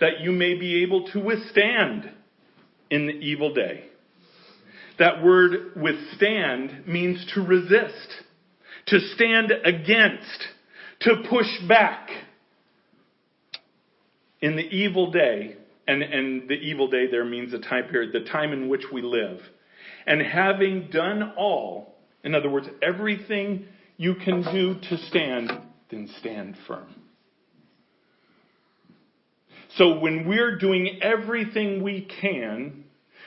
that 0.00 0.20
you 0.20 0.32
may 0.32 0.54
be 0.54 0.82
able 0.82 1.06
to 1.12 1.20
withstand 1.20 2.10
in 2.90 3.06
the 3.06 3.12
evil 3.12 3.54
day. 3.54 3.84
That 4.98 5.22
word 5.22 5.72
withstand 5.76 6.86
means 6.86 7.24
to 7.34 7.42
resist, 7.42 8.08
to 8.86 9.00
stand 9.14 9.52
against, 9.64 10.46
to 11.00 11.24
push 11.28 11.46
back 11.68 12.08
in 14.44 14.56
the 14.56 14.62
evil 14.62 15.10
day, 15.10 15.56
and, 15.88 16.02
and 16.02 16.46
the 16.50 16.54
evil 16.54 16.86
day 16.86 17.06
there 17.10 17.24
means 17.24 17.50
the 17.50 17.58
time 17.58 17.84
period, 17.88 18.12
the 18.12 18.30
time 18.30 18.52
in 18.52 18.68
which 18.68 18.84
we 18.92 19.00
live. 19.00 19.40
And 20.06 20.20
having 20.20 20.90
done 20.90 21.32
all, 21.38 21.94
in 22.22 22.34
other 22.34 22.50
words, 22.50 22.68
everything 22.82 23.64
you 23.96 24.16
can 24.16 24.42
do 24.42 24.74
to 24.90 24.98
stand, 25.06 25.50
then 25.90 26.10
stand 26.18 26.58
firm. 26.66 26.94
So 29.78 29.98
when 29.98 30.28
we're 30.28 30.58
doing 30.58 30.98
everything 31.00 31.82
we 31.82 32.02
can, 32.20 32.84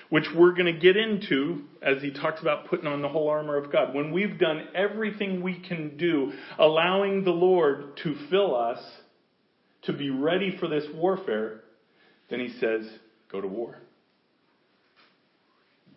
which 0.10 0.28
we're 0.36 0.54
going 0.54 0.72
to 0.72 0.80
get 0.80 0.98
into 0.98 1.64
as 1.82 2.00
he 2.04 2.12
talks 2.12 2.42
about 2.42 2.68
putting 2.68 2.86
on 2.86 3.02
the 3.02 3.10
whole 3.10 3.28
armor 3.28 3.58
of 3.58 3.72
God, 3.72 3.96
when 3.96 4.12
we've 4.12 4.38
done 4.38 4.68
everything 4.76 5.42
we 5.42 5.56
can 5.62 5.98
do, 5.98 6.34
allowing 6.60 7.24
the 7.24 7.32
Lord 7.32 7.98
to 8.04 8.16
fill 8.30 8.56
us 8.56 8.80
to 9.88 9.94
be 9.94 10.10
ready 10.10 10.56
for 10.58 10.68
this 10.68 10.86
warfare, 10.94 11.62
then 12.30 12.42
he 12.42 12.50
says, 12.60 12.88
go 13.32 13.40
to 13.40 13.48
war. 13.48 13.80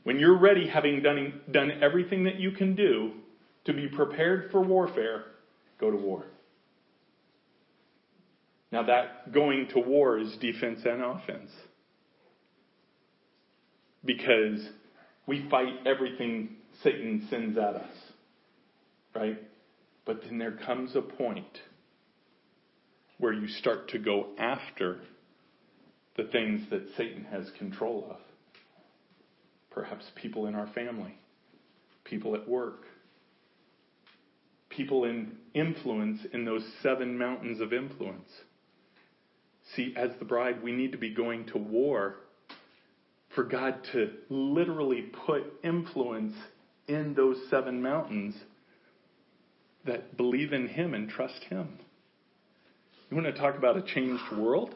When 0.04 0.20
you're 0.20 0.38
ready, 0.38 0.68
having 0.68 1.02
done, 1.02 1.40
done 1.50 1.72
everything 1.82 2.24
that 2.24 2.36
you 2.36 2.52
can 2.52 2.76
do 2.76 3.10
to 3.64 3.72
be 3.72 3.88
prepared 3.88 4.52
for 4.52 4.62
warfare, 4.62 5.24
go 5.78 5.90
to 5.90 5.96
war. 5.96 6.24
Now, 8.70 8.84
that 8.84 9.32
going 9.32 9.66
to 9.74 9.80
war 9.80 10.18
is 10.18 10.36
defense 10.36 10.82
and 10.84 11.02
offense. 11.02 11.50
Because 14.04 14.68
we 15.26 15.48
fight 15.50 15.84
everything 15.84 16.50
Satan 16.84 17.26
sends 17.28 17.58
at 17.58 17.74
us. 17.74 17.92
Right? 19.16 19.42
But 20.04 20.22
then 20.22 20.38
there 20.38 20.52
comes 20.52 20.94
a 20.94 21.02
point 21.02 21.58
where 23.20 23.32
you 23.32 23.46
start 23.46 23.88
to 23.90 23.98
go 23.98 24.28
after 24.38 24.98
the 26.16 26.24
things 26.24 26.62
that 26.70 26.88
Satan 26.96 27.24
has 27.30 27.48
control 27.58 28.08
of. 28.10 28.16
Perhaps 29.70 30.04
people 30.16 30.46
in 30.46 30.54
our 30.54 30.66
family, 30.68 31.16
people 32.04 32.34
at 32.34 32.48
work, 32.48 32.84
people 34.68 35.04
in 35.04 35.36
influence 35.54 36.20
in 36.32 36.44
those 36.44 36.64
seven 36.82 37.16
mountains 37.16 37.60
of 37.60 37.72
influence. 37.72 38.28
See, 39.76 39.94
as 39.96 40.10
the 40.18 40.24
bride, 40.24 40.62
we 40.62 40.72
need 40.72 40.92
to 40.92 40.98
be 40.98 41.14
going 41.14 41.46
to 41.46 41.58
war 41.58 42.16
for 43.34 43.44
God 43.44 43.76
to 43.92 44.10
literally 44.28 45.02
put 45.26 45.44
influence 45.62 46.34
in 46.88 47.14
those 47.14 47.36
seven 47.48 47.80
mountains 47.80 48.34
that 49.86 50.16
believe 50.16 50.52
in 50.52 50.66
Him 50.66 50.94
and 50.94 51.08
trust 51.08 51.44
Him. 51.44 51.78
You 53.10 53.16
want 53.16 53.34
to 53.34 53.40
talk 53.40 53.56
about 53.56 53.76
a 53.76 53.82
changed 53.82 54.22
world? 54.36 54.74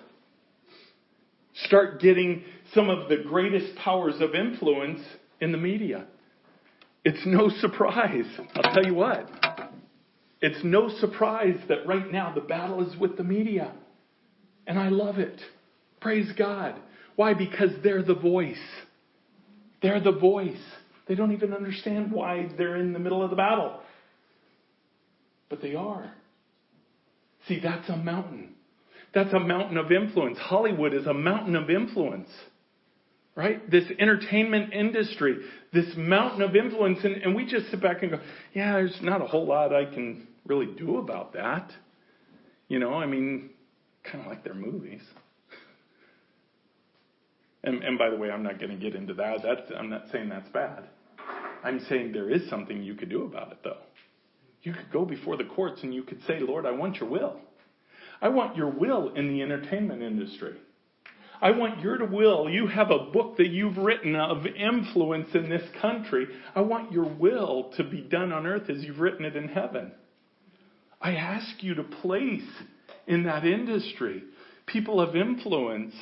Start 1.66 2.00
getting 2.00 2.42
some 2.74 2.90
of 2.90 3.08
the 3.08 3.18
greatest 3.18 3.76
powers 3.76 4.14
of 4.20 4.34
influence 4.34 5.00
in 5.40 5.52
the 5.52 5.58
media. 5.58 6.06
It's 7.04 7.24
no 7.24 7.48
surprise. 7.60 8.26
I'll 8.56 8.74
tell 8.74 8.84
you 8.84 8.94
what. 8.94 9.30
It's 10.40 10.64
no 10.64 10.88
surprise 10.98 11.58
that 11.68 11.86
right 11.86 12.10
now 12.10 12.34
the 12.34 12.40
battle 12.40 12.84
is 12.86 12.98
with 12.98 13.16
the 13.16 13.22
media. 13.22 13.72
And 14.66 14.78
I 14.78 14.88
love 14.88 15.18
it. 15.18 15.40
Praise 16.00 16.30
God. 16.36 16.74
Why? 17.14 17.34
Because 17.34 17.70
they're 17.84 18.02
the 18.02 18.14
voice. 18.14 18.56
They're 19.80 20.00
the 20.00 20.12
voice. 20.12 20.60
They 21.06 21.14
don't 21.14 21.32
even 21.32 21.52
understand 21.52 22.10
why 22.10 22.48
they're 22.58 22.76
in 22.76 22.92
the 22.92 22.98
middle 22.98 23.22
of 23.22 23.30
the 23.30 23.36
battle. 23.36 23.78
But 25.48 25.62
they 25.62 25.76
are. 25.76 26.12
See, 27.48 27.60
that's 27.60 27.88
a 27.88 27.96
mountain. 27.96 28.54
That's 29.14 29.32
a 29.32 29.40
mountain 29.40 29.76
of 29.76 29.92
influence. 29.92 30.38
Hollywood 30.38 30.94
is 30.94 31.06
a 31.06 31.14
mountain 31.14 31.56
of 31.56 31.70
influence. 31.70 32.28
Right? 33.36 33.68
This 33.68 33.84
entertainment 33.98 34.72
industry, 34.72 35.38
this 35.72 35.86
mountain 35.96 36.42
of 36.42 36.54
influence. 36.54 37.00
And, 37.02 37.16
and 37.16 37.34
we 37.34 37.46
just 37.46 37.70
sit 37.70 37.82
back 37.82 38.02
and 38.02 38.12
go, 38.12 38.20
yeah, 38.54 38.74
there's 38.74 38.96
not 39.02 39.20
a 39.22 39.26
whole 39.26 39.46
lot 39.46 39.74
I 39.74 39.86
can 39.86 40.28
really 40.46 40.66
do 40.66 40.98
about 40.98 41.32
that. 41.32 41.70
You 42.68 42.78
know, 42.78 42.94
I 42.94 43.06
mean, 43.06 43.50
kind 44.04 44.24
of 44.24 44.30
like 44.30 44.44
their 44.44 44.54
movies. 44.54 45.02
And, 47.64 47.82
and 47.82 47.98
by 47.98 48.10
the 48.10 48.16
way, 48.16 48.30
I'm 48.30 48.42
not 48.42 48.58
going 48.60 48.70
to 48.70 48.76
get 48.76 48.94
into 48.94 49.14
that. 49.14 49.38
That's, 49.42 49.72
I'm 49.76 49.90
not 49.90 50.04
saying 50.12 50.28
that's 50.28 50.48
bad. 50.50 50.84
I'm 51.64 51.80
saying 51.88 52.12
there 52.12 52.30
is 52.30 52.48
something 52.50 52.82
you 52.82 52.94
could 52.94 53.08
do 53.08 53.24
about 53.24 53.52
it, 53.52 53.58
though. 53.64 53.78
You 54.64 54.72
could 54.72 54.90
go 54.90 55.04
before 55.04 55.36
the 55.36 55.44
courts 55.44 55.82
and 55.82 55.94
you 55.94 56.02
could 56.02 56.22
say, 56.26 56.40
Lord, 56.40 56.64
I 56.66 56.72
want 56.72 56.96
your 56.96 57.08
will. 57.08 57.36
I 58.20 58.30
want 58.30 58.56
your 58.56 58.70
will 58.70 59.12
in 59.14 59.28
the 59.28 59.42
entertainment 59.42 60.02
industry. 60.02 60.56
I 61.40 61.50
want 61.50 61.80
your 61.80 62.06
will. 62.06 62.48
You 62.48 62.66
have 62.68 62.90
a 62.90 63.10
book 63.12 63.36
that 63.36 63.48
you've 63.48 63.76
written 63.76 64.16
of 64.16 64.46
influence 64.46 65.28
in 65.34 65.50
this 65.50 65.68
country. 65.82 66.26
I 66.54 66.62
want 66.62 66.92
your 66.92 67.04
will 67.04 67.72
to 67.76 67.84
be 67.84 68.00
done 68.00 68.32
on 68.32 68.46
earth 68.46 68.70
as 68.70 68.82
you've 68.82 69.00
written 69.00 69.26
it 69.26 69.36
in 69.36 69.48
heaven. 69.48 69.92
I 70.98 71.16
ask 71.16 71.62
you 71.62 71.74
to 71.74 71.82
place 71.82 72.48
in 73.06 73.24
that 73.24 73.44
industry 73.44 74.22
people 74.64 74.98
of 74.98 75.14
influence 75.14 75.94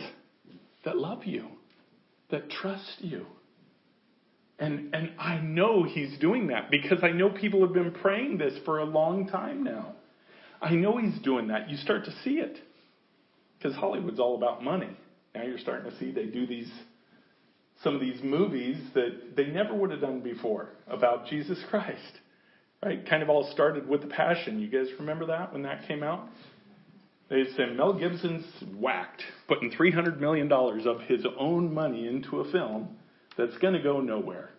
that 0.85 0.97
love 0.97 1.25
you, 1.25 1.49
that 2.31 2.49
trust 2.49 2.99
you. 3.01 3.27
And, 4.63 4.95
and 4.95 5.11
I 5.19 5.39
know 5.39 5.83
he's 5.83 6.17
doing 6.21 6.47
that 6.47 6.71
because 6.71 6.99
I 7.03 7.11
know 7.11 7.31
people 7.31 7.63
have 7.63 7.73
been 7.73 7.91
praying 7.91 8.39
this 8.39 8.55
for 8.65 8.79
a 8.79 8.85
long 8.85 9.27
time 9.27 9.65
now. 9.65 9.95
I 10.61 10.71
know 10.75 10.99
he's 10.99 11.21
doing 11.25 11.49
that. 11.49 11.69
You 11.69 11.77
start 11.79 12.05
to 12.05 12.13
see 12.23 12.35
it 12.35 12.61
because 13.59 13.77
Hollywood's 13.77 14.21
all 14.21 14.37
about 14.37 14.63
money. 14.63 14.97
Now 15.35 15.43
you're 15.43 15.59
starting 15.59 15.91
to 15.91 15.99
see 15.99 16.13
they 16.13 16.27
do 16.27 16.47
these 16.47 16.71
some 17.83 17.97
of 17.97 18.01
these 18.01 18.23
movies 18.23 18.77
that 18.95 19.35
they 19.37 19.47
never 19.47 19.75
would 19.75 19.91
have 19.91 20.01
done 20.01 20.21
before 20.21 20.69
about 20.87 21.27
Jesus 21.27 21.59
Christ. 21.69 22.21
Right? 22.85 23.05
Kind 23.05 23.25
of 23.25 23.31
all 23.31 23.51
started 23.53 23.89
with 23.89 24.03
the 24.03 24.07
Passion. 24.07 24.61
You 24.61 24.69
guys 24.69 24.87
remember 25.01 25.27
that 25.27 25.53
when 25.53 25.63
that 25.63 25.89
came 25.89 26.05
out? 26.05 26.29
They 27.29 27.47
said 27.57 27.77
Mel 27.77 27.95
Gibson's 27.95 28.45
whacked, 28.77 29.23
putting 29.49 29.73
$300 29.73 30.21
million 30.21 30.53
of 30.53 31.01
his 31.09 31.27
own 31.37 31.75
money 31.75 32.07
into 32.07 32.39
a 32.39 32.53
film 32.53 32.97
that's 33.37 33.57
going 33.59 33.75
to 33.75 33.83
go 33.83 34.01
nowhere. 34.01 34.51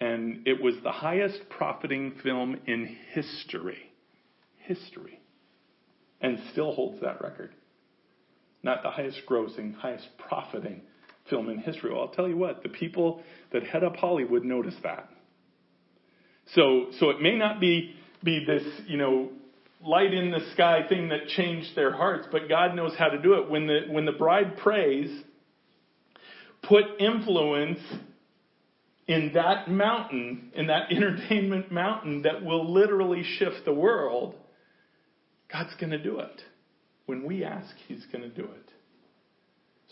And 0.00 0.46
it 0.46 0.62
was 0.62 0.74
the 0.82 0.92
highest 0.92 1.48
profiting 1.48 2.12
film 2.22 2.58
in 2.66 2.96
history. 3.12 3.92
History. 4.58 5.20
And 6.20 6.38
still 6.52 6.74
holds 6.74 7.00
that 7.00 7.20
record. 7.22 7.52
Not 8.62 8.82
the 8.82 8.90
highest 8.90 9.20
grossing, 9.28 9.74
highest 9.74 10.08
profiting 10.28 10.82
film 11.30 11.48
in 11.48 11.58
history. 11.58 11.92
Well, 11.92 12.02
I'll 12.02 12.08
tell 12.08 12.28
you 12.28 12.36
what, 12.36 12.62
the 12.62 12.68
people 12.68 13.22
that 13.52 13.64
head 13.64 13.84
up 13.84 13.96
Hollywood 13.96 14.44
notice 14.44 14.74
that. 14.82 15.08
So, 16.54 16.86
so 16.98 17.10
it 17.10 17.20
may 17.20 17.36
not 17.36 17.60
be, 17.60 17.94
be 18.22 18.44
this, 18.44 18.62
you 18.86 18.96
know, 18.96 19.30
light 19.82 20.12
in 20.12 20.30
the 20.30 20.40
sky 20.52 20.86
thing 20.88 21.10
that 21.10 21.28
changed 21.28 21.74
their 21.76 21.92
hearts, 21.92 22.26
but 22.30 22.48
God 22.48 22.74
knows 22.74 22.92
how 22.98 23.08
to 23.08 23.20
do 23.20 23.34
it. 23.34 23.50
When 23.50 23.66
the, 23.66 23.80
when 23.90 24.04
the 24.04 24.12
bride 24.12 24.56
prays, 24.58 25.10
put 26.68 26.84
influence 26.98 27.80
in 29.06 29.32
that 29.34 29.70
mountain, 29.70 30.50
in 30.54 30.68
that 30.68 30.90
entertainment 30.90 31.70
mountain 31.70 32.22
that 32.22 32.44
will 32.44 32.72
literally 32.72 33.22
shift 33.38 33.64
the 33.64 33.74
world, 33.74 34.34
God's 35.52 35.74
going 35.78 35.90
to 35.90 36.02
do 36.02 36.20
it. 36.20 36.42
When 37.06 37.24
we 37.24 37.44
ask, 37.44 37.74
He's 37.86 38.04
going 38.10 38.22
to 38.22 38.34
do 38.34 38.44
it. 38.44 38.70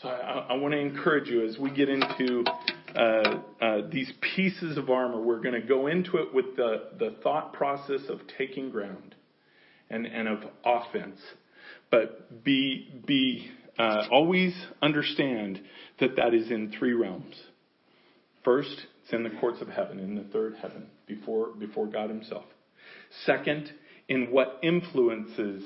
So 0.01 0.09
I, 0.09 0.47
I, 0.51 0.57
want 0.57 0.73
to 0.73 0.79
encourage 0.79 1.29
you 1.29 1.47
as 1.47 1.59
we 1.59 1.71
get 1.71 1.89
into 1.89 2.45
uh, 2.97 3.41
uh, 3.61 3.89
these 3.91 4.11
pieces 4.35 4.77
of 4.77 4.91
armor, 4.91 5.21
we're 5.21 5.41
going 5.41 5.61
to 5.61 5.67
go 5.67 5.87
into 5.87 6.17
it 6.17 6.35
with 6.35 6.57
the, 6.57 6.89
the 6.99 7.17
thought 7.23 7.53
process 7.53 8.01
of 8.09 8.21
taking 8.37 8.71
ground 8.71 9.15
and, 9.91 10.07
and 10.07 10.27
of 10.27 10.41
offense. 10.65 11.21
But 11.91 12.43
be, 12.43 13.03
be 13.07 13.51
uh, 13.79 14.07
always 14.11 14.55
understand 14.81 15.61
that 16.01 16.17
that 16.17 16.35
is 16.35 16.51
in 16.51 16.73
three 16.79 16.93
realms. 16.93 17.35
First, 18.45 18.87
it's 19.03 19.13
in 19.13 19.23
the 19.23 19.31
courts 19.41 19.61
of 19.61 19.69
heaven, 19.69 19.99
in 19.99 20.15
the 20.15 20.25
third 20.33 20.57
heaven, 20.61 20.87
before, 21.07 21.51
before 21.59 21.87
God 21.87 22.09
Himself. 22.09 22.45
Second, 23.25 23.71
in 24.09 24.31
what 24.31 24.59
influences 24.63 25.63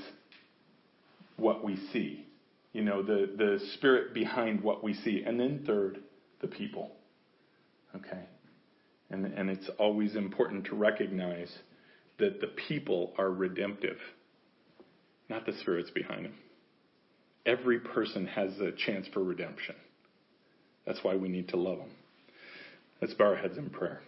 what 1.36 1.64
we 1.64 1.76
see. 1.92 2.26
You 2.72 2.82
know, 2.82 3.02
the, 3.02 3.30
the 3.36 3.58
spirit 3.74 4.12
behind 4.12 4.62
what 4.62 4.84
we 4.84 4.94
see. 4.94 5.22
And 5.26 5.40
then 5.40 5.64
third, 5.66 6.00
the 6.40 6.48
people. 6.48 6.90
Okay? 7.94 8.22
And, 9.10 9.24
and 9.26 9.48
it's 9.48 9.68
always 9.78 10.16
important 10.16 10.66
to 10.66 10.74
recognize 10.74 11.52
that 12.18 12.40
the 12.40 12.48
people 12.68 13.14
are 13.18 13.30
redemptive 13.30 13.98
not 15.28 15.46
the 15.46 15.52
spirits 15.60 15.90
behind 15.90 16.26
them. 16.26 16.34
Every 17.46 17.78
person 17.78 18.26
has 18.26 18.60
a 18.60 18.72
chance 18.72 19.06
for 19.14 19.22
redemption. 19.22 19.76
That's 20.84 21.02
why 21.02 21.14
we 21.14 21.28
need 21.28 21.48
to 21.50 21.56
love 21.56 21.78
them. 21.78 21.90
Let's 23.00 23.14
bow 23.14 23.26
our 23.26 23.36
heads 23.36 23.56
in 23.56 23.70
prayer. 23.70 24.00